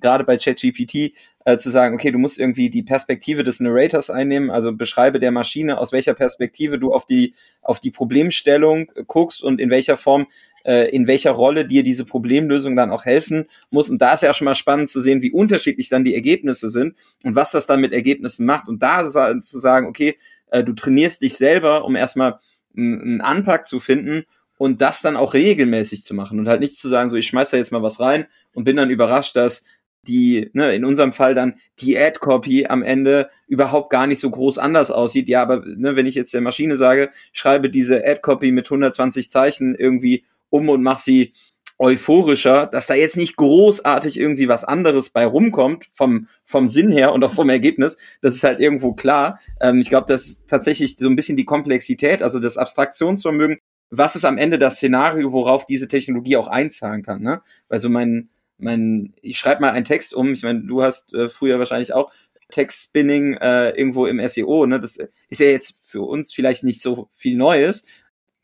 gerade 0.01 0.25
bei 0.25 0.37
ChatGPT, 0.37 1.13
äh, 1.45 1.57
zu 1.57 1.71
sagen, 1.71 1.95
okay, 1.95 2.11
du 2.11 2.19
musst 2.19 2.39
irgendwie 2.39 2.71
die 2.71 2.83
Perspektive 2.83 3.45
des 3.45 3.61
Narrators 3.61 4.11
einnehmen, 4.11 4.51
also 4.51 4.73
beschreibe 4.73 5.21
der 5.21 5.31
Maschine, 5.31 5.79
aus 5.79 5.93
welcher 5.93 6.15
Perspektive 6.15 6.79
du 6.79 6.93
auf 6.93 7.07
die, 7.07 7.35
auf 7.63 7.81
die 7.81 7.91
Problemstellung 7.91 8.91
guckst 9.07 9.43
und 9.43 9.61
in 9.61 9.71
welcher 9.71 9.97
Form, 9.97 10.27
äh, 10.65 10.91
in 10.91 11.07
welcher 11.07 11.33
Rolle 11.33 11.67
dir 11.67 11.83
diese 11.83 12.05
Problemlösung 12.05 12.77
dann 12.77 12.91
auch 12.91 13.05
helfen 13.05 13.47
muss. 13.71 13.91
Und 13.91 14.01
da 14.01 14.15
ist 14.15 14.23
ja 14.23 14.35
schon 14.35 14.47
mal 14.47 14.55
spannend 14.55 14.89
zu 14.89 15.01
sehen, 15.01 15.23
wie 15.23 15.33
unterschiedlich 15.33 15.89
dann 15.89 16.05
die 16.05 16.15
Ergebnisse 16.15 16.71
sind 16.71 16.97
und 17.23 17.37
was 17.37 17.53
das 17.53 17.67
dann 17.67 17.81
mit 17.81 17.93
Ergebnissen 17.93 18.47
macht. 18.47 18.69
Und 18.69 18.83
da 18.83 19.09
zu 19.09 19.59
sagen, 19.59 19.87
okay, 19.87 20.17
du 20.63 20.73
trainierst 20.73 21.23
dich 21.23 21.37
selber, 21.37 21.85
um 21.85 21.97
erstmal 21.97 22.39
einen 22.77 23.21
Anpack 23.21 23.67
zu 23.67 23.81
finden 23.81 24.25
und 24.57 24.81
das 24.81 25.03
dann 25.03 25.17
auch 25.17 25.35
regelmäßig 25.35 26.03
zu 26.03 26.15
machen 26.15 26.39
und 26.39 26.49
halt 26.49 26.61
nicht 26.61 26.79
zu 26.79 26.89
sagen, 26.89 27.09
so 27.09 27.17
ich 27.17 27.27
schmeiß 27.27 27.51
da 27.51 27.57
jetzt 27.57 27.73
mal 27.73 27.83
was 27.83 28.01
rein 28.01 28.27
und 28.55 28.65
bin 28.65 28.77
dann 28.77 28.91
überrascht, 28.91 29.37
dass 29.37 29.65
die, 30.07 30.51
ne, 30.53 30.75
in 30.75 30.85
unserem 30.85 31.13
Fall 31.13 31.35
dann 31.35 31.55
die 31.81 31.99
Ad-Copy 31.99 32.67
am 32.67 32.83
Ende 32.83 33.31
überhaupt 33.47 33.91
gar 33.91 34.07
nicht 34.07 34.21
so 34.21 34.31
groß 34.31 34.59
anders 34.59 34.91
aussieht. 34.91 35.29
Ja, 35.29 35.43
aber 35.43 35.65
ne, 35.65 35.97
wenn 35.97 36.07
ich 36.07 36.15
jetzt 36.15 36.35
der 36.35 36.41
Maschine 36.41 36.77
sage, 36.77 37.11
schreibe 37.33 37.71
diese 37.71 38.05
Ad-Copy 38.07 38.53
mit 38.53 38.67
120 38.67 39.31
Zeichen 39.31 39.75
irgendwie 39.75 40.25
um 40.51 40.69
und 40.69 40.83
mach 40.83 40.99
sie 40.99 41.33
euphorischer, 41.79 42.67
dass 42.67 42.87
da 42.87 42.95
jetzt 42.95 43.17
nicht 43.17 43.37
großartig 43.37 44.19
irgendwie 44.19 44.49
was 44.49 44.65
anderes 44.65 45.11
bei 45.11 45.27
rumkommt, 45.27 45.87
vom, 45.93 46.29
vom 46.45 46.69
Sinn 46.69 46.93
her 46.93 47.13
und 47.13 47.25
auch 47.25 47.33
vom 47.33 47.49
Ergebnis, 47.49 47.99
das 48.23 48.37
ist 48.37 48.45
halt 48.45 48.61
irgendwo 48.61 48.93
klar. 48.93 49.41
Ähm, 49.61 49.81
ich 49.81 49.89
glaube, 49.89 50.07
dass 50.07 50.45
tatsächlich 50.47 50.97
so 50.97 51.09
ein 51.09 51.17
bisschen 51.17 51.37
die 51.37 51.45
Komplexität, 51.45 52.23
also 52.23 52.39
das 52.39 52.57
Abstraktionsvermögen, 52.59 53.59
was 53.91 54.17
ist 54.17 54.25
am 54.25 54.39
Ende 54.39 54.59
das 54.59 54.77
Szenario, 54.77 55.33
worauf 55.33 55.67
diese 55.67 55.89
Technologie 55.89 56.37
auch 56.37 56.49
einzahlen 56.49 57.03
kann. 57.03 57.23
Ne? 57.23 57.43
Weil 57.69 57.81
so 57.81 57.89
mein, 57.89 58.29
mein, 58.59 59.15
ich 59.21 59.39
schreibe 59.39 59.61
mal 59.61 59.71
einen 59.71 59.85
Text 59.85 60.15
um, 60.15 60.33
ich 60.33 60.43
meine, 60.43 60.63
du 60.63 60.83
hast 60.83 61.13
äh, 61.13 61.29
früher 61.29 61.59
wahrscheinlich 61.59 61.93
auch 61.93 62.13
Text-Spinning 62.51 63.35
äh, 63.35 63.71
irgendwo 63.71 64.07
im 64.07 64.27
SEO, 64.29 64.67
ne? 64.67 64.79
Das 64.79 64.99
ist 65.29 65.41
ja 65.41 65.47
jetzt 65.47 65.75
für 65.91 66.03
uns 66.03 66.33
vielleicht 66.33 66.63
nicht 66.63 66.81
so 66.81 67.09
viel 67.11 67.37
Neues. 67.37 67.85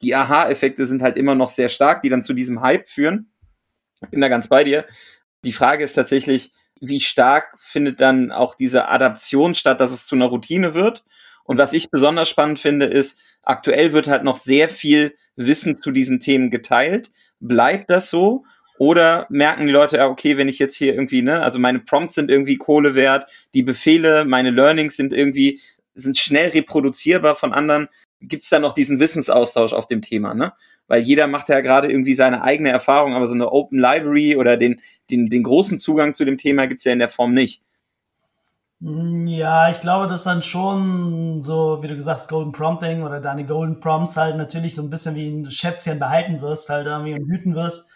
Die 0.02 0.14
Aha-Effekte 0.14 0.86
sind 0.86 1.02
halt 1.02 1.16
immer 1.16 1.34
noch 1.34 1.48
sehr 1.48 1.68
stark, 1.68 2.02
die 2.02 2.08
dann 2.08 2.22
zu 2.22 2.32
diesem 2.32 2.60
Hype 2.62 2.88
führen. 2.88 3.30
Bin 4.10 4.20
da 4.20 4.28
ganz 4.28 4.48
bei 4.48 4.64
dir. 4.64 4.86
Die 5.44 5.52
Frage 5.52 5.84
ist 5.84 5.94
tatsächlich, 5.94 6.52
wie 6.80 7.00
stark 7.00 7.58
findet 7.58 8.00
dann 8.00 8.32
auch 8.32 8.54
diese 8.54 8.88
Adaption 8.88 9.54
statt, 9.54 9.80
dass 9.80 9.92
es 9.92 10.06
zu 10.06 10.14
einer 10.14 10.26
Routine 10.26 10.74
wird? 10.74 11.04
Und 11.44 11.58
was 11.58 11.72
ich 11.72 11.90
besonders 11.90 12.28
spannend 12.28 12.58
finde, 12.58 12.86
ist, 12.86 13.20
aktuell 13.42 13.92
wird 13.92 14.08
halt 14.08 14.24
noch 14.24 14.36
sehr 14.36 14.68
viel 14.68 15.16
Wissen 15.36 15.76
zu 15.76 15.90
diesen 15.90 16.20
Themen 16.20 16.50
geteilt. 16.50 17.10
Bleibt 17.40 17.90
das 17.90 18.08
so? 18.08 18.44
Oder 18.78 19.26
merken 19.28 19.66
die 19.66 19.72
Leute, 19.72 20.02
okay, 20.04 20.38
wenn 20.38 20.48
ich 20.48 20.58
jetzt 20.58 20.74
hier 20.74 20.94
irgendwie, 20.94 21.20
ne, 21.20 21.42
also 21.42 21.58
meine 21.58 21.80
Prompts 21.80 22.14
sind 22.14 22.30
irgendwie 22.30 22.56
Kohle 22.56 22.94
wert, 22.94 23.30
die 23.52 23.62
Befehle, 23.62 24.24
meine 24.24 24.50
Learnings 24.50 24.96
sind 24.96 25.12
irgendwie, 25.12 25.60
sind 25.94 26.16
schnell 26.16 26.48
reproduzierbar 26.48 27.36
von 27.36 27.52
anderen. 27.52 27.88
Gibt 28.20 28.42
es 28.42 28.48
da 28.48 28.58
noch 28.58 28.74
diesen 28.74 29.00
Wissensaustausch 29.00 29.72
auf 29.72 29.86
dem 29.86 30.02
Thema, 30.02 30.34
ne? 30.34 30.52
Weil 30.88 31.02
jeder 31.02 31.26
macht 31.26 31.48
ja 31.48 31.60
gerade 31.60 31.90
irgendwie 31.90 32.14
seine 32.14 32.42
eigene 32.42 32.70
Erfahrung, 32.70 33.14
aber 33.14 33.26
so 33.26 33.34
eine 33.34 33.50
Open 33.50 33.78
Library 33.78 34.36
oder 34.36 34.56
den, 34.56 34.80
den, 35.10 35.26
den 35.26 35.42
großen 35.42 35.78
Zugang 35.78 36.14
zu 36.14 36.24
dem 36.24 36.36
Thema 36.36 36.66
gibt's 36.66 36.84
ja 36.84 36.92
in 36.92 36.98
der 36.98 37.08
Form 37.08 37.32
nicht. 37.32 37.62
Ja, 38.82 39.70
ich 39.70 39.80
glaube, 39.80 40.08
dass 40.08 40.24
dann 40.24 40.40
schon 40.40 41.42
so, 41.42 41.82
wie 41.82 41.88
du 41.88 41.96
gesagt 41.96 42.20
hast, 42.20 42.28
Golden 42.28 42.52
Prompting 42.52 43.02
oder 43.02 43.20
deine 43.20 43.44
Golden 43.44 43.78
Prompts 43.78 44.16
halt 44.16 44.38
natürlich 44.38 44.74
so 44.74 44.82
ein 44.82 44.88
bisschen 44.88 45.14
wie 45.14 45.28
ein 45.28 45.50
Schätzchen 45.50 45.98
behalten 45.98 46.40
wirst, 46.40 46.70
halt 46.70 46.86
irgendwie 46.86 47.12
und 47.12 47.28
hüten 47.28 47.54
wirst. 47.54 47.90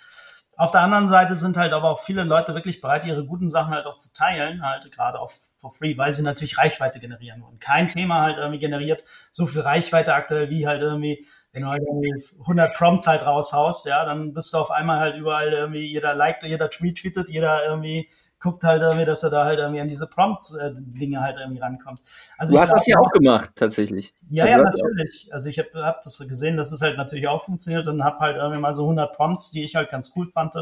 Auf 0.56 0.72
der 0.72 0.82
anderen 0.82 1.08
Seite 1.08 1.36
sind 1.36 1.56
halt 1.56 1.72
aber 1.72 1.90
auch 1.90 2.00
viele 2.00 2.24
Leute 2.24 2.54
wirklich 2.54 2.80
bereit, 2.80 3.04
ihre 3.04 3.24
guten 3.24 3.48
Sachen 3.48 3.74
halt 3.74 3.86
auch 3.86 3.96
zu 3.96 4.12
teilen, 4.14 4.62
halt 4.62 4.90
gerade 4.92 5.18
auch 5.18 5.30
for 5.64 5.72
free, 5.72 5.96
weil 5.96 6.12
sie 6.12 6.22
natürlich 6.22 6.58
Reichweite 6.58 7.00
generieren 7.00 7.42
wollen. 7.42 7.58
Kein 7.58 7.88
Thema 7.88 8.20
halt 8.20 8.36
irgendwie 8.36 8.58
generiert 8.58 9.04
so 9.32 9.46
viel 9.46 9.62
Reichweite 9.62 10.14
aktuell 10.14 10.50
wie 10.50 10.66
halt 10.66 10.82
irgendwie, 10.82 11.26
wenn 11.52 11.62
du 11.62 11.68
halt 11.68 11.82
irgendwie 11.82 12.12
100 12.40 12.74
Prompts 12.74 13.06
halt 13.06 13.24
raushaust, 13.24 13.86
ja, 13.86 14.04
dann 14.04 14.34
bist 14.34 14.52
du 14.52 14.58
auf 14.58 14.70
einmal 14.70 15.00
halt 15.00 15.16
überall 15.16 15.52
irgendwie, 15.52 15.86
jeder 15.86 16.14
liked, 16.14 16.42
jeder 16.44 16.70
tweet 16.70 16.98
tweetet, 16.98 17.30
jeder 17.30 17.64
irgendwie 17.64 18.10
guckt 18.44 18.62
halt 18.62 18.82
irgendwie, 18.82 19.06
dass 19.06 19.22
er 19.22 19.30
da 19.30 19.46
halt 19.46 19.58
irgendwie 19.58 19.80
an 19.80 19.88
diese 19.88 20.06
Prompts-Dinge 20.06 21.16
äh, 21.16 21.20
halt 21.20 21.38
irgendwie 21.40 21.62
rankommt. 21.62 22.00
Also 22.36 22.52
du 22.52 22.60
hast 22.60 22.68
glaub, 22.68 22.78
das 22.78 22.86
ja 22.86 22.98
auch 22.98 23.10
gemacht, 23.10 23.50
tatsächlich. 23.56 24.12
Ja, 24.28 24.44
also 24.44 24.58
ja, 24.58 24.62
natürlich. 24.62 25.32
Also 25.32 25.48
ich 25.48 25.58
habe 25.58 25.70
hab 25.76 26.02
das 26.02 26.18
gesehen, 26.18 26.58
dass 26.58 26.70
es 26.70 26.82
halt 26.82 26.98
natürlich 26.98 27.26
auch 27.26 27.46
funktioniert 27.46 27.88
und 27.88 28.04
habe 28.04 28.18
halt 28.18 28.36
irgendwie 28.36 28.60
mal 28.60 28.74
so 28.74 28.82
100 28.82 29.16
Prompts, 29.16 29.50
die 29.50 29.64
ich 29.64 29.76
halt 29.76 29.90
ganz 29.90 30.12
cool 30.14 30.26
fand, 30.26 30.54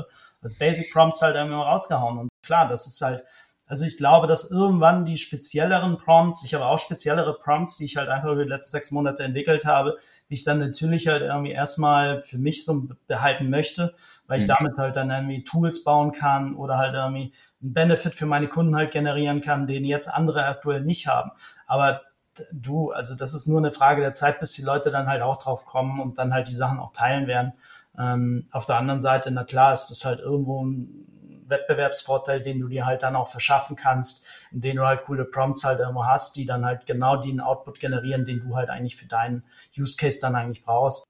als 0.42 0.54
Basic 0.54 0.92
Prompts 0.92 1.22
halt 1.22 1.34
irgendwie 1.34 1.56
mal 1.56 1.64
rausgehauen. 1.64 2.18
Und 2.18 2.28
klar, 2.44 2.68
das 2.68 2.86
ist 2.86 3.00
halt, 3.00 3.24
also 3.66 3.84
ich 3.84 3.96
glaube, 3.96 4.28
dass 4.28 4.48
irgendwann 4.48 5.04
die 5.04 5.16
spezielleren 5.16 5.98
Prompts, 5.98 6.44
ich 6.44 6.54
habe 6.54 6.66
auch 6.66 6.78
speziellere 6.78 7.34
Prompts, 7.34 7.78
die 7.78 7.86
ich 7.86 7.96
halt 7.96 8.10
einfach 8.10 8.30
über 8.30 8.44
die 8.44 8.48
letzten 8.48 8.70
sechs 8.70 8.92
Monate 8.92 9.24
entwickelt 9.24 9.64
habe, 9.64 9.98
die 10.30 10.34
ich 10.34 10.44
dann 10.44 10.60
natürlich 10.60 11.08
halt 11.08 11.22
irgendwie 11.22 11.50
erstmal 11.50 12.20
für 12.20 12.38
mich 12.38 12.64
so 12.64 12.86
behalten 13.08 13.50
möchte, 13.50 13.94
weil 14.32 14.38
ich 14.38 14.44
mhm. 14.44 14.54
damit 14.58 14.78
halt 14.78 14.96
dann 14.96 15.10
irgendwie 15.10 15.44
Tools 15.44 15.84
bauen 15.84 16.10
kann 16.12 16.54
oder 16.54 16.78
halt 16.78 16.94
irgendwie 16.94 17.34
einen 17.60 17.74
Benefit 17.74 18.14
für 18.14 18.24
meine 18.24 18.48
Kunden 18.48 18.74
halt 18.74 18.90
generieren 18.90 19.42
kann, 19.42 19.66
den 19.66 19.84
jetzt 19.84 20.08
andere 20.08 20.46
aktuell 20.46 20.80
nicht 20.80 21.06
haben. 21.06 21.32
Aber 21.66 22.00
du, 22.50 22.92
also 22.92 23.14
das 23.14 23.34
ist 23.34 23.46
nur 23.46 23.58
eine 23.58 23.72
Frage 23.72 24.00
der 24.00 24.14
Zeit, 24.14 24.40
bis 24.40 24.54
die 24.54 24.62
Leute 24.62 24.90
dann 24.90 25.06
halt 25.06 25.20
auch 25.20 25.36
drauf 25.36 25.66
kommen 25.66 26.00
und 26.00 26.18
dann 26.18 26.32
halt 26.32 26.48
die 26.48 26.54
Sachen 26.54 26.78
auch 26.78 26.94
teilen 26.94 27.26
werden. 27.26 27.52
Ähm, 27.98 28.48
auf 28.52 28.64
der 28.64 28.78
anderen 28.78 29.02
Seite, 29.02 29.30
na 29.30 29.44
klar, 29.44 29.74
ist 29.74 29.88
das 29.88 30.06
halt 30.06 30.20
irgendwo 30.20 30.64
ein 30.64 31.44
Wettbewerbsvorteil, 31.46 32.40
den 32.40 32.58
du 32.58 32.68
dir 32.68 32.86
halt 32.86 33.02
dann 33.02 33.16
auch 33.16 33.28
verschaffen 33.28 33.76
kannst, 33.76 34.26
indem 34.50 34.76
du 34.76 34.86
halt 34.86 35.02
coole 35.02 35.26
Prompts 35.26 35.62
halt 35.64 35.78
irgendwo 35.78 36.06
hast, 36.06 36.36
die 36.36 36.46
dann 36.46 36.64
halt 36.64 36.86
genau 36.86 37.18
den 37.18 37.38
Output 37.38 37.80
generieren, 37.80 38.24
den 38.24 38.40
du 38.40 38.56
halt 38.56 38.70
eigentlich 38.70 38.96
für 38.96 39.08
deinen 39.08 39.44
Use 39.76 39.98
Case 39.98 40.20
dann 40.22 40.34
eigentlich 40.36 40.64
brauchst. 40.64 41.04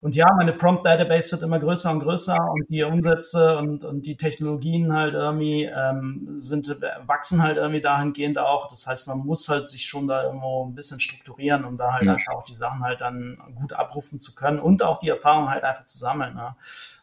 Und 0.00 0.14
ja, 0.14 0.32
meine 0.32 0.52
Prompt 0.52 0.86
Database 0.86 1.32
wird 1.32 1.42
immer 1.42 1.58
größer 1.58 1.90
und 1.90 2.00
größer 2.00 2.36
und 2.52 2.68
die 2.68 2.84
Umsätze 2.84 3.58
und, 3.58 3.82
und 3.84 4.06
die 4.06 4.16
Technologien 4.16 4.94
halt 4.94 5.14
irgendwie 5.14 5.64
ähm, 5.64 6.34
sind 6.36 6.68
wachsen 7.04 7.42
halt 7.42 7.56
irgendwie 7.56 7.80
dahingehend 7.80 8.38
auch. 8.38 8.68
Das 8.68 8.86
heißt, 8.86 9.08
man 9.08 9.18
muss 9.18 9.48
halt 9.48 9.68
sich 9.68 9.86
schon 9.86 10.06
da 10.06 10.22
irgendwo 10.22 10.64
ein 10.64 10.74
bisschen 10.76 11.00
strukturieren, 11.00 11.64
um 11.64 11.76
da 11.76 11.94
halt 11.94 12.04
ja. 12.04 12.14
einfach 12.14 12.34
auch 12.34 12.44
die 12.44 12.54
Sachen 12.54 12.84
halt 12.84 13.00
dann 13.00 13.38
gut 13.56 13.72
abrufen 13.72 14.20
zu 14.20 14.36
können 14.36 14.60
und 14.60 14.84
auch 14.84 15.00
die 15.00 15.08
Erfahrung 15.08 15.50
halt 15.50 15.64
einfach 15.64 15.84
zu 15.84 15.98
sammeln. 15.98 16.34
Ne? 16.34 16.54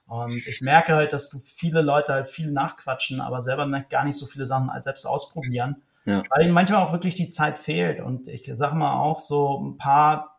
Und 0.08 0.48
ich 0.48 0.62
merke 0.62 0.96
halt, 0.96 1.12
dass 1.12 1.30
du 1.30 1.40
viele 1.40 1.82
Leute 1.82 2.14
halt 2.14 2.30
viel 2.30 2.50
nachquatschen, 2.50 3.20
aber 3.20 3.42
selber 3.42 3.68
gar 3.90 4.06
nicht 4.06 4.18
so 4.18 4.26
viele 4.26 4.46
Sachen 4.46 4.70
als 4.70 4.86
selbst 4.86 5.06
ausprobieren. 5.06 5.82
Ja. 6.06 6.24
Weil 6.30 6.52
manchmal 6.52 6.86
auch 6.86 6.92
wirklich 6.94 7.16
die 7.16 7.30
Zeit 7.30 7.58
fehlt. 7.58 8.00
Und 8.00 8.28
ich 8.28 8.50
sage 8.54 8.76
mal 8.76 9.00
auch, 9.00 9.20
so 9.20 9.60
ein 9.60 9.78
paar 9.78 10.38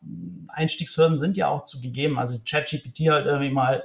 Einstiegshürden 0.49 1.19
sind 1.19 1.37
ja 1.37 1.49
auch 1.49 1.65
zu 1.65 1.81
gegeben. 1.81 2.19
Also 2.19 2.39
ChatGPT 2.49 3.11
halt 3.11 3.27
irgendwie 3.27 3.51
mal 3.51 3.85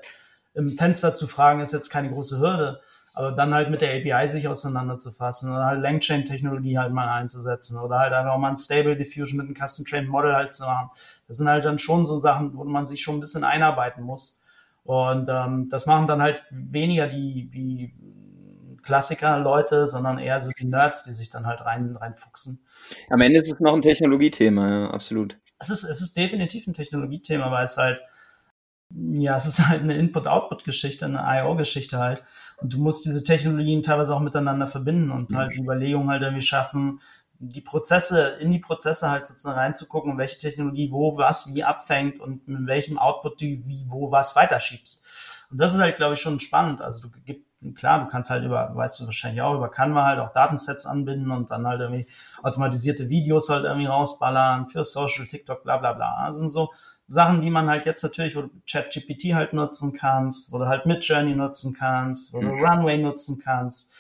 im 0.53 0.69
Fenster 0.69 1.15
zu 1.15 1.27
fragen, 1.27 1.61
ist 1.61 1.73
jetzt 1.73 1.89
keine 1.89 2.09
große 2.09 2.39
Hürde. 2.39 2.81
Aber 3.13 3.33
dann 3.33 3.53
halt 3.53 3.69
mit 3.69 3.81
der 3.81 3.95
API 3.95 4.29
sich 4.29 4.47
auseinanderzufassen 4.47 5.51
oder 5.51 5.65
halt 5.65 5.81
Langchain-Technologie 5.81 6.77
halt 6.77 6.93
mal 6.93 7.09
einzusetzen 7.09 7.77
oder 7.77 7.99
halt 7.99 8.13
einfach 8.13 8.38
mal 8.38 8.49
ein 8.49 8.57
Stable 8.57 8.95
Diffusion 8.95 9.38
mit 9.38 9.47
einem 9.47 9.55
Custom-Trained 9.55 10.07
Model 10.07 10.34
halt 10.34 10.51
zu 10.51 10.63
machen. 10.63 10.91
Das 11.27 11.38
sind 11.38 11.49
halt 11.49 11.65
dann 11.65 11.77
schon 11.77 12.05
so 12.05 12.19
Sachen, 12.19 12.55
wo 12.55 12.63
man 12.63 12.86
sich 12.86 13.01
schon 13.01 13.17
ein 13.17 13.19
bisschen 13.19 13.43
einarbeiten 13.43 14.03
muss. 14.03 14.43
Und 14.84 15.29
ähm, 15.29 15.67
das 15.69 15.88
machen 15.88 16.07
dann 16.07 16.21
halt 16.21 16.41
weniger 16.51 17.07
die, 17.07 17.49
die 17.49 17.93
Klassiker-Leute, 18.82 19.88
sondern 19.88 20.19
eher 20.19 20.41
so 20.41 20.51
die 20.51 20.65
Nerds, 20.65 21.03
die 21.03 21.11
sich 21.11 21.29
dann 21.29 21.45
halt 21.45 21.61
rein, 21.61 21.95
reinfuchsen. 21.95 22.65
Am 23.09 23.21
Ende 23.21 23.39
ist 23.39 23.53
es 23.53 23.59
noch 23.59 23.73
ein 23.73 23.82
Technologiethema, 23.82 24.69
ja, 24.69 24.89
absolut. 24.91 25.38
Es 25.59 25.69
ist, 25.69 25.84
es 25.84 26.01
ist 26.01 26.17
definitiv 26.17 26.67
ein 26.67 26.73
Technologiethema, 26.73 27.51
weil 27.51 27.65
es 27.65 27.77
halt, 27.77 28.01
Ja, 28.93 29.38
es 29.38 29.45
ist 29.45 29.65
halt 29.67 29.84
eine 29.84 29.95
Input-Output-Geschichte, 29.95 31.05
eine 31.05 31.19
I.O.-Geschichte 31.19 31.97
halt. 31.97 32.23
Und 32.57 32.73
du 32.73 32.77
musst 32.77 33.05
diese 33.05 33.23
Technologien 33.23 33.82
teilweise 33.82 34.13
auch 34.15 34.19
miteinander 34.19 34.67
verbinden 34.67 35.11
und 35.11 35.34
halt 35.34 35.53
die 35.53 35.61
Überlegungen 35.61 36.09
halt 36.09 36.21
irgendwie 36.21 36.41
schaffen, 36.41 36.99
die 37.39 37.61
Prozesse, 37.61 38.38
in 38.39 38.51
die 38.51 38.59
Prozesse 38.59 39.09
halt 39.09 39.25
sozusagen 39.25 39.57
reinzugucken, 39.57 40.17
welche 40.17 40.38
Technologie 40.38 40.91
wo 40.91 41.17
was 41.17 41.55
wie 41.55 41.63
abfängt 41.63 42.19
und 42.19 42.47
mit 42.47 42.67
welchem 42.67 42.99
Output 42.99 43.41
du 43.41 43.45
wie 43.45 43.86
wo 43.88 44.11
was 44.11 44.36
weiterschiebst. 44.36 45.47
Und 45.49 45.57
das 45.57 45.73
ist 45.73 45.79
halt, 45.79 45.97
glaube 45.97 46.13
ich, 46.13 46.19
schon 46.19 46.39
spannend. 46.39 46.82
Also 46.82 47.07
du 47.07 47.09
gibst 47.25 47.51
klar, 47.76 48.03
du 48.03 48.07
kannst 48.07 48.30
halt 48.30 48.43
über, 48.43 48.76
weißt 48.76 48.99
du 48.99 49.05
wahrscheinlich 49.05 49.41
auch, 49.41 49.55
über 49.55 49.70
Canva 49.70 50.05
halt 50.05 50.20
auch 50.20 50.34
Datensets 50.34 50.86
anbinden 50.86 51.32
und 51.32 51.51
dann 51.51 51.68
halt 51.68 51.82
irgendwie 51.82 52.07
automatisierte 52.41 53.09
Videos 53.09 53.49
halt 53.49 53.66
irgendwie 53.66 53.88
rausballern 53.88 54.68
für 54.68 54.84
Social, 54.84 55.28
TikTok, 55.28 55.64
bla 55.64 55.78
bla 55.78 55.93
bla. 55.93 56.28
Das 56.28 56.38
sind 56.38 56.49
so 56.49 56.72
Sachen, 57.07 57.41
die 57.41 57.49
man 57.49 57.70
halt 57.70 57.86
jetzt 57.86 58.03
natürlich, 58.03 58.36
wo 58.36 58.43
du 58.43 58.49
ChatGPT 58.70 59.34
halt 59.34 59.53
nutzen 59.53 59.93
kannst, 59.93 60.51
wo 60.51 60.57
du 60.57 60.66
halt 60.66 60.86
Midjourney 60.86 61.36
nutzen 61.36 61.76
kannst, 61.78 62.34
wo 62.34 62.39
du 62.39 62.47
mhm. 62.47 62.64
Runway 62.64 62.97
nutzen 62.97 63.39
kannst. 63.43 63.93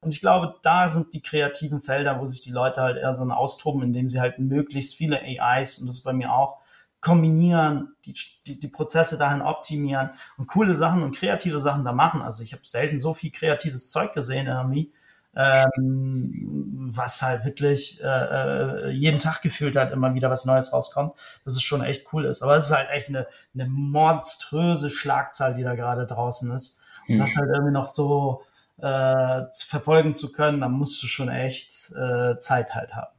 Und 0.00 0.10
ich 0.10 0.20
glaube, 0.20 0.54
da 0.62 0.88
sind 0.88 1.14
die 1.14 1.22
kreativen 1.22 1.80
Felder, 1.80 2.20
wo 2.20 2.26
sich 2.26 2.42
die 2.42 2.50
Leute 2.50 2.80
halt 2.80 2.96
eher 2.96 3.16
so 3.16 3.24
austoben, 3.24 3.82
indem 3.82 4.08
sie 4.08 4.20
halt 4.20 4.38
möglichst 4.38 4.94
viele 4.94 5.20
AIs, 5.20 5.78
und 5.78 5.86
das 5.86 5.96
ist 5.96 6.04
bei 6.04 6.12
mir 6.12 6.32
auch, 6.32 6.58
kombinieren, 7.06 7.94
die, 8.04 8.14
die, 8.48 8.58
die 8.58 8.66
Prozesse 8.66 9.16
dahin 9.16 9.40
optimieren 9.40 10.10
und 10.38 10.48
coole 10.48 10.74
Sachen 10.74 11.04
und 11.04 11.16
kreative 11.16 11.60
Sachen 11.60 11.84
da 11.84 11.92
machen. 11.92 12.20
Also 12.20 12.42
ich 12.42 12.52
habe 12.52 12.62
selten 12.64 12.98
so 12.98 13.14
viel 13.14 13.30
kreatives 13.30 13.92
Zeug 13.92 14.12
gesehen 14.12 14.48
irgendwie, 14.48 14.92
ähm, 15.36 16.88
was 16.90 17.22
halt 17.22 17.44
wirklich 17.44 18.02
äh, 18.02 18.06
äh, 18.06 18.90
jeden 18.90 19.20
Tag 19.20 19.40
gefühlt 19.42 19.76
hat, 19.76 19.92
immer 19.92 20.14
wieder 20.14 20.30
was 20.30 20.46
Neues 20.46 20.72
rauskommt, 20.72 21.12
dass 21.44 21.54
es 21.54 21.62
schon 21.62 21.80
echt 21.80 22.12
cool 22.12 22.24
ist. 22.24 22.42
Aber 22.42 22.56
es 22.56 22.66
ist 22.66 22.76
halt 22.76 22.90
echt 22.90 23.08
eine, 23.08 23.28
eine 23.54 23.68
monströse 23.68 24.90
Schlagzahl, 24.90 25.54
die 25.54 25.62
da 25.62 25.76
gerade 25.76 26.08
draußen 26.08 26.50
ist. 26.56 26.82
Und 27.06 27.16
mhm. 27.16 27.20
das 27.20 27.36
halt 27.36 27.50
irgendwie 27.54 27.72
noch 27.72 27.86
so 27.86 28.42
äh, 28.78 29.42
verfolgen 29.52 30.12
zu 30.12 30.32
können, 30.32 30.60
da 30.60 30.68
musst 30.68 31.00
du 31.04 31.06
schon 31.06 31.28
echt 31.28 31.92
äh, 31.92 32.36
Zeit 32.40 32.74
halt 32.74 32.96
haben. 32.96 33.15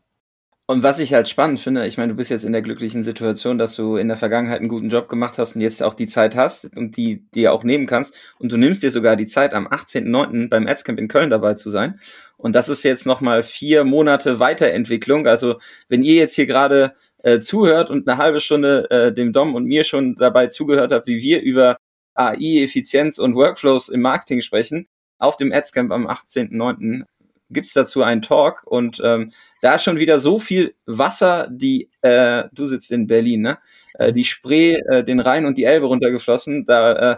Und 0.70 0.84
was 0.84 1.00
ich 1.00 1.14
halt 1.14 1.30
spannend 1.30 1.62
finde, 1.62 1.88
ich 1.88 1.98
meine, 1.98 2.12
du 2.12 2.18
bist 2.18 2.30
jetzt 2.30 2.44
in 2.44 2.52
der 2.52 2.62
glücklichen 2.62 3.02
Situation, 3.02 3.58
dass 3.58 3.78
du 3.78 3.96
in 3.96 4.10
der 4.10 4.18
Vergangenheit 4.18 4.60
einen 4.60 4.68
guten 4.68 4.90
Job 4.90 5.08
gemacht 5.08 5.38
hast 5.38 5.56
und 5.56 5.62
jetzt 5.62 5.82
auch 5.82 5.94
die 5.94 6.08
Zeit 6.08 6.36
hast 6.36 6.76
und 6.76 6.98
die 6.98 7.26
dir 7.32 7.54
auch 7.54 7.64
nehmen 7.64 7.86
kannst. 7.86 8.14
Und 8.38 8.52
du 8.52 8.58
nimmst 8.58 8.84
dir 8.84 8.92
sogar 8.92 9.16
die 9.16 9.28
Zeit, 9.28 9.54
am 9.54 9.66
18.09. 9.66 10.50
beim 10.50 10.68
Adscamp 10.68 11.00
in 11.00 11.08
Köln 11.08 11.30
dabei 11.30 11.54
zu 11.54 11.70
sein. 11.70 12.02
Und 12.36 12.54
das 12.54 12.68
ist 12.68 12.84
jetzt 12.84 13.06
nochmal 13.06 13.44
vier 13.44 13.86
Monate 13.86 14.42
Weiterentwicklung. 14.42 15.26
Also 15.26 15.56
wenn 15.88 16.04
ihr 16.04 16.16
jetzt 16.16 16.36
hier 16.36 16.48
gerade 16.48 16.94
äh, 17.24 17.40
zuhört 17.40 17.90
und 17.90 18.06
eine 18.06 18.18
halbe 18.18 18.42
Stunde 18.42 18.92
äh, 18.92 19.14
dem 19.14 19.32
Dom 19.32 19.56
und 19.56 19.64
mir 19.68 19.86
schon 19.86 20.16
dabei 20.16 20.48
zugehört 20.48 20.92
habt, 20.92 21.08
wie 21.08 21.22
wir 21.22 21.42
über 21.42 21.78
AI, 22.14 22.64
Effizienz 22.64 23.20
und 23.20 23.36
Workflows 23.36 23.88
im 23.88 24.02
Marketing 24.02 24.42
sprechen, 24.42 24.90
auf 25.18 25.38
dem 25.38 25.54
Adscamp 25.54 25.94
am 25.94 26.08
18.09 26.08 27.06
gibt's 27.50 27.74
dazu 27.74 28.04
einen 28.04 28.22
Talk 28.22 28.64
und 28.66 29.02
ähm, 29.04 29.32
da 29.62 29.76
ist 29.76 29.84
schon 29.84 30.00
wieder 30.00 30.20
so 30.20 30.40
viel 30.40 30.76
Wasser, 30.86 31.48
die, 31.52 31.90
äh, 32.02 32.44
du 32.54 32.66
sitzt 32.66 32.92
in 32.92 33.08
Berlin, 33.08 33.42
ne? 33.42 33.58
Äh, 33.96 34.14
die 34.14 34.26
Spree, 34.26 34.76
äh, 34.90 35.04
den 35.04 35.20
Rhein 35.20 35.46
und 35.46 35.58
die 35.58 35.64
Elbe 35.64 35.88
runtergeflossen, 35.88 36.66
da 36.66 37.14
äh, 37.14 37.18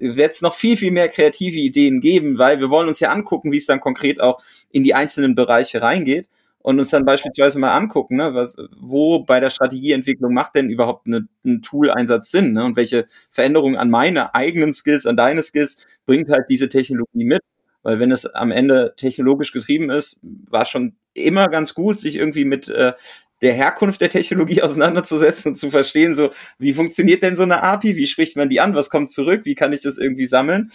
wird 0.00 0.32
es 0.32 0.42
noch 0.42 0.54
viel, 0.54 0.76
viel 0.76 0.90
mehr 0.90 1.08
kreative 1.08 1.58
Ideen 1.58 2.00
geben, 2.00 2.38
weil 2.38 2.60
wir 2.60 2.70
wollen 2.70 2.88
uns 2.88 3.00
ja 3.00 3.10
angucken, 3.10 3.52
wie 3.52 3.56
es 3.56 3.66
dann 3.66 3.80
konkret 3.80 4.20
auch 4.20 4.40
in 4.70 4.82
die 4.82 4.94
einzelnen 4.94 5.34
Bereiche 5.34 5.82
reingeht 5.82 6.28
und 6.60 6.78
uns 6.78 6.90
dann 6.90 7.04
beispielsweise 7.04 7.58
mal 7.58 7.74
angucken, 7.74 8.16
ne, 8.16 8.34
was, 8.34 8.56
wo 8.78 9.24
bei 9.24 9.40
der 9.40 9.50
Strategieentwicklung 9.50 10.32
macht 10.32 10.54
denn 10.54 10.70
überhaupt 10.70 11.06
eine, 11.06 11.26
ein 11.44 11.62
Tool-Einsatz 11.62 12.30
Sinn 12.30 12.52
ne, 12.52 12.64
und 12.64 12.76
welche 12.76 13.06
Veränderungen 13.30 13.76
an 13.76 13.90
meine 13.90 14.34
eigenen 14.34 14.72
Skills, 14.72 15.06
an 15.06 15.16
deine 15.16 15.42
Skills 15.42 15.78
bringt 16.06 16.28
halt 16.28 16.46
diese 16.50 16.68
Technologie 16.68 17.24
mit. 17.24 17.42
Weil 17.88 18.00
wenn 18.00 18.12
es 18.12 18.26
am 18.26 18.50
Ende 18.50 18.92
technologisch 18.98 19.50
getrieben 19.50 19.88
ist, 19.88 20.18
war 20.20 20.66
schon 20.66 20.96
immer 21.14 21.48
ganz 21.48 21.72
gut, 21.72 22.00
sich 22.00 22.16
irgendwie 22.16 22.44
mit 22.44 22.68
äh, 22.68 22.92
der 23.40 23.54
Herkunft 23.54 24.02
der 24.02 24.10
Technologie 24.10 24.60
auseinanderzusetzen 24.62 25.52
und 25.52 25.56
zu 25.56 25.70
verstehen, 25.70 26.14
so 26.14 26.28
wie 26.58 26.74
funktioniert 26.74 27.22
denn 27.22 27.34
so 27.34 27.44
eine 27.44 27.62
API, 27.62 27.96
wie 27.96 28.06
spricht 28.06 28.36
man 28.36 28.50
die 28.50 28.60
an, 28.60 28.74
was 28.74 28.90
kommt 28.90 29.10
zurück, 29.10 29.46
wie 29.46 29.54
kann 29.54 29.72
ich 29.72 29.80
das 29.80 29.96
irgendwie 29.96 30.26
sammeln. 30.26 30.70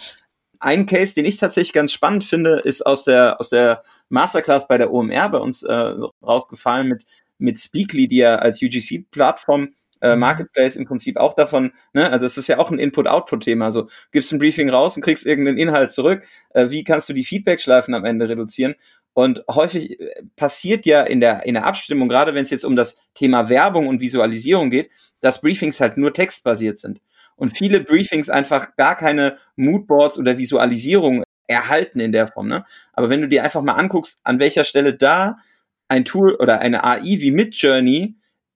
Ein 0.58 0.86
Case, 0.86 1.14
den 1.14 1.24
ich 1.24 1.36
tatsächlich 1.36 1.72
ganz 1.72 1.92
spannend 1.92 2.24
finde, 2.24 2.58
ist 2.64 2.84
aus 2.84 3.04
der 3.04 3.38
aus 3.38 3.48
der 3.48 3.84
Masterclass 4.08 4.66
bei 4.66 4.76
der 4.76 4.92
OMR 4.92 5.28
bei 5.28 5.38
uns 5.38 5.62
äh, 5.62 5.94
rausgefallen 6.20 6.88
mit 6.88 7.04
mit 7.38 7.60
Speakly, 7.60 8.08
die 8.08 8.16
ja 8.16 8.40
als 8.40 8.60
UGC-Plattform 8.60 9.72
äh. 10.12 10.16
Marketplace 10.16 10.76
im 10.76 10.84
Prinzip 10.84 11.16
auch 11.16 11.34
davon, 11.34 11.72
ne, 11.92 12.10
also 12.10 12.26
es 12.26 12.36
ist 12.36 12.48
ja 12.48 12.58
auch 12.58 12.70
ein 12.70 12.78
Input-Output-Thema. 12.78 13.70
So, 13.70 13.88
gibst 14.12 14.32
ein 14.32 14.38
Briefing 14.38 14.68
raus 14.68 14.96
und 14.96 15.02
kriegst 15.02 15.26
irgendeinen 15.26 15.58
Inhalt 15.58 15.92
zurück. 15.92 16.24
Äh, 16.50 16.70
wie 16.70 16.84
kannst 16.84 17.08
du 17.08 17.12
die 17.12 17.24
Feedback-Schleifen 17.24 17.94
am 17.94 18.04
Ende 18.04 18.28
reduzieren? 18.28 18.74
Und 19.14 19.44
häufig 19.48 19.98
äh, 20.00 20.22
passiert 20.36 20.86
ja 20.86 21.02
in 21.02 21.20
der, 21.20 21.46
in 21.46 21.54
der 21.54 21.66
Abstimmung, 21.66 22.08
gerade 22.08 22.34
wenn 22.34 22.42
es 22.42 22.50
jetzt 22.50 22.64
um 22.64 22.76
das 22.76 23.00
Thema 23.14 23.48
Werbung 23.48 23.86
und 23.86 24.00
Visualisierung 24.00 24.70
geht, 24.70 24.90
dass 25.20 25.40
Briefings 25.40 25.80
halt 25.80 25.96
nur 25.96 26.12
textbasiert 26.12 26.78
sind. 26.78 27.00
Und 27.36 27.56
viele 27.56 27.80
Briefings 27.80 28.28
einfach 28.28 28.76
gar 28.76 28.96
keine 28.96 29.38
Moodboards 29.56 30.18
oder 30.18 30.38
Visualisierung 30.38 31.24
erhalten 31.46 32.00
in 32.00 32.12
der 32.12 32.26
Form. 32.26 32.48
Ne? 32.48 32.64
Aber 32.92 33.10
wenn 33.10 33.20
du 33.20 33.28
dir 33.28 33.42
einfach 33.42 33.62
mal 33.62 33.74
anguckst, 33.74 34.18
an 34.22 34.38
welcher 34.38 34.64
Stelle 34.64 34.94
da 34.94 35.38
ein 35.88 36.04
Tool 36.04 36.34
oder 36.34 36.60
eine 36.60 36.84
AI 36.84 37.20
wie 37.20 37.30
Midjourney 37.30 38.14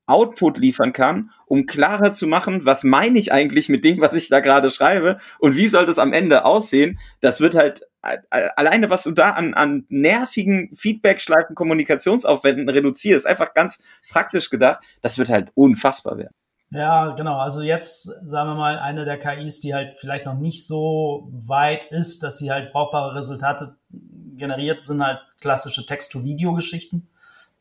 Output 0.09 0.59
liefern 0.59 0.93
kann, 0.93 1.31
um 1.47 1.67
klarer 1.67 2.13
zu 2.13 2.27
machen, 2.27 2.65
was 2.65 2.85
meine 2.85 3.19
ich 3.19 3.33
eigentlich 3.33 3.69
mit 3.69 3.85
dem, 3.85 4.01
was 4.01 4.15
ich 4.15 4.29
da 4.29 4.41
gerade 4.41 4.71
schreibe 4.71 5.19
und 5.39 5.57
wie 5.57 5.69
soll 5.69 5.87
das 5.87 5.99
am 5.99 6.13
Ende 6.13 6.45
aussehen. 6.45 6.99
Das 7.21 7.41
wird 7.41 7.55
halt 7.55 7.87
alleine, 8.01 8.91
was 8.91 9.05
du 9.05 9.11
da 9.11 9.31
an, 9.31 9.55
an 9.55 9.85
nervigen 9.89 10.71
Feedback-Schleifen, 10.75 11.55
Kommunikationsaufwänden 11.55 12.69
reduzierst, 12.69 13.27
einfach 13.27 13.55
ganz 13.55 13.83
praktisch 14.11 14.51
gedacht, 14.51 14.83
das 15.03 15.19
wird 15.19 15.31
halt 15.31 15.51
unfassbar 15.55 16.17
werden. 16.17 16.35
Ja, 16.71 17.13
genau. 17.13 17.39
Also 17.39 17.63
jetzt 17.63 18.05
sagen 18.05 18.51
wir 18.51 18.55
mal 18.55 18.79
eine 18.79 19.05
der 19.05 19.19
KIs, 19.19 19.61
die 19.61 19.75
halt 19.75 19.99
vielleicht 19.99 20.27
noch 20.27 20.39
nicht 20.39 20.67
so 20.67 21.29
weit 21.33 21.91
ist, 21.91 22.23
dass 22.23 22.39
sie 22.39 22.51
halt 22.51 22.73
brauchbare 22.73 23.15
Resultate 23.15 23.77
generiert, 24.37 24.83
sind 24.83 25.03
halt 25.03 25.21
klassische 25.41 25.87
Text-to-Video-Geschichten. 25.87 27.09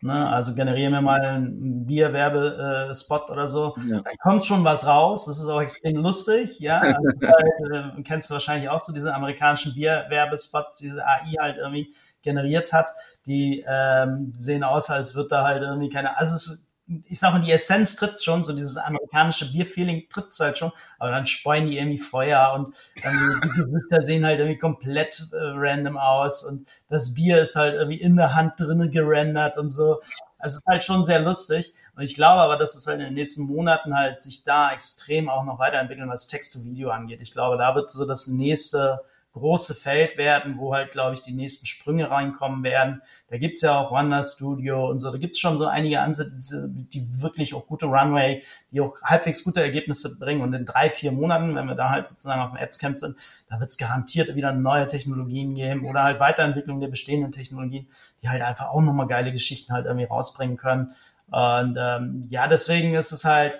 Ne? 0.02 0.30
Also 0.30 0.54
generieren 0.54 0.94
wir 0.94 1.02
mal 1.02 1.22
einen 1.22 1.86
Bierwerbespot 1.88 3.32
oder 3.32 3.48
so. 3.48 3.76
Ja. 3.88 4.02
Da 4.02 4.12
kommt 4.22 4.46
schon 4.46 4.64
was 4.64 4.86
raus. 4.86 5.26
Das 5.26 5.40
ist 5.40 5.48
auch 5.48 5.62
extrem 5.62 5.98
lustig. 5.98 6.60
Ja, 6.60 6.80
also 6.82 7.28
halt, 7.28 7.98
äh, 7.98 8.04
kennst 8.04 8.30
du 8.30 8.36
wahrscheinlich 8.36 8.70
auch 8.70 8.80
so 8.80 8.94
diese 8.94 9.14
amerikanischen 9.14 9.74
Bierwerbespots, 9.74 10.78
diese 10.78 11.04
AI 11.06 11.36
halt 11.40 11.58
irgendwie 11.58 11.94
generiert 12.22 12.74
hat. 12.74 12.92
Die 13.26 13.66
ähm, 13.68 14.34
sehen 14.38 14.64
aus, 14.64 14.90
als 14.92 15.16
wird 15.16 15.32
da 15.32 15.44
halt 15.44 15.64
irgendwie 15.64 15.90
keine. 15.90 16.18
Also 16.18 16.36
es 16.36 16.67
ich 17.06 17.20
sag 17.20 17.34
mal, 17.34 17.42
die 17.42 17.52
Essenz 17.52 17.96
trifft 17.96 18.24
schon, 18.24 18.44
so 18.44 18.54
dieses 18.54 18.78
amerikanische 18.78 19.52
Bierfeeling 19.52 20.08
trifft 20.10 20.30
es 20.30 20.40
halt 20.40 20.58
schon, 20.58 20.72
aber 21.00 21.12
dann 21.12 21.26
speuen 21.26 21.68
die 21.68 21.78
irgendwie 21.78 21.98
Feuer 21.98 22.54
und 22.56 22.74
dann 23.04 23.42
die 23.44 23.62
Gesichter 23.62 24.02
sehen 24.02 24.26
halt 24.26 24.40
irgendwie 24.40 24.58
komplett 24.58 25.28
äh, 25.34 25.38
random 25.38 25.98
aus 25.98 26.46
und 26.46 26.68
das 26.90 27.14
Bier 27.14 27.42
ist 27.42 27.56
halt 27.56 27.76
irgendwie 27.76 28.00
in 28.00 28.16
der 28.16 28.36
Hand 28.36 28.54
drinnen 28.58 28.90
gerendert 28.90 29.58
und 29.58 29.70
so. 29.70 30.02
Also 30.40 30.56
es 30.56 30.58
ist 30.58 30.68
halt 30.68 30.84
schon 30.84 31.04
sehr 31.04 31.20
lustig 31.20 31.74
und 31.96 32.04
ich 32.04 32.16
glaube 32.16 32.42
aber, 32.42 32.58
dass 32.58 32.76
es 32.76 32.88
halt 32.88 33.00
in 33.00 33.06
den 33.06 33.16
nächsten 33.16 33.44
Monaten 33.44 33.96
halt 33.96 34.22
sich 34.22 34.44
da 34.44 34.72
extrem 34.72 35.30
auch 35.30 35.44
noch 35.44 35.60
weiterentwickeln, 35.60 36.10
was 36.10 36.28
Text-to-Video 36.28 36.90
angeht. 36.90 37.22
Ich 37.22 37.32
glaube, 37.32 37.58
da 37.58 37.76
wird 37.76 37.92
so 37.92 38.06
das 38.06 38.28
nächste 38.28 39.02
große 39.38 39.76
Feld 39.76 40.18
werden, 40.18 40.58
wo 40.58 40.74
halt, 40.74 40.92
glaube 40.92 41.14
ich, 41.14 41.22
die 41.22 41.34
nächsten 41.34 41.66
Sprünge 41.66 42.10
reinkommen 42.10 42.64
werden. 42.64 43.02
Da 43.30 43.38
gibt's 43.38 43.62
ja 43.62 43.80
auch 43.80 43.92
Wonder 43.92 44.24
Studio 44.24 44.90
und 44.90 45.00
so. 45.00 45.12
Da 45.12 45.18
gibt's 45.18 45.40
schon 45.40 45.58
so 45.58 45.66
einige 45.66 46.02
Ansätze, 46.02 46.70
die 46.70 47.22
wirklich 47.22 47.54
auch 47.54 47.68
gute 47.68 47.86
Runway, 47.86 48.44
die 48.72 48.82
auch 48.82 49.02
halbwegs 49.04 49.44
gute 49.44 49.62
Ergebnisse 49.62 50.18
bringen. 50.18 50.42
Und 50.42 50.54
in 50.54 50.66
drei, 50.66 50.90
vier 50.90 51.12
Monaten, 51.12 51.56
wenn 51.56 51.68
wir 51.68 51.76
da 51.76 51.90
halt 51.90 52.06
sozusagen 52.06 52.42
auf 52.42 52.52
dem 52.52 52.58
Ads-Camp 52.58 52.98
sind, 52.98 53.18
da 53.50 53.60
wird's 53.60 53.78
garantiert 53.78 54.36
wieder 54.36 54.52
neue 54.52 54.88
Technologien 54.88 55.56
geben 55.56 55.86
oder 55.86 56.04
halt 56.04 56.20
Weiterentwicklung 56.20 56.80
der 56.80 56.88
bestehenden 56.88 57.32
Technologien, 57.32 57.88
die 58.22 58.30
halt 58.30 58.42
einfach 58.42 58.70
auch 58.70 58.82
nochmal 58.82 59.08
geile 59.08 59.32
Geschichten 59.32 59.74
halt 59.74 59.86
irgendwie 59.86 60.06
rausbringen 60.06 60.58
können. 60.58 60.92
Und 61.30 61.78
ähm, 61.80 62.26
ja, 62.30 62.48
deswegen 62.48 62.96
ist 62.96 63.12
es 63.12 63.26
halt, 63.26 63.60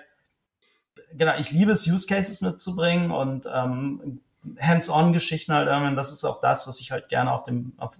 genau, 1.12 1.36
ich 1.38 1.50
liebe 1.52 1.72
es, 1.72 1.86
Use 1.86 2.06
Cases 2.06 2.40
mitzubringen 2.40 3.10
und 3.10 3.46
ähm, 3.52 4.20
Hands-on-Geschichten 4.60 5.52
halt 5.52 5.68
irgendwie. 5.68 5.96
das 5.96 6.12
ist 6.12 6.24
auch 6.24 6.40
das, 6.40 6.66
was 6.68 6.80
ich 6.80 6.92
halt 6.92 7.08
gerne 7.08 7.32
auf 7.32 7.44
dem 7.44 7.72
auf 7.78 7.98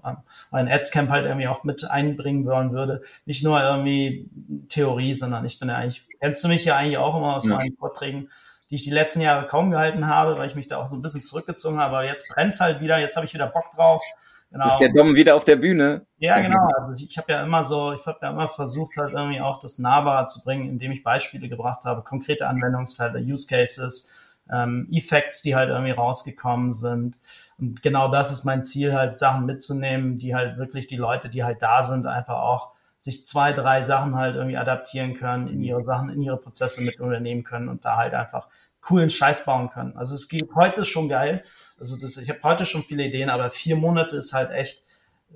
ein 0.50 0.68
Ads-Camp 0.68 1.10
halt 1.10 1.26
irgendwie 1.26 1.48
auch 1.48 1.64
mit 1.64 1.90
einbringen 1.90 2.46
wollen 2.46 2.72
würde. 2.72 3.02
Nicht 3.26 3.44
nur 3.44 3.60
irgendwie 3.60 4.28
Theorie, 4.68 5.14
sondern 5.14 5.44
ich 5.44 5.58
bin 5.58 5.68
ja 5.68 5.76
eigentlich, 5.76 6.06
kennst 6.20 6.42
du 6.44 6.48
mich 6.48 6.64
ja 6.64 6.76
eigentlich 6.76 6.98
auch 6.98 7.16
immer 7.16 7.36
aus 7.36 7.44
ja. 7.44 7.56
meinen 7.56 7.76
Vorträgen, 7.76 8.28
die 8.70 8.76
ich 8.76 8.84
die 8.84 8.90
letzten 8.90 9.20
Jahre 9.20 9.46
kaum 9.46 9.70
gehalten 9.70 10.06
habe, 10.06 10.38
weil 10.38 10.48
ich 10.48 10.54
mich 10.54 10.68
da 10.68 10.78
auch 10.78 10.86
so 10.86 10.96
ein 10.96 11.02
bisschen 11.02 11.22
zurückgezogen 11.22 11.78
habe. 11.78 11.96
Aber 11.96 12.06
jetzt 12.06 12.28
brennt's 12.32 12.60
halt 12.60 12.80
wieder, 12.80 12.98
jetzt 12.98 13.16
habe 13.16 13.26
ich 13.26 13.34
wieder 13.34 13.46
Bock 13.46 13.70
drauf. 13.74 14.02
Genau. 14.50 14.64
Jetzt 14.64 14.74
ist 14.74 14.80
der 14.80 14.92
Dom 14.94 15.14
wieder 15.14 15.36
auf 15.36 15.44
der 15.44 15.56
Bühne. 15.56 16.06
Ja, 16.18 16.38
genau. 16.40 16.68
Also 16.78 16.94
ich, 16.94 17.10
ich 17.10 17.18
habe 17.18 17.32
ja 17.32 17.42
immer 17.42 17.64
so, 17.64 17.92
ich 17.92 18.06
habe 18.06 18.18
ja 18.22 18.30
immer 18.30 18.48
versucht, 18.48 18.96
halt 18.96 19.12
irgendwie 19.12 19.42
auch 19.42 19.60
das 19.60 19.78
nahbarer 19.78 20.26
zu 20.26 20.42
bringen, 20.42 20.68
indem 20.68 20.92
ich 20.92 21.02
Beispiele 21.02 21.48
gebracht 21.48 21.84
habe, 21.84 22.02
konkrete 22.02 22.46
Anwendungsfälle, 22.46 23.20
Use 23.20 23.46
Cases, 23.46 24.14
ähm, 24.52 24.88
Effects, 24.90 25.42
die 25.42 25.54
halt 25.54 25.70
irgendwie 25.70 25.92
rausgekommen 25.92 26.72
sind. 26.72 27.18
Und 27.58 27.82
genau 27.82 28.10
das 28.10 28.30
ist 28.30 28.44
mein 28.44 28.64
Ziel, 28.64 28.94
halt 28.94 29.18
Sachen 29.18 29.46
mitzunehmen, 29.46 30.18
die 30.18 30.34
halt 30.34 30.58
wirklich 30.58 30.86
die 30.86 30.96
Leute, 30.96 31.28
die 31.28 31.44
halt 31.44 31.62
da 31.62 31.82
sind, 31.82 32.06
einfach 32.06 32.38
auch 32.38 32.72
sich 32.98 33.26
zwei, 33.26 33.52
drei 33.52 33.82
Sachen 33.82 34.16
halt 34.16 34.34
irgendwie 34.34 34.56
adaptieren 34.56 35.14
können, 35.14 35.46
in 35.48 35.62
ihre 35.62 35.84
Sachen, 35.84 36.10
in 36.10 36.20
ihre 36.20 36.36
Prozesse 36.36 36.82
mit 36.82 36.96
übernehmen 36.96 37.44
können 37.44 37.68
und 37.68 37.84
da 37.84 37.96
halt 37.96 38.14
einfach 38.14 38.48
coolen 38.80 39.10
Scheiß 39.10 39.44
bauen 39.44 39.70
können. 39.70 39.96
Also 39.96 40.14
es 40.14 40.28
geht 40.28 40.48
heute 40.54 40.84
schon 40.84 41.08
geil. 41.08 41.44
Also 41.78 41.98
das, 42.00 42.16
ich 42.16 42.28
habe 42.28 42.42
heute 42.42 42.64
schon 42.64 42.82
viele 42.82 43.04
Ideen, 43.04 43.30
aber 43.30 43.50
vier 43.50 43.76
Monate 43.76 44.16
ist 44.16 44.32
halt 44.32 44.50
echt 44.50 44.84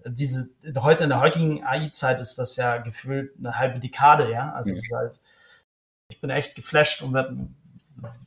diese 0.06 0.50
heute 0.80 1.04
in 1.04 1.10
der 1.10 1.20
heutigen 1.20 1.64
AI-Zeit 1.64 2.20
ist 2.20 2.38
das 2.38 2.56
ja 2.56 2.78
gefühlt 2.78 3.32
eine 3.38 3.58
halbe 3.58 3.78
Dekade, 3.78 4.30
ja. 4.30 4.52
Also 4.52 4.70
ja. 4.70 4.98
Halt, 4.98 5.20
ich 6.08 6.20
bin 6.20 6.30
echt 6.30 6.54
geflasht 6.54 7.02
und 7.02 7.14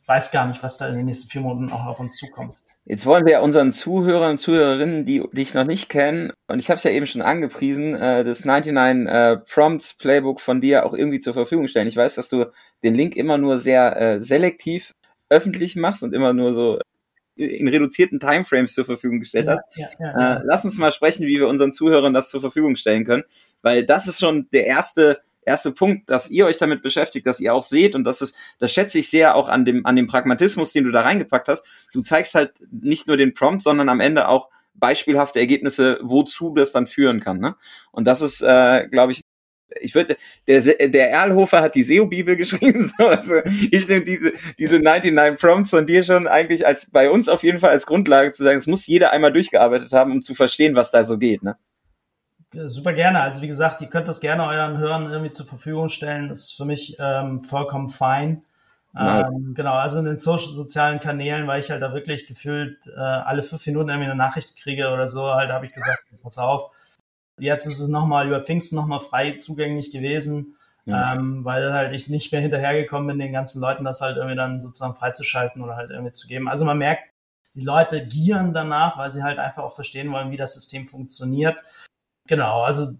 weiß 0.06 0.30
gar 0.30 0.46
nicht, 0.46 0.62
was 0.62 0.78
da 0.78 0.88
in 0.88 0.96
den 0.96 1.06
nächsten 1.06 1.28
vier 1.30 1.40
Monaten 1.40 1.72
auch 1.72 1.86
auf 1.86 2.00
uns 2.00 2.16
zukommt. 2.16 2.54
Jetzt 2.88 3.04
wollen 3.04 3.26
wir 3.26 3.42
unseren 3.42 3.72
Zuhörern 3.72 4.32
und 4.32 4.38
Zuhörerinnen, 4.38 5.04
die 5.04 5.24
dich 5.32 5.54
noch 5.54 5.64
nicht 5.64 5.88
kennen, 5.88 6.32
und 6.46 6.60
ich 6.60 6.70
habe 6.70 6.78
es 6.78 6.84
ja 6.84 6.92
eben 6.92 7.06
schon 7.06 7.20
angepriesen, 7.20 7.96
äh, 7.96 8.22
das 8.22 8.44
99 8.44 9.12
äh, 9.12 9.36
Prompts 9.38 9.94
Playbook 9.94 10.40
von 10.40 10.60
dir 10.60 10.86
auch 10.86 10.94
irgendwie 10.94 11.18
zur 11.18 11.34
Verfügung 11.34 11.66
stellen. 11.66 11.88
Ich 11.88 11.96
weiß, 11.96 12.14
dass 12.14 12.28
du 12.28 12.46
den 12.84 12.94
Link 12.94 13.16
immer 13.16 13.38
nur 13.38 13.58
sehr 13.58 14.00
äh, 14.00 14.22
selektiv 14.22 14.94
öffentlich 15.28 15.74
machst 15.74 16.04
und 16.04 16.14
immer 16.14 16.32
nur 16.32 16.54
so 16.54 16.78
in 17.34 17.68
reduzierten 17.68 18.20
Timeframes 18.20 18.72
zur 18.72 18.84
Verfügung 18.84 19.18
gestellt 19.18 19.48
hast. 19.48 19.62
Ja, 19.74 19.88
ja, 19.98 20.06
ja, 20.06 20.36
äh, 20.36 20.42
lass 20.44 20.64
uns 20.64 20.78
mal 20.78 20.92
sprechen, 20.92 21.26
wie 21.26 21.38
wir 21.38 21.48
unseren 21.48 21.72
Zuhörern 21.72 22.14
das 22.14 22.30
zur 22.30 22.40
Verfügung 22.40 22.76
stellen 22.76 23.04
können, 23.04 23.24
weil 23.62 23.84
das 23.84 24.06
ist 24.06 24.20
schon 24.20 24.48
der 24.52 24.66
erste 24.66 25.20
erste 25.46 25.72
Punkt, 25.72 26.10
dass 26.10 26.28
ihr 26.28 26.44
euch 26.46 26.58
damit 26.58 26.82
beschäftigt, 26.82 27.26
dass 27.26 27.40
ihr 27.40 27.54
auch 27.54 27.62
seht 27.62 27.94
und 27.94 28.04
das 28.04 28.20
ist, 28.20 28.36
das 28.58 28.72
schätze 28.72 28.98
ich 28.98 29.08
sehr 29.08 29.36
auch 29.36 29.48
an 29.48 29.64
dem, 29.64 29.86
an 29.86 29.96
dem 29.96 30.06
Pragmatismus, 30.06 30.72
den 30.72 30.84
du 30.84 30.90
da 30.90 31.02
reingepackt 31.02 31.48
hast. 31.48 31.64
Du 31.92 32.02
zeigst 32.02 32.34
halt 32.34 32.52
nicht 32.70 33.06
nur 33.06 33.16
den 33.16 33.32
Prompt, 33.32 33.62
sondern 33.62 33.88
am 33.88 34.00
Ende 34.00 34.28
auch 34.28 34.50
beispielhafte 34.74 35.38
Ergebnisse, 35.38 35.98
wozu 36.02 36.52
das 36.54 36.72
dann 36.72 36.86
führen 36.86 37.20
kann. 37.20 37.38
Ne? 37.38 37.54
Und 37.92 38.06
das 38.06 38.20
ist, 38.20 38.42
äh, 38.42 38.86
glaube 38.88 39.12
ich, 39.12 39.22
ich 39.80 39.94
würde, 39.94 40.16
der, 40.46 40.60
der 40.60 41.10
Erlhofer 41.10 41.60
hat 41.60 41.74
die 41.74 41.82
SEO-Bibel 41.82 42.36
geschrieben, 42.36 42.82
so, 42.98 43.06
also 43.06 43.36
ich 43.70 43.88
nehme 43.88 44.04
diese, 44.04 44.32
diese 44.58 44.78
99 44.78 45.40
Prompts 45.40 45.70
von 45.70 45.86
dir 45.86 46.02
schon 46.02 46.26
eigentlich 46.26 46.66
als, 46.66 46.90
bei 46.90 47.10
uns 47.10 47.28
auf 47.28 47.42
jeden 47.42 47.58
Fall 47.58 47.70
als 47.70 47.86
Grundlage 47.86 48.32
zu 48.32 48.42
sagen, 48.42 48.58
es 48.58 48.66
muss 48.66 48.86
jeder 48.86 49.12
einmal 49.12 49.32
durchgearbeitet 49.32 49.92
haben, 49.92 50.12
um 50.12 50.20
zu 50.20 50.34
verstehen, 50.34 50.76
was 50.76 50.90
da 50.90 51.04
so 51.04 51.18
geht, 51.18 51.42
ne? 51.42 51.56
Super 52.64 52.92
gerne. 52.92 53.20
Also 53.20 53.42
wie 53.42 53.48
gesagt, 53.48 53.80
ihr 53.82 53.88
könnt 53.88 54.08
das 54.08 54.20
gerne 54.20 54.44
euren 54.44 54.78
Hörern 54.78 55.10
irgendwie 55.10 55.30
zur 55.30 55.46
Verfügung 55.46 55.88
stellen. 55.88 56.28
Das 56.28 56.40
ist 56.40 56.56
für 56.56 56.64
mich 56.64 56.96
ähm, 56.98 57.40
vollkommen 57.42 57.88
fein. 57.88 58.42
Ähm, 58.98 59.52
genau, 59.54 59.74
also 59.74 59.98
in 59.98 60.06
den 60.06 60.16
Social, 60.16 60.54
sozialen 60.54 61.00
Kanälen, 61.00 61.46
weil 61.46 61.60
ich 61.60 61.70
halt 61.70 61.82
da 61.82 61.92
wirklich 61.92 62.26
gefühlt 62.26 62.78
äh, 62.86 62.98
alle 62.98 63.42
fünf 63.42 63.66
Minuten 63.66 63.90
irgendwie 63.90 64.06
eine 64.06 64.16
Nachricht 64.16 64.56
kriege 64.56 64.88
oder 64.88 65.06
so, 65.06 65.26
halt 65.26 65.50
habe 65.50 65.66
ich 65.66 65.72
gesagt, 65.72 66.04
pass 66.22 66.38
auf, 66.38 66.72
Jetzt 67.38 67.66
ist 67.66 67.80
es 67.80 67.88
nochmal 67.88 68.26
über 68.26 68.40
Pfingsten 68.40 68.76
nochmal 68.76 69.00
frei 69.00 69.32
zugänglich 69.32 69.92
gewesen, 69.92 70.56
ja. 70.86 71.14
ähm, 71.14 71.44
weil 71.44 71.72
halt 71.72 71.92
ich 71.92 72.08
nicht 72.08 72.32
mehr 72.32 72.40
hinterhergekommen 72.40 73.08
bin, 73.08 73.18
den 73.18 73.32
ganzen 73.32 73.60
Leuten 73.60 73.84
das 73.84 74.00
halt 74.00 74.16
irgendwie 74.16 74.36
dann 74.36 74.60
sozusagen 74.60 74.94
freizuschalten 74.94 75.62
oder 75.62 75.76
halt 75.76 75.90
irgendwie 75.90 76.12
zu 76.12 76.28
geben. 76.28 76.48
Also 76.48 76.64
man 76.64 76.78
merkt, 76.78 77.02
die 77.54 77.64
Leute 77.64 78.06
gieren 78.06 78.54
danach, 78.54 78.96
weil 78.96 79.10
sie 79.10 79.22
halt 79.22 79.38
einfach 79.38 79.64
auch 79.64 79.74
verstehen 79.74 80.10
wollen, 80.12 80.30
wie 80.30 80.36
das 80.36 80.54
System 80.54 80.86
funktioniert. 80.86 81.56
Genau, 82.26 82.62
also 82.62 82.94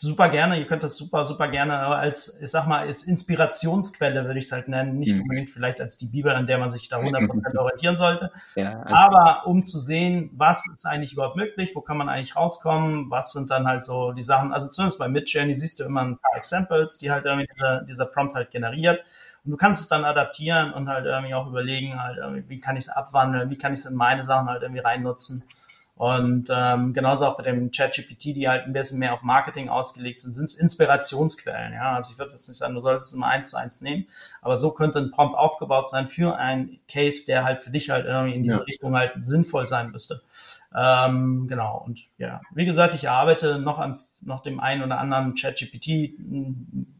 super 0.00 0.28
gerne, 0.28 0.58
ihr 0.58 0.66
könnt 0.66 0.84
das 0.84 0.96
super, 0.96 1.26
super 1.26 1.48
gerne 1.48 1.76
als, 1.76 2.40
ich 2.40 2.50
sag 2.50 2.68
mal, 2.68 2.86
als 2.86 3.02
Inspirationsquelle 3.02 4.24
würde 4.24 4.38
ich 4.38 4.44
es 4.44 4.52
halt 4.52 4.68
nennen, 4.68 4.96
nicht 4.96 5.12
mhm. 5.12 5.22
unbedingt 5.22 5.50
vielleicht 5.50 5.80
als 5.80 5.98
die 5.98 6.06
Bibel, 6.06 6.32
an 6.32 6.46
der 6.46 6.58
man 6.58 6.70
sich 6.70 6.88
da 6.88 6.98
100% 6.98 7.58
orientieren 7.58 7.96
sollte, 7.96 8.30
ja, 8.54 8.80
also 8.80 8.94
aber 8.94 9.46
um 9.46 9.64
zu 9.64 9.78
sehen, 9.80 10.30
was 10.34 10.64
ist 10.72 10.86
eigentlich 10.86 11.14
überhaupt 11.14 11.34
möglich, 11.34 11.72
wo 11.74 11.80
kann 11.80 11.96
man 11.96 12.08
eigentlich 12.08 12.36
rauskommen, 12.36 13.10
was 13.10 13.32
sind 13.32 13.50
dann 13.50 13.66
halt 13.66 13.82
so 13.82 14.12
die 14.12 14.22
Sachen, 14.22 14.52
also 14.52 14.68
zumindest 14.70 15.00
bei 15.00 15.08
Midjourney 15.08 15.54
siehst 15.56 15.80
du 15.80 15.84
immer 15.84 16.02
ein 16.02 16.18
paar 16.18 16.36
Examples, 16.36 16.98
die 16.98 17.10
halt 17.10 17.24
irgendwie 17.24 17.48
dieser, 17.52 17.82
dieser 17.82 18.06
Prompt 18.06 18.36
halt 18.36 18.50
generiert. 18.52 19.04
Und 19.44 19.52
du 19.52 19.56
kannst 19.56 19.80
es 19.80 19.88
dann 19.88 20.04
adaptieren 20.04 20.72
und 20.72 20.88
halt 20.88 21.06
irgendwie 21.06 21.34
auch 21.34 21.46
überlegen, 21.46 22.00
halt 22.00 22.18
irgendwie, 22.18 22.48
wie 22.48 22.60
kann 22.60 22.76
ich 22.76 22.84
es 22.84 22.90
abwandeln, 22.90 23.50
wie 23.50 23.56
kann 23.56 23.72
ich 23.72 23.80
es 23.80 23.86
in 23.86 23.96
meine 23.96 24.22
Sachen 24.24 24.48
halt 24.48 24.62
irgendwie 24.62 24.80
reinnutzen 24.80 25.44
und 25.98 26.48
ähm, 26.54 26.94
genauso 26.94 27.26
auch 27.26 27.36
bei 27.36 27.42
dem 27.42 27.72
ChatGPT, 27.72 28.26
die 28.26 28.48
halt 28.48 28.66
ein 28.66 28.72
bisschen 28.72 29.00
mehr 29.00 29.14
auf 29.14 29.22
Marketing 29.22 29.68
ausgelegt 29.68 30.20
sind, 30.20 30.32
sind 30.32 30.44
es 30.44 30.56
Inspirationsquellen. 30.56 31.72
Ja, 31.72 31.96
also 31.96 32.12
ich 32.12 32.18
würde 32.20 32.30
jetzt 32.30 32.46
nicht 32.46 32.56
sagen, 32.56 32.74
du 32.74 32.80
solltest 32.80 33.08
es 33.08 33.14
immer 33.14 33.26
eins 33.26 33.50
zu 33.50 33.56
eins 33.56 33.80
nehmen, 33.80 34.06
aber 34.40 34.58
so 34.58 34.70
könnte 34.70 35.00
ein 35.00 35.10
Prompt 35.10 35.36
aufgebaut 35.36 35.90
sein 35.90 36.06
für 36.06 36.36
einen 36.36 36.78
Case, 36.88 37.26
der 37.26 37.42
halt 37.42 37.62
für 37.62 37.70
dich 37.70 37.90
halt 37.90 38.06
irgendwie 38.06 38.36
in 38.36 38.44
diese 38.44 38.58
ja. 38.58 38.62
Richtung 38.62 38.96
halt 38.96 39.26
sinnvoll 39.26 39.66
sein 39.66 39.90
müsste. 39.90 40.22
Ähm, 40.72 41.48
genau. 41.48 41.82
Und 41.84 42.00
ja, 42.16 42.42
wie 42.52 42.64
gesagt, 42.64 42.94
ich 42.94 43.10
arbeite 43.10 43.58
noch 43.58 43.80
an 43.80 43.98
noch 44.20 44.42
dem 44.42 44.60
einen 44.60 44.84
oder 44.84 44.98
anderen 44.98 45.34
ChatGPT 45.34 45.88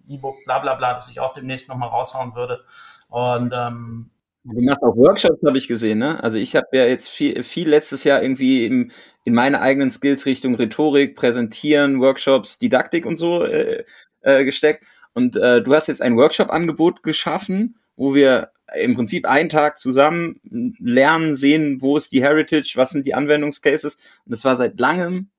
E-Book, 0.09 0.36
bla 0.44 0.59
bla 0.59 0.74
bla, 0.74 0.94
das 0.94 1.09
ich 1.11 1.20
auch 1.20 1.34
demnächst 1.34 1.68
nochmal 1.68 1.90
raushauen 1.90 2.34
würde. 2.34 2.64
Und 3.09 3.53
ähm, 3.55 4.11
Du 4.51 4.62
machst 4.62 4.82
auch 4.82 4.96
Workshops, 4.96 5.42
habe 5.44 5.59
ich 5.59 5.68
gesehen, 5.68 5.99
ne? 5.99 6.22
Also 6.22 6.38
ich 6.38 6.57
habe 6.57 6.66
ja 6.72 6.86
jetzt 6.86 7.09
viel, 7.09 7.42
viel 7.42 7.68
letztes 7.68 8.05
Jahr 8.05 8.22
irgendwie 8.22 8.64
im, 8.64 8.90
in 9.24 9.34
meine 9.34 9.61
eigenen 9.61 9.90
Skills 9.90 10.24
Richtung 10.24 10.55
Rhetorik, 10.55 11.16
Präsentieren, 11.16 12.01
Workshops, 12.01 12.59
Didaktik 12.59 13.05
und 13.05 13.16
so 13.16 13.44
äh, 13.44 13.84
äh, 14.22 14.44
gesteckt. 14.44 14.84
Und 15.12 15.36
äh, 15.36 15.62
du 15.62 15.74
hast 15.74 15.88
jetzt 15.88 16.01
ein 16.01 16.16
Workshop-Angebot 16.16 17.03
geschaffen, 17.03 17.76
wo 17.96 18.14
wir 18.14 18.53
im 18.74 18.94
Prinzip 18.94 19.26
einen 19.26 19.49
Tag 19.49 19.78
zusammen 19.78 20.40
lernen, 20.78 21.36
sehen, 21.36 21.82
wo 21.82 21.96
ist 21.96 22.12
die 22.12 22.22
Heritage, 22.22 22.72
was 22.76 22.90
sind 22.90 23.05
die 23.07 23.14
Anwendungscases. 23.14 23.96
Und 24.24 24.32
das 24.32 24.44
war 24.44 24.57
seit 24.57 24.78
langem 24.80 25.30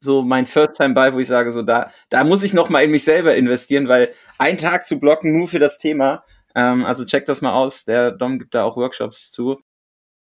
so 0.00 0.22
mein 0.22 0.46
First 0.46 0.76
Time 0.76 0.94
Buy, 0.94 1.12
wo 1.12 1.18
ich 1.18 1.28
sage, 1.28 1.52
so 1.52 1.62
da, 1.62 1.90
da 2.08 2.24
muss 2.24 2.42
ich 2.42 2.54
noch 2.54 2.68
mal 2.68 2.84
in 2.84 2.90
mich 2.90 3.04
selber 3.04 3.34
investieren, 3.34 3.88
weil 3.88 4.12
einen 4.38 4.58
Tag 4.58 4.86
zu 4.86 5.00
blocken 5.00 5.32
nur 5.32 5.48
für 5.48 5.58
das 5.58 5.78
Thema, 5.78 6.22
ähm, 6.58 6.84
also 6.84 7.04
checkt 7.04 7.28
das 7.28 7.40
mal 7.40 7.52
aus. 7.52 7.84
Der 7.84 8.10
Dom 8.10 8.40
gibt 8.40 8.52
da 8.52 8.64
auch 8.64 8.76
Workshops 8.76 9.30
zu. 9.30 9.60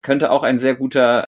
Könnte 0.01 0.31
auch 0.31 0.43
ein 0.43 0.59
sehr 0.59 0.75
guter 0.75 1.25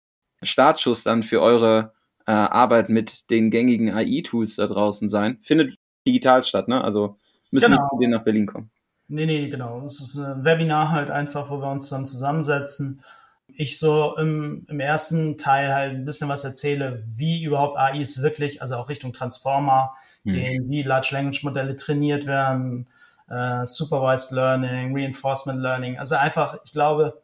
Startschuss 0.43 1.04
dann 1.04 1.24
für 1.24 1.41
eure 1.41 1.93
äh, 2.28 2.32
Arbeit 2.32 2.89
mit 2.89 3.30
den 3.30 3.50
gängigen 3.50 3.93
AI-Tools 3.93 4.58
da 4.58 4.68
draußen 4.68 5.08
sein. 5.08 5.39
Findet 5.41 5.76
digital 6.06 6.43
statt, 6.43 6.68
ne? 6.68 6.84
Also 6.84 7.18
müssen 7.50 7.72
genau. 7.72 7.89
nicht 7.97 8.10
nach 8.10 8.26
Berlin 8.26 8.45
kommen. 8.45 8.72
Nee, 9.08 9.26
nee, 9.26 9.50
genau. 9.50 9.84
Es 9.86 10.02
ist 10.02 10.18
ein 10.18 10.43
Webinar 10.43 10.91
halt 10.91 11.12
einfach, 11.12 11.50
wo 11.50 11.60
wir 11.62 11.72
uns 11.72 11.89
dann 11.89 12.06
zusammensetzen. 12.06 13.02
Ich 13.47 13.80
so 13.80 14.18
im, 14.18 14.66
im 14.70 14.82
ersten 14.82 15.38
Teil 15.38 15.74
halt 15.74 15.93
ein 15.95 16.06
bisschen 16.06 16.30
was 16.30 16.43
erzähle, 16.43 17.04
wie 17.08 17.43
überhaupt 17.43 17.78
AIs 17.78 18.22
wirklich, 18.22 18.62
also 18.62 18.76
auch 18.76 18.89
Richtung 18.89 19.14
Transformer 19.14 19.95
hm. 20.24 20.34
gehen, 20.34 20.70
wie 20.70 20.84
Large 20.84 21.10
Language 21.14 21.43
Modelle 21.43 21.76
trainiert 21.78 22.26
werden, 22.26 22.88
äh, 23.30 23.65
Supervised 23.65 24.32
Learning, 24.32 24.95
Reinforcement 24.95 25.59
Learning. 25.59 25.97
Also 25.97 26.15
einfach, 26.15 26.57
ich 26.63 26.71
glaube, 26.71 27.21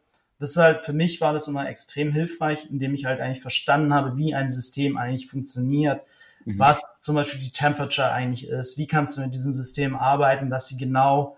halt, 0.56 0.82
für 0.82 0.92
mich 0.92 1.20
war 1.20 1.32
das 1.32 1.48
immer 1.48 1.68
extrem 1.68 2.12
hilfreich, 2.12 2.70
indem 2.70 2.94
ich 2.94 3.04
halt 3.04 3.20
eigentlich 3.20 3.40
verstanden 3.40 3.94
habe, 3.94 4.16
wie 4.16 4.34
ein 4.34 4.50
System 4.50 4.96
eigentlich 4.96 5.28
funktioniert, 5.28 6.02
mhm. 6.44 6.58
was 6.58 7.00
zum 7.00 7.16
Beispiel 7.16 7.40
die 7.40 7.52
Temperature 7.52 8.12
eigentlich 8.12 8.48
ist, 8.48 8.78
wie 8.78 8.86
kannst 8.86 9.16
du 9.16 9.22
mit 9.22 9.34
diesem 9.34 9.52
System 9.52 9.96
arbeiten, 9.96 10.50
dass 10.50 10.68
sie 10.68 10.76
genau 10.76 11.36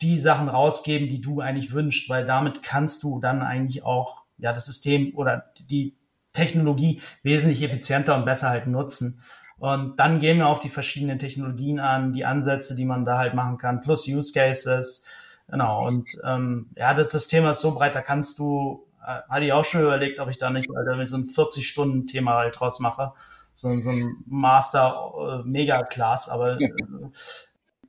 die 0.00 0.18
Sachen 0.18 0.48
rausgeben, 0.48 1.08
die 1.08 1.20
du 1.20 1.40
eigentlich 1.40 1.72
wünschst, 1.72 2.08
weil 2.08 2.26
damit 2.26 2.62
kannst 2.62 3.02
du 3.04 3.20
dann 3.20 3.42
eigentlich 3.42 3.84
auch, 3.84 4.22
ja, 4.38 4.52
das 4.52 4.66
System 4.66 5.14
oder 5.14 5.52
die 5.70 5.94
Technologie 6.32 7.00
wesentlich 7.22 7.62
effizienter 7.62 8.16
und 8.16 8.24
besser 8.24 8.48
halt 8.48 8.66
nutzen. 8.66 9.22
Und 9.62 10.00
dann 10.00 10.18
gehen 10.18 10.38
wir 10.38 10.48
auf 10.48 10.58
die 10.58 10.70
verschiedenen 10.70 11.20
Technologien 11.20 11.78
an, 11.78 12.12
die 12.12 12.24
Ansätze, 12.24 12.74
die 12.74 12.84
man 12.84 13.04
da 13.04 13.18
halt 13.18 13.34
machen 13.34 13.58
kann, 13.58 13.80
plus 13.80 14.08
Use 14.08 14.32
Cases. 14.32 15.06
Genau. 15.48 15.86
Und 15.86 16.18
ähm, 16.24 16.70
ja, 16.74 16.92
das, 16.94 17.10
das 17.10 17.28
Thema 17.28 17.52
ist 17.52 17.60
so 17.60 17.72
breit, 17.72 17.94
da 17.94 18.00
kannst 18.00 18.40
du, 18.40 18.84
äh, 19.06 19.20
hatte 19.30 19.44
ich 19.44 19.52
auch 19.52 19.64
schon 19.64 19.82
überlegt, 19.82 20.18
ob 20.18 20.28
ich 20.30 20.36
da 20.36 20.50
nicht 20.50 20.68
Alter, 20.74 21.06
so 21.06 21.16
ein 21.16 21.26
40-Stunden-Thema 21.26 22.38
halt 22.38 22.58
draus 22.58 22.80
mache. 22.80 23.12
So, 23.52 23.78
so 23.78 23.90
ein 23.90 24.16
Master 24.26 25.44
äh, 25.44 25.48
Mega-Class, 25.48 26.28
aber 26.28 26.60
äh, 26.60 26.68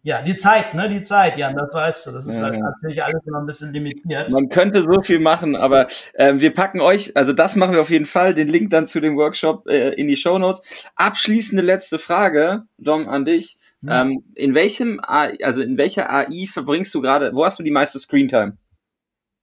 ja, 0.05 0.21
die 0.21 0.35
Zeit, 0.35 0.73
ne, 0.73 0.89
die 0.89 1.01
Zeit, 1.01 1.37
Jan, 1.37 1.55
das 1.55 1.73
weißt 1.73 2.07
du. 2.07 2.11
Das 2.11 2.27
ist 2.27 2.37
ja, 2.37 2.43
halt 2.43 2.59
natürlich 2.59 3.01
alles 3.01 3.21
immer 3.25 3.39
ein 3.39 3.45
bisschen 3.45 3.71
limitiert. 3.71 4.31
Man 4.33 4.49
könnte 4.49 4.83
so 4.83 5.01
viel 5.01 5.19
machen, 5.19 5.55
aber 5.55 5.87
äh, 6.13 6.33
wir 6.35 6.53
packen 6.53 6.81
euch, 6.81 7.15
also 7.15 7.31
das 7.31 7.55
machen 7.55 7.73
wir 7.73 7.79
auf 7.79 7.89
jeden 7.89 8.05
Fall, 8.05 8.33
den 8.33 8.49
Link 8.49 8.69
dann 8.69 8.85
zu 8.85 8.99
dem 8.99 9.15
Workshop 9.15 9.65
äh, 9.67 9.93
in 9.93 10.07
die 10.07 10.17
Show 10.17 10.37
Notes. 10.37 10.61
Abschließende 10.97 11.63
letzte 11.63 11.99
Frage, 11.99 12.63
Dom, 12.77 13.07
an 13.07 13.23
dich. 13.23 13.57
Ja. 13.81 14.01
Ähm, 14.01 14.25
in 14.35 14.53
welchem, 14.53 14.99
AI, 15.01 15.37
also 15.41 15.61
in 15.61 15.77
welcher 15.77 16.11
AI 16.11 16.47
verbringst 16.51 16.93
du 16.93 17.01
gerade, 17.01 17.31
wo 17.33 17.45
hast 17.45 17.59
du 17.59 17.63
die 17.63 17.71
meiste 17.71 17.97
Screentime? 17.97 18.57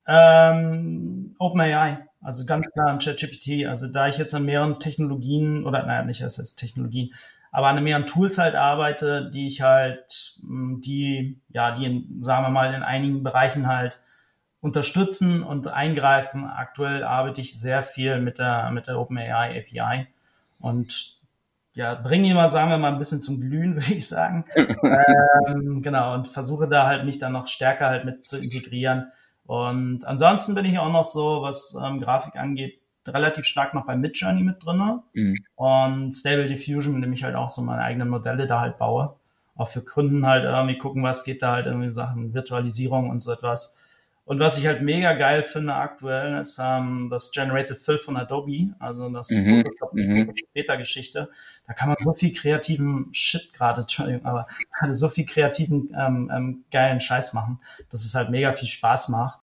Ähm, 0.06 1.36
OpenAI. 1.38 2.06
Also 2.22 2.44
ganz 2.44 2.70
klar 2.70 2.92
im 2.92 2.98
ChatGPT. 2.98 3.66
Also 3.66 3.86
da 3.86 4.08
ich 4.08 4.18
jetzt 4.18 4.34
an 4.34 4.44
mehreren 4.44 4.78
Technologien 4.78 5.64
oder 5.64 5.86
naja, 5.86 6.04
nicht 6.04 6.20
erst 6.20 6.38
als 6.38 6.54
Technologien, 6.54 7.14
aber 7.52 7.68
an 7.68 7.82
mehreren 7.82 8.06
Tools 8.06 8.38
halt 8.38 8.54
arbeite, 8.54 9.30
die 9.30 9.46
ich 9.46 9.62
halt, 9.62 10.36
hm, 10.42 10.80
die, 10.80 11.40
ja, 11.48 11.72
die, 11.72 11.84
in, 11.84 12.22
sagen 12.22 12.44
wir 12.44 12.50
mal, 12.50 12.72
in 12.74 12.82
einigen 12.82 13.22
Bereichen 13.22 13.66
halt 13.66 13.98
unterstützen 14.60 15.42
und 15.42 15.68
eingreifen. 15.68 16.44
Aktuell 16.44 17.02
arbeite 17.02 17.40
ich 17.40 17.58
sehr 17.58 17.82
viel 17.82 18.20
mit 18.20 18.38
der, 18.38 18.70
mit 18.70 18.86
der 18.86 18.98
OpenAI 18.98 19.58
API 19.58 20.06
und 20.58 21.20
ja, 21.72 21.94
bringe 21.94 22.28
ihn 22.28 22.34
mal, 22.34 22.48
sagen 22.48 22.70
wir 22.70 22.78
mal, 22.78 22.92
ein 22.92 22.98
bisschen 22.98 23.22
zum 23.22 23.40
Glühen, 23.40 23.74
würde 23.76 23.94
ich 23.94 24.06
sagen. 24.06 24.44
ähm, 24.54 25.82
genau, 25.82 26.14
und 26.14 26.28
versuche 26.28 26.68
da 26.68 26.86
halt 26.86 27.04
mich 27.04 27.18
dann 27.18 27.32
noch 27.32 27.46
stärker 27.46 27.86
halt 27.86 28.04
mit 28.04 28.26
zu 28.26 28.38
integrieren. 28.38 29.12
Und 29.44 30.04
ansonsten 30.04 30.54
bin 30.54 30.64
ich 30.64 30.78
auch 30.78 30.92
noch 30.92 31.04
so, 31.04 31.42
was 31.42 31.76
ähm, 31.82 32.00
Grafik 32.00 32.36
angeht, 32.36 32.79
relativ 33.06 33.44
stark 33.44 33.74
noch 33.74 33.86
bei 33.86 33.96
Midjourney 33.96 34.42
mit 34.42 34.64
drinne 34.64 35.02
mhm. 35.14 35.44
und 35.56 36.12
Stable 36.12 36.48
Diffusion, 36.48 36.94
mit 36.94 37.04
dem 37.04 37.12
ich 37.12 37.24
halt 37.24 37.34
auch 37.34 37.48
so 37.48 37.62
meine 37.62 37.82
eigenen 37.82 38.08
Modelle 38.08 38.46
da 38.46 38.60
halt 38.60 38.78
baue. 38.78 39.16
Auch 39.56 39.68
für 39.68 39.82
Kunden 39.82 40.26
halt 40.26 40.44
irgendwie 40.44 40.78
gucken, 40.78 41.02
was 41.02 41.24
geht 41.24 41.42
da 41.42 41.52
halt 41.52 41.66
irgendwie 41.66 41.86
in 41.86 41.92
Sachen 41.92 42.32
Virtualisierung 42.34 43.10
und 43.10 43.20
so 43.20 43.32
etwas. 43.32 43.78
Und 44.30 44.38
was 44.38 44.58
ich 44.58 44.66
halt 44.66 44.80
mega 44.80 45.14
geil 45.14 45.42
finde 45.42 45.74
aktuell, 45.74 46.40
ist 46.40 46.60
ähm, 46.62 47.08
das 47.10 47.32
Generated 47.32 47.76
Fill 47.76 47.98
von 47.98 48.16
Adobe, 48.16 48.74
also 48.78 49.08
das 49.08 49.28
mhm, 49.30 49.64
Photoshop, 49.64 49.92
mhm. 49.92 50.32
Beta-Geschichte. 50.52 51.30
Da 51.66 51.72
kann 51.72 51.88
man 51.88 51.96
so 51.98 52.14
viel 52.14 52.32
kreativen 52.32 53.08
Shit 53.12 53.52
gerade, 53.52 53.80
Entschuldigung, 53.80 54.24
aber 54.24 54.46
so 54.92 55.08
viel 55.08 55.26
kreativen, 55.26 55.92
ähm, 55.98 56.30
ähm, 56.32 56.64
geilen 56.70 57.00
Scheiß 57.00 57.34
machen, 57.34 57.58
dass 57.90 58.04
es 58.04 58.14
halt 58.14 58.30
mega 58.30 58.52
viel 58.52 58.68
Spaß 58.68 59.08
macht. 59.08 59.40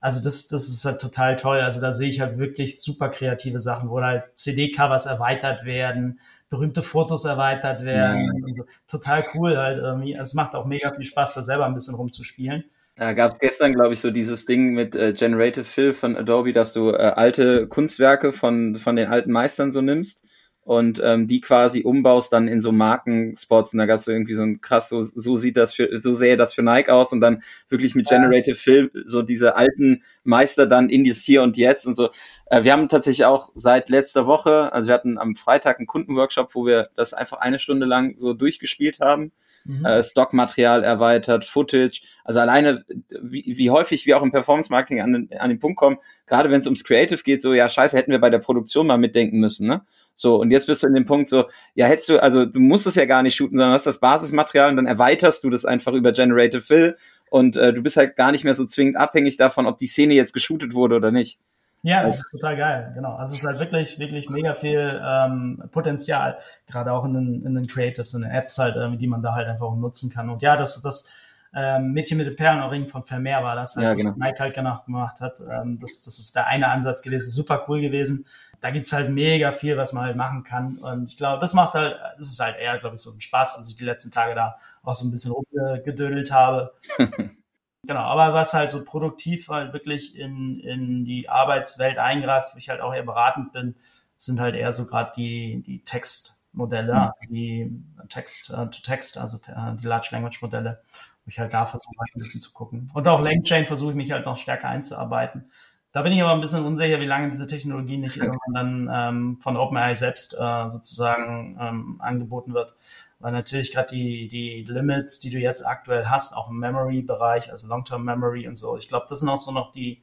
Also 0.00 0.22
das, 0.22 0.46
das 0.48 0.68
ist 0.68 0.84
halt 0.84 1.00
total 1.00 1.36
toll. 1.36 1.58
Also 1.58 1.80
da 1.80 1.92
sehe 1.92 2.08
ich 2.08 2.20
halt 2.20 2.38
wirklich 2.38 2.80
super 2.80 3.08
kreative 3.08 3.60
Sachen, 3.60 3.90
wo 3.90 4.00
halt 4.00 4.24
CD-Covers 4.34 5.06
erweitert 5.06 5.64
werden, 5.64 6.20
berühmte 6.50 6.82
Fotos 6.82 7.24
erweitert 7.24 7.84
werden. 7.84 8.44
Ja. 8.46 8.54
So. 8.56 8.64
Total 8.86 9.24
cool 9.34 9.56
halt 9.56 9.78
irgendwie. 9.78 10.14
Es 10.14 10.34
macht 10.34 10.54
auch 10.54 10.66
mega 10.66 10.94
viel 10.94 11.04
Spaß, 11.04 11.34
da 11.34 11.42
selber 11.42 11.66
ein 11.66 11.74
bisschen 11.74 11.94
rumzuspielen. 11.94 12.64
Ja, 12.96 13.12
gab 13.12 13.32
es 13.32 13.38
gestern, 13.38 13.74
glaube 13.74 13.94
ich, 13.94 14.00
so 14.00 14.10
dieses 14.10 14.44
Ding 14.44 14.74
mit 14.74 14.96
äh, 14.96 15.12
Generative 15.12 15.64
Fill 15.64 15.92
von 15.92 16.16
Adobe, 16.16 16.52
dass 16.52 16.72
du 16.72 16.90
äh, 16.90 16.96
alte 16.96 17.68
Kunstwerke 17.68 18.32
von, 18.32 18.74
von 18.76 18.96
den 18.96 19.08
alten 19.08 19.30
Meistern 19.30 19.70
so 19.70 19.80
nimmst 19.80 20.24
und 20.68 21.00
ähm, 21.02 21.26
die 21.26 21.40
quasi 21.40 21.80
umbaust 21.80 22.30
dann 22.30 22.46
in 22.46 22.60
so 22.60 22.72
Markenspots. 22.72 23.72
Und 23.72 23.78
da 23.78 23.86
gab 23.86 23.96
es 23.96 24.04
so 24.04 24.12
irgendwie 24.12 24.34
so 24.34 24.42
ein 24.42 24.60
krass, 24.60 24.90
so, 24.90 25.00
so 25.00 25.38
sieht 25.38 25.56
das 25.56 25.72
für, 25.72 25.98
so 25.98 26.14
sähe 26.14 26.36
das 26.36 26.52
für 26.52 26.62
Nike 26.62 26.90
aus. 26.90 27.10
Und 27.10 27.20
dann 27.20 27.42
wirklich 27.70 27.94
mit 27.94 28.06
Generative 28.06 28.54
Fill 28.54 28.90
so 29.06 29.22
diese 29.22 29.56
alten 29.56 30.02
Meister 30.24 30.66
dann 30.66 30.90
in 30.90 31.04
das 31.04 31.22
Hier 31.22 31.42
und 31.42 31.56
Jetzt 31.56 31.86
und 31.86 31.94
so. 31.94 32.10
Äh, 32.50 32.64
wir 32.64 32.74
haben 32.74 32.86
tatsächlich 32.88 33.24
auch 33.24 33.50
seit 33.54 33.88
letzter 33.88 34.26
Woche, 34.26 34.70
also 34.70 34.88
wir 34.88 34.94
hatten 34.94 35.16
am 35.16 35.36
Freitag 35.36 35.78
einen 35.78 35.86
Kundenworkshop, 35.86 36.54
wo 36.54 36.66
wir 36.66 36.90
das 36.96 37.14
einfach 37.14 37.38
eine 37.38 37.58
Stunde 37.58 37.86
lang 37.86 38.18
so 38.18 38.34
durchgespielt 38.34 39.00
haben 39.00 39.32
mhm. 39.68 39.84
äh, 39.84 40.02
Stockmaterial 40.02 40.82
erweitert, 40.82 41.44
Footage. 41.44 42.02
Also 42.24 42.40
alleine, 42.40 42.84
wie, 43.22 43.44
wie 43.46 43.70
häufig 43.70 44.06
wir 44.06 44.18
auch 44.18 44.22
im 44.22 44.32
Performance 44.32 44.72
Marketing 44.72 45.00
an, 45.00 45.28
an 45.38 45.48
den 45.48 45.58
Punkt 45.58 45.78
kommen, 45.78 45.98
gerade 46.26 46.50
wenn 46.50 46.60
es 46.60 46.66
ums 46.66 46.84
Creative 46.84 47.22
geht, 47.22 47.40
so, 47.40 47.54
ja, 47.54 47.68
scheiße, 47.68 47.96
hätten 47.96 48.10
wir 48.10 48.20
bei 48.20 48.30
der 48.30 48.38
Produktion 48.38 48.86
mal 48.86 48.98
mitdenken 48.98 49.38
müssen, 49.38 49.66
ne? 49.66 49.82
So, 50.14 50.40
und 50.40 50.50
jetzt 50.50 50.66
bist 50.66 50.82
du 50.82 50.88
in 50.88 50.94
dem 50.94 51.06
Punkt 51.06 51.28
so, 51.28 51.44
ja, 51.74 51.86
hättest 51.86 52.08
du, 52.08 52.20
also 52.20 52.44
du 52.44 52.58
musst 52.58 52.88
es 52.88 52.96
ja 52.96 53.04
gar 53.04 53.22
nicht 53.22 53.36
shooten, 53.36 53.56
sondern 53.56 53.74
hast 53.74 53.86
das 53.86 54.00
Basismaterial 54.00 54.70
und 54.70 54.76
dann 54.76 54.86
erweiterst 54.86 55.44
du 55.44 55.50
das 55.50 55.64
einfach 55.64 55.92
über 55.92 56.10
Generative 56.10 56.60
Fill 56.60 56.96
und 57.30 57.56
äh, 57.56 57.72
du 57.72 57.82
bist 57.82 57.96
halt 57.96 58.16
gar 58.16 58.32
nicht 58.32 58.42
mehr 58.42 58.54
so 58.54 58.64
zwingend 58.64 58.96
abhängig 58.96 59.36
davon, 59.36 59.66
ob 59.66 59.78
die 59.78 59.86
Szene 59.86 60.14
jetzt 60.14 60.32
geshootet 60.32 60.74
wurde 60.74 60.96
oder 60.96 61.12
nicht. 61.12 61.38
Ja, 61.82 62.02
das 62.02 62.18
ist 62.18 62.30
total 62.30 62.56
geil, 62.56 62.92
genau. 62.94 63.14
Also 63.14 63.34
es 63.34 63.40
ist 63.40 63.46
halt 63.46 63.60
wirklich, 63.60 63.98
wirklich 63.98 64.28
mega 64.28 64.54
viel 64.54 65.00
ähm, 65.04 65.62
Potenzial, 65.70 66.38
gerade 66.66 66.92
auch 66.92 67.04
in 67.04 67.14
den, 67.14 67.46
in 67.46 67.54
den 67.54 67.66
Creatives, 67.68 68.14
in 68.14 68.22
den 68.22 68.32
Ads 68.32 68.58
halt, 68.58 68.76
ähm, 68.76 68.98
die 68.98 69.06
man 69.06 69.22
da 69.22 69.34
halt 69.34 69.46
einfach 69.46 69.74
nutzen 69.76 70.10
kann. 70.10 70.28
Und 70.28 70.42
ja, 70.42 70.56
das, 70.56 70.82
das 70.82 71.10
ähm, 71.54 71.92
Mädchen 71.92 72.18
mit 72.18 72.26
dem 72.26 72.36
Perlenohrring 72.36 72.86
von 72.86 73.04
Vermeer 73.04 73.42
war 73.42 73.54
das, 73.54 73.76
halt, 73.76 73.84
ja, 73.84 73.94
genau. 73.94 74.10
was 74.10 74.16
Nike 74.16 74.40
halt 74.40 74.54
genau 74.54 74.82
gemacht 74.84 75.20
hat. 75.20 75.40
Ähm, 75.40 75.78
das, 75.80 76.02
das 76.02 76.18
ist 76.18 76.34
der 76.34 76.46
eine 76.46 76.68
Ansatz 76.68 77.02
gewesen, 77.02 77.30
super 77.30 77.64
cool 77.68 77.80
gewesen. 77.80 78.26
Da 78.60 78.70
gibt's 78.70 78.92
halt 78.92 79.10
mega 79.10 79.52
viel, 79.52 79.76
was 79.76 79.92
man 79.92 80.04
halt 80.04 80.16
machen 80.16 80.42
kann. 80.42 80.76
Und 80.78 81.08
ich 81.08 81.16
glaube, 81.16 81.40
das 81.40 81.54
macht 81.54 81.74
halt, 81.74 81.96
das 82.18 82.26
ist 82.26 82.40
halt 82.40 82.56
eher, 82.58 82.78
glaube 82.78 82.96
ich, 82.96 83.02
so 83.02 83.12
ein 83.12 83.20
Spaß, 83.20 83.56
dass 83.56 83.68
ich 83.68 83.76
die 83.76 83.84
letzten 83.84 84.10
Tage 84.10 84.34
da 84.34 84.58
auch 84.82 84.94
so 84.94 85.06
ein 85.06 85.12
bisschen 85.12 85.32
rumgedödelt 85.32 86.32
habe. 86.32 86.72
Genau, 87.84 88.00
aber 88.00 88.34
was 88.34 88.54
halt 88.54 88.70
so 88.70 88.84
produktiv 88.84 89.48
halt 89.48 89.72
wirklich 89.72 90.18
in, 90.18 90.60
in 90.60 91.04
die 91.04 91.28
Arbeitswelt 91.28 91.98
eingreift, 91.98 92.54
wo 92.54 92.58
ich 92.58 92.68
halt 92.68 92.80
auch 92.80 92.92
eher 92.92 93.04
beratend 93.04 93.52
bin, 93.52 93.76
sind 94.16 94.40
halt 94.40 94.56
eher 94.56 94.72
so 94.72 94.86
gerade 94.86 95.12
die, 95.16 95.62
die 95.64 95.84
Textmodelle, 95.84 96.92
mhm. 96.92 96.98
also 96.98 97.20
die 97.30 97.72
Text-to-Text, 98.08 99.16
äh, 99.16 99.20
also 99.20 99.38
äh, 99.46 99.76
die 99.76 99.86
Large 99.86 100.08
Language 100.10 100.42
Modelle, 100.42 100.82
wo 101.24 101.28
ich 101.28 101.38
halt 101.38 101.54
da 101.54 101.66
versuche, 101.66 101.94
ein 102.00 102.18
bisschen 102.18 102.40
zu 102.40 102.52
gucken. 102.52 102.90
Und 102.94 103.06
auch 103.06 103.20
Langchain 103.20 103.66
versuche 103.66 103.90
ich 103.90 103.96
mich 103.96 104.10
halt 104.10 104.26
noch 104.26 104.36
stärker 104.36 104.68
einzuarbeiten. 104.68 105.50
Da 105.92 106.02
bin 106.02 106.12
ich 106.12 106.20
aber 106.20 106.32
ein 106.32 106.40
bisschen 106.40 106.66
unsicher, 106.66 107.00
wie 107.00 107.06
lange 107.06 107.30
diese 107.30 107.46
Technologie 107.46 107.96
nicht 107.96 108.16
irgendwann 108.18 108.54
dann 108.54 108.90
ähm, 108.92 109.40
von 109.40 109.56
OpenAI 109.56 109.94
selbst 109.94 110.34
äh, 110.34 110.68
sozusagen 110.68 111.56
ähm, 111.60 112.00
angeboten 112.00 112.54
wird 112.54 112.74
weil 113.20 113.32
natürlich 113.32 113.72
gerade 113.72 113.94
die, 113.94 114.28
die 114.28 114.64
Limits, 114.64 115.18
die 115.18 115.30
du 115.30 115.38
jetzt 115.38 115.66
aktuell 115.66 116.06
hast, 116.06 116.36
auch 116.36 116.50
im 116.50 116.58
Memory-Bereich, 116.58 117.50
also 117.50 117.66
Long-Term 117.68 118.04
Memory 118.04 118.46
und 118.46 118.56
so, 118.56 118.76
ich 118.76 118.88
glaube, 118.88 119.06
das 119.08 119.20
sind 119.20 119.28
auch 119.28 119.38
so 119.38 119.52
noch 119.52 119.72
die 119.72 120.02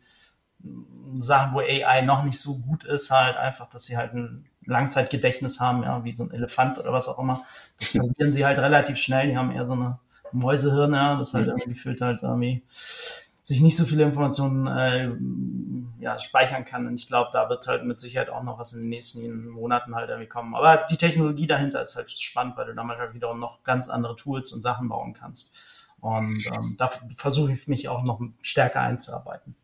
mm, 0.59 1.21
Sachen, 1.21 1.53
wo 1.53 1.59
AI 1.59 2.01
noch 2.01 2.23
nicht 2.23 2.39
so 2.39 2.59
gut 2.59 2.83
ist, 2.83 3.11
halt 3.11 3.37
einfach, 3.37 3.69
dass 3.69 3.85
sie 3.85 3.97
halt 3.97 4.13
ein 4.13 4.45
Langzeitgedächtnis 4.65 5.59
haben, 5.59 5.83
ja, 5.83 6.03
wie 6.03 6.13
so 6.13 6.23
ein 6.23 6.31
Elefant 6.31 6.79
oder 6.79 6.91
was 6.91 7.07
auch 7.07 7.19
immer. 7.19 7.43
Das 7.79 7.89
verlieren 7.91 8.31
sie 8.31 8.45
halt 8.45 8.59
relativ 8.59 8.97
schnell, 8.97 9.29
die 9.29 9.37
haben 9.37 9.51
eher 9.51 9.65
so 9.65 9.73
eine 9.73 9.99
Mäusehirn, 10.31 10.93
ja, 10.93 11.17
das 11.17 11.33
halt 11.33 11.47
irgendwie 11.47 11.69
gefühlt 11.69 12.01
halt 12.01 12.23
irgendwie 12.23 12.63
sich 13.45 13.61
nicht 13.61 13.77
so 13.77 13.85
viele 13.85 14.03
Informationen 14.03 14.65
äh, 14.65 15.11
ja, 16.03 16.19
speichern 16.19 16.65
kann. 16.65 16.87
Und 16.87 16.99
ich 16.99 17.07
glaube, 17.07 17.29
da 17.31 17.47
wird 17.47 17.67
halt 17.67 17.85
mit 17.85 17.99
Sicherheit 17.99 18.29
auch 18.29 18.41
noch 18.41 18.57
was 18.57 18.73
in 18.73 18.81
den 18.81 18.89
nächsten 18.89 19.47
Monaten 19.49 19.95
halt 19.95 20.09
irgendwie 20.09 20.27
kommen. 20.27 20.55
Aber 20.55 20.85
die 20.89 20.97
Technologie 20.97 21.45
dahinter 21.45 21.81
ist 21.81 21.95
halt 21.95 22.09
spannend, 22.09 22.57
weil 22.57 22.65
du 22.65 22.73
damit 22.73 22.97
halt 22.97 23.13
wieder 23.13 23.33
noch 23.35 23.63
ganz 23.63 23.87
andere 23.87 24.15
Tools 24.15 24.51
und 24.51 24.61
Sachen 24.61 24.89
bauen 24.89 25.13
kannst. 25.13 25.55
Und 25.99 26.43
ähm, 26.55 26.75
da 26.77 26.91
versuche 27.15 27.53
ich 27.53 27.67
mich 27.67 27.87
auch 27.87 28.03
noch 28.03 28.19
stärker 28.41 28.81
einzuarbeiten 28.81 29.55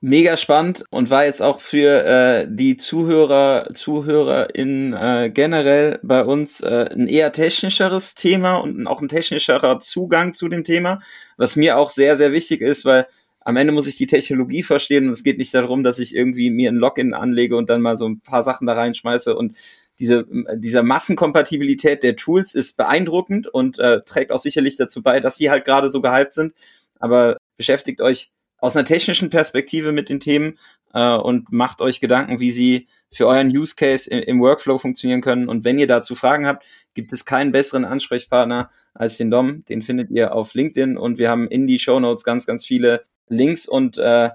mega 0.00 0.36
spannend 0.36 0.84
und 0.90 1.10
war 1.10 1.26
jetzt 1.26 1.42
auch 1.42 1.60
für 1.60 2.04
äh, 2.04 2.46
die 2.48 2.76
Zuhörer, 2.76 3.68
ZuhörerInnen 3.74 4.92
äh, 4.94 5.30
generell 5.30 5.98
bei 6.02 6.24
uns 6.24 6.60
äh, 6.60 6.88
ein 6.90 7.06
eher 7.06 7.32
technischeres 7.32 8.14
Thema 8.14 8.56
und 8.56 8.86
auch 8.86 9.02
ein 9.02 9.08
technischerer 9.08 9.78
Zugang 9.78 10.32
zu 10.34 10.48
dem 10.48 10.64
Thema, 10.64 11.00
was 11.36 11.56
mir 11.56 11.76
auch 11.76 11.90
sehr, 11.90 12.16
sehr 12.16 12.32
wichtig 12.32 12.62
ist, 12.62 12.84
weil 12.84 13.06
am 13.42 13.56
Ende 13.56 13.72
muss 13.72 13.86
ich 13.86 13.96
die 13.96 14.06
Technologie 14.06 14.62
verstehen 14.62 15.06
und 15.06 15.12
es 15.12 15.22
geht 15.22 15.38
nicht 15.38 15.54
darum, 15.54 15.82
dass 15.82 15.98
ich 15.98 16.14
irgendwie 16.14 16.50
mir 16.50 16.70
ein 16.70 16.76
Login 16.76 17.14
anlege 17.14 17.56
und 17.56 17.70
dann 17.70 17.82
mal 17.82 17.96
so 17.96 18.08
ein 18.08 18.20
paar 18.20 18.42
Sachen 18.42 18.66
da 18.66 18.74
reinschmeiße 18.74 19.34
und 19.36 19.56
diese, 19.98 20.26
diese 20.54 20.82
Massenkompatibilität 20.82 22.02
der 22.02 22.16
Tools 22.16 22.54
ist 22.54 22.78
beeindruckend 22.78 23.48
und 23.48 23.78
äh, 23.78 24.00
trägt 24.02 24.32
auch 24.32 24.38
sicherlich 24.38 24.76
dazu 24.76 25.02
bei, 25.02 25.20
dass 25.20 25.36
sie 25.36 25.50
halt 25.50 25.66
gerade 25.66 25.90
so 25.90 26.00
gehypt 26.00 26.32
sind. 26.32 26.54
Aber 26.98 27.36
beschäftigt 27.58 28.00
euch 28.00 28.32
aus 28.60 28.76
einer 28.76 28.84
technischen 28.84 29.30
Perspektive 29.30 29.92
mit 29.92 30.08
den 30.08 30.20
Themen 30.20 30.58
äh, 30.92 31.16
und 31.16 31.52
macht 31.52 31.80
euch 31.80 32.00
Gedanken, 32.00 32.40
wie 32.40 32.50
sie 32.50 32.88
für 33.10 33.26
euren 33.26 33.48
Use 33.48 33.74
Case 33.74 34.08
im, 34.10 34.22
im, 34.22 34.40
Workflow 34.40 34.78
funktionieren 34.78 35.20
können. 35.20 35.48
Und 35.48 35.64
wenn 35.64 35.78
ihr 35.78 35.86
dazu 35.86 36.14
Fragen 36.14 36.46
habt, 36.46 36.64
gibt 36.94 37.12
es 37.12 37.24
keinen 37.24 37.52
besseren 37.52 37.84
Ansprechpartner 37.84 38.70
als 38.94 39.16
den 39.16 39.30
Dom. 39.30 39.64
Den 39.66 39.82
findet 39.82 40.10
ihr 40.10 40.34
auf 40.34 40.54
LinkedIn 40.54 40.96
und 40.96 41.18
wir 41.18 41.30
haben 41.30 41.48
in 41.48 41.66
die 41.66 41.78
Show 41.78 42.00
Notes 42.00 42.24
ganz, 42.24 42.46
ganz 42.46 42.64
viele 42.64 43.04
Links 43.28 43.66
und 43.66 43.98
äh, 43.98 44.30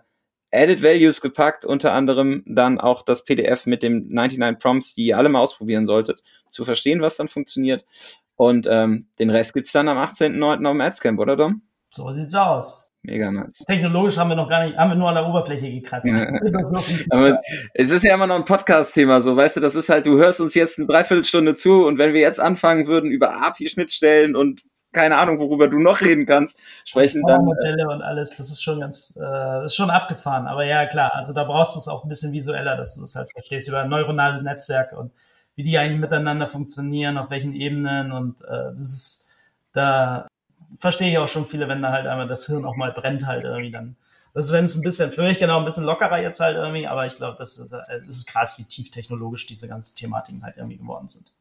Added 0.52 0.82
Values 0.82 1.20
gepackt, 1.20 1.66
unter 1.66 1.92
anderem 1.94 2.44
dann 2.46 2.80
auch 2.80 3.02
das 3.02 3.26
PDF 3.26 3.66
mit 3.66 3.84
dem 3.84 4.08
99 4.08 4.58
Prompts, 4.62 4.94
die 4.96 5.08
ihr 5.08 5.18
alle 5.18 5.28
mal 5.28 5.40
ausprobieren 5.40 5.86
solltet, 5.86 6.24
zu 6.50 6.64
verstehen, 6.64 7.02
was 7.02 7.18
dann 7.18 7.28
funktioniert. 7.28 7.86
Und 8.36 8.68
ähm, 8.70 9.08
den 9.20 9.30
Rest 9.30 9.54
gibt's 9.54 9.74
dann 9.74 9.90
am 9.90 9.98
18.09. 9.98 10.66
auf 10.66 10.72
dem 10.72 10.82
Adscamp, 10.82 11.20
oder 11.20 11.36
Dom? 11.36 11.62
So 11.90 12.12
sieht's 12.14 12.36
aus. 12.36 12.85
Mega 13.06 13.32
nice. 13.32 13.64
Technologisch 13.68 14.18
haben 14.18 14.30
wir 14.30 14.36
noch 14.36 14.50
gar 14.50 14.66
nicht, 14.66 14.78
haben 14.78 14.90
wir 14.90 14.96
nur 14.96 15.10
an 15.10 15.16
der 15.16 15.28
Oberfläche 15.28 15.70
gekratzt. 15.70 16.14
Aber 17.10 17.40
es 17.74 17.92
ist 17.92 18.04
ja 18.04 18.16
immer 18.16 18.28
noch 18.28 18.36
ein 18.36 18.46
Podcast-Thema, 18.46 19.22
so, 19.22 19.36
weißt 19.36 19.58
du, 19.58 19.60
das 19.62 19.76
ist 19.76 19.90
halt, 19.90 20.06
du 20.06 20.18
hörst 20.18 20.42
uns 20.42 20.56
jetzt 20.56 20.80
eine 20.80 20.88
Dreiviertelstunde 20.88 21.54
zu 21.54 21.86
und 21.86 22.00
wenn 22.00 22.14
wir 22.14 22.22
jetzt 22.22 22.40
anfangen 22.40 22.88
würden 22.88 23.12
über 23.12 23.42
API-Schnittstellen 23.44 24.36
und 24.36 24.64
keine 24.92 25.18
Ahnung, 25.18 25.40
worüber 25.40 25.68
du 25.68 25.78
noch 25.78 26.02
reden 26.02 26.26
kannst, 26.26 26.60
sprechen 26.86 27.22
dann. 27.28 27.42
Äh, 27.42 27.44
Modelle 27.44 27.90
und 27.90 28.02
alles, 28.02 28.38
das 28.38 28.50
ist 28.50 28.64
schon 28.64 28.80
ganz, 28.80 29.20
äh, 29.22 29.66
ist 29.66 29.76
schon 29.76 29.90
abgefahren. 29.90 30.48
Aber 30.48 30.66
ja, 30.66 30.86
klar, 30.88 31.14
also 31.14 31.34
da 31.34 31.44
brauchst 31.44 31.76
du 31.76 31.80
es 31.80 31.88
auch 31.88 32.04
ein 32.04 32.10
bisschen 32.10 32.32
visueller, 32.32 32.78
dass 32.78 32.96
du 32.96 33.02
das 33.02 33.16
halt 33.16 33.30
verstehst 33.34 33.68
über 33.68 33.84
neuronale 33.84 34.42
Netzwerke 34.42 34.96
und 34.96 35.12
wie 35.56 35.64
die 35.64 35.78
eigentlich 35.78 36.00
miteinander 36.00 36.48
funktionieren, 36.48 37.18
auf 37.18 37.30
welchen 37.30 37.54
Ebenen 37.54 38.12
und 38.12 38.42
äh, 38.44 38.72
das 38.72 38.94
ist, 38.94 39.30
da 39.74 40.28
verstehe 40.80 41.12
ich 41.12 41.18
auch 41.18 41.28
schon 41.28 41.48
viele, 41.48 41.68
wenn 41.68 41.82
da 41.82 41.92
halt 41.92 42.08
einmal 42.08 42.28
das 42.28 42.46
Hirn 42.48 42.66
auch 42.66 42.76
mal 42.76 42.92
brennt 42.92 43.26
halt 43.26 43.44
irgendwie 43.44 43.72
dann. 43.72 43.96
Das 44.34 44.48
ist, 44.48 44.54
wenn 44.54 44.66
es 44.66 44.76
ein 44.76 44.82
bisschen, 44.82 45.12
für 45.12 45.24
mich 45.24 45.40
genau 45.40 45.60
ein 45.60 45.66
bisschen 45.66 45.86
lockerer 45.86 46.22
jetzt 46.22 46.42
halt 46.42 46.58
irgendwie, 46.58 46.88
aber 46.88 47.06
ich 47.06 47.16
glaube, 47.16 47.38
das 47.40 47.58
ist, 47.58 47.72
das 47.72 48.06
ist 48.08 48.28
krass, 48.28 48.60
wie 48.60 48.66
tief 48.66 48.92
technologisch 48.92 49.48
diese 49.48 49.70
ganzen 49.70 49.96
Thematiken 49.96 50.44
halt 50.44 50.58
irgendwie 50.58 50.78
geworden 50.78 51.08
sind. 51.08 51.32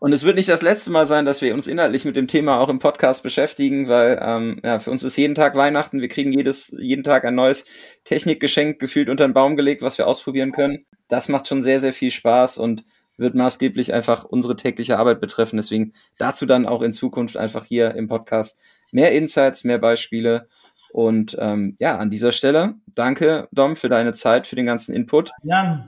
Und 0.00 0.12
es 0.12 0.24
wird 0.24 0.36
nicht 0.36 0.48
das 0.48 0.62
letzte 0.62 0.90
Mal 0.90 1.06
sein, 1.06 1.24
dass 1.24 1.40
wir 1.40 1.54
uns 1.54 1.68
inhaltlich 1.68 2.04
mit 2.04 2.16
dem 2.16 2.26
Thema 2.26 2.58
auch 2.58 2.68
im 2.68 2.80
Podcast 2.80 3.22
beschäftigen, 3.22 3.88
weil 3.88 4.18
ähm, 4.20 4.60
ja, 4.64 4.80
für 4.80 4.90
uns 4.90 5.04
ist 5.04 5.16
jeden 5.16 5.36
Tag 5.36 5.54
Weihnachten. 5.54 6.00
Wir 6.00 6.08
kriegen 6.08 6.32
jedes, 6.32 6.74
jeden 6.76 7.04
Tag 7.04 7.24
ein 7.24 7.36
neues 7.36 7.64
Technikgeschenk 8.04 8.80
gefühlt 8.80 9.08
unter 9.08 9.26
den 9.26 9.34
Baum 9.34 9.56
gelegt, 9.56 9.82
was 9.82 9.98
wir 9.98 10.08
ausprobieren 10.08 10.50
können. 10.50 10.84
Das 11.08 11.28
macht 11.28 11.46
schon 11.46 11.62
sehr, 11.62 11.78
sehr 11.78 11.92
viel 11.92 12.10
Spaß 12.10 12.58
und 12.58 12.84
wird 13.18 13.34
maßgeblich 13.34 13.92
einfach 13.92 14.24
unsere 14.24 14.56
tägliche 14.56 14.98
Arbeit 14.98 15.20
betreffen. 15.20 15.56
Deswegen 15.56 15.92
dazu 16.18 16.46
dann 16.46 16.66
auch 16.66 16.82
in 16.82 16.92
Zukunft 16.92 17.36
einfach 17.36 17.64
hier 17.64 17.94
im 17.94 18.08
Podcast 18.08 18.58
mehr 18.92 19.12
Insights, 19.12 19.64
mehr 19.64 19.78
Beispiele. 19.78 20.48
Und 20.92 21.36
ähm, 21.40 21.76
ja, 21.78 21.96
an 21.98 22.10
dieser 22.10 22.32
Stelle 22.32 22.74
danke, 22.86 23.48
Dom, 23.52 23.76
für 23.76 23.88
deine 23.88 24.12
Zeit, 24.12 24.46
für 24.46 24.56
den 24.56 24.66
ganzen 24.66 24.94
Input. 24.94 25.30
Ja, 25.42 25.86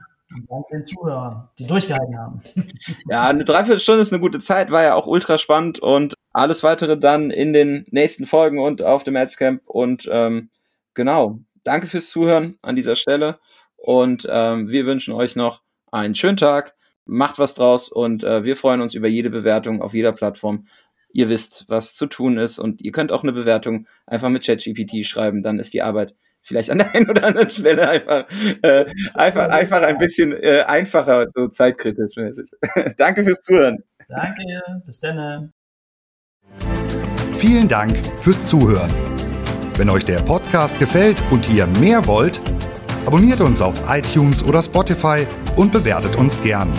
danke 0.49 0.77
den 0.77 0.85
Zuhörern, 0.85 1.49
die 1.59 1.67
durchgehalten 1.67 2.19
haben. 2.19 2.41
ja, 3.11 3.29
eine 3.29 3.45
Dreiviertelstunde 3.45 4.01
ist 4.01 4.13
eine 4.13 4.21
gute 4.21 4.41
Zeit, 4.41 4.71
war 4.71 4.83
ja 4.83 4.95
auch 4.95 5.07
ultra 5.07 5.37
spannend 5.39 5.79
und 5.79 6.15
alles 6.33 6.63
weitere 6.63 6.99
dann 6.99 7.31
in 7.31 7.53
den 7.53 7.87
nächsten 7.91 8.27
Folgen 8.27 8.59
und 8.59 8.83
auf 8.83 9.05
dem 9.05 9.17
Adscamp. 9.17 9.63
Und 9.67 10.09
ähm, 10.11 10.51
genau, 10.95 11.39
danke 11.65 11.87
fürs 11.87 12.11
Zuhören 12.11 12.59
an 12.63 12.77
dieser 12.77 12.97
Stelle. 12.97 13.39
Und 13.77 14.27
ähm, 14.31 14.69
wir 14.69 14.87
wünschen 14.87 15.13
euch 15.13 15.37
noch 15.37 15.63
einen 15.93 16.15
schönen 16.15 16.39
Tag 16.39 16.75
macht 17.07 17.39
was 17.39 17.55
draus 17.55 17.89
und 17.89 18.25
äh, 18.25 18.45
wir 18.45 18.57
freuen 18.57 18.81
uns 18.81 18.95
über 18.95 19.09
jede 19.09 19.31
Bewertung 19.31 19.83
auf 19.83 19.95
jeder 19.95 20.13
Plattform. 20.13 20.67
Ihr 21.13 21.29
wisst, 21.29 21.67
was 21.69 21.95
zu 21.95 22.07
tun 22.07 22.39
ist 22.39 22.59
und 22.59 22.83
ihr 22.83 22.93
könnt 22.93 23.13
auch 23.13 23.23
eine 23.23 23.33
Bewertung 23.33 23.87
einfach 24.07 24.31
mit 24.31 24.45
ChatGPT 24.45 25.07
schreiben, 25.07 25.43
dann 25.43 25.59
ist 25.59 25.73
die 25.73 25.83
Arbeit 25.83 26.15
vielleicht 26.43 26.71
an 26.71 26.79
der 26.79 26.95
einen 26.95 27.11
oder 27.11 27.25
anderen 27.25 27.49
Stelle 27.49 27.89
einfach 27.89 28.27
äh, 28.63 28.87
einfach 29.15 29.49
einfach 29.49 29.83
ein 29.83 29.99
bisschen 29.99 30.33
äh, 30.33 30.65
einfacher, 30.67 31.27
so 31.35 31.49
zeitkritisch 31.49 32.17
mäßig. 32.17 32.51
Danke 32.97 33.25
fürs 33.25 33.41
Zuhören. 33.41 33.79
Danke, 34.09 34.43
bis 34.85 35.01
dann. 35.01 35.53
Vielen 37.37 37.69
Dank 37.69 37.99
fürs 38.19 38.47
Zuhören. 38.47 38.91
Wenn 39.77 39.91
euch 39.91 40.05
der 40.05 40.21
Podcast 40.21 40.79
gefällt 40.79 41.23
und 41.31 41.53
ihr 41.53 41.67
mehr 41.67 42.07
wollt, 42.07 42.41
Abonniert 43.07 43.41
uns 43.41 43.61
auf 43.61 43.83
iTunes 43.89 44.43
oder 44.43 44.63
Spotify 44.63 45.27
und 45.57 45.73
bewertet 45.73 46.17
uns 46.17 46.43
gern. 46.43 46.73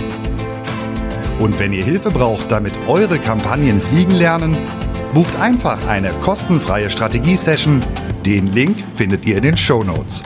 Und 1.39 1.59
wenn 1.59 1.73
ihr 1.73 1.83
Hilfe 1.83 2.11
braucht, 2.11 2.51
damit 2.51 2.73
eure 2.87 3.19
Kampagnen 3.19 3.79
fliegen 3.79 4.13
lernen, 4.13 4.57
bucht 5.13 5.35
einfach 5.35 5.87
eine 5.87 6.09
kostenfreie 6.21 6.89
Strategie-Session. 6.89 7.79
Den 8.25 8.51
Link 8.53 8.77
findet 8.95 9.25
ihr 9.25 9.37
in 9.37 9.43
den 9.43 9.57
Show 9.57 9.83
Notes. 9.83 10.23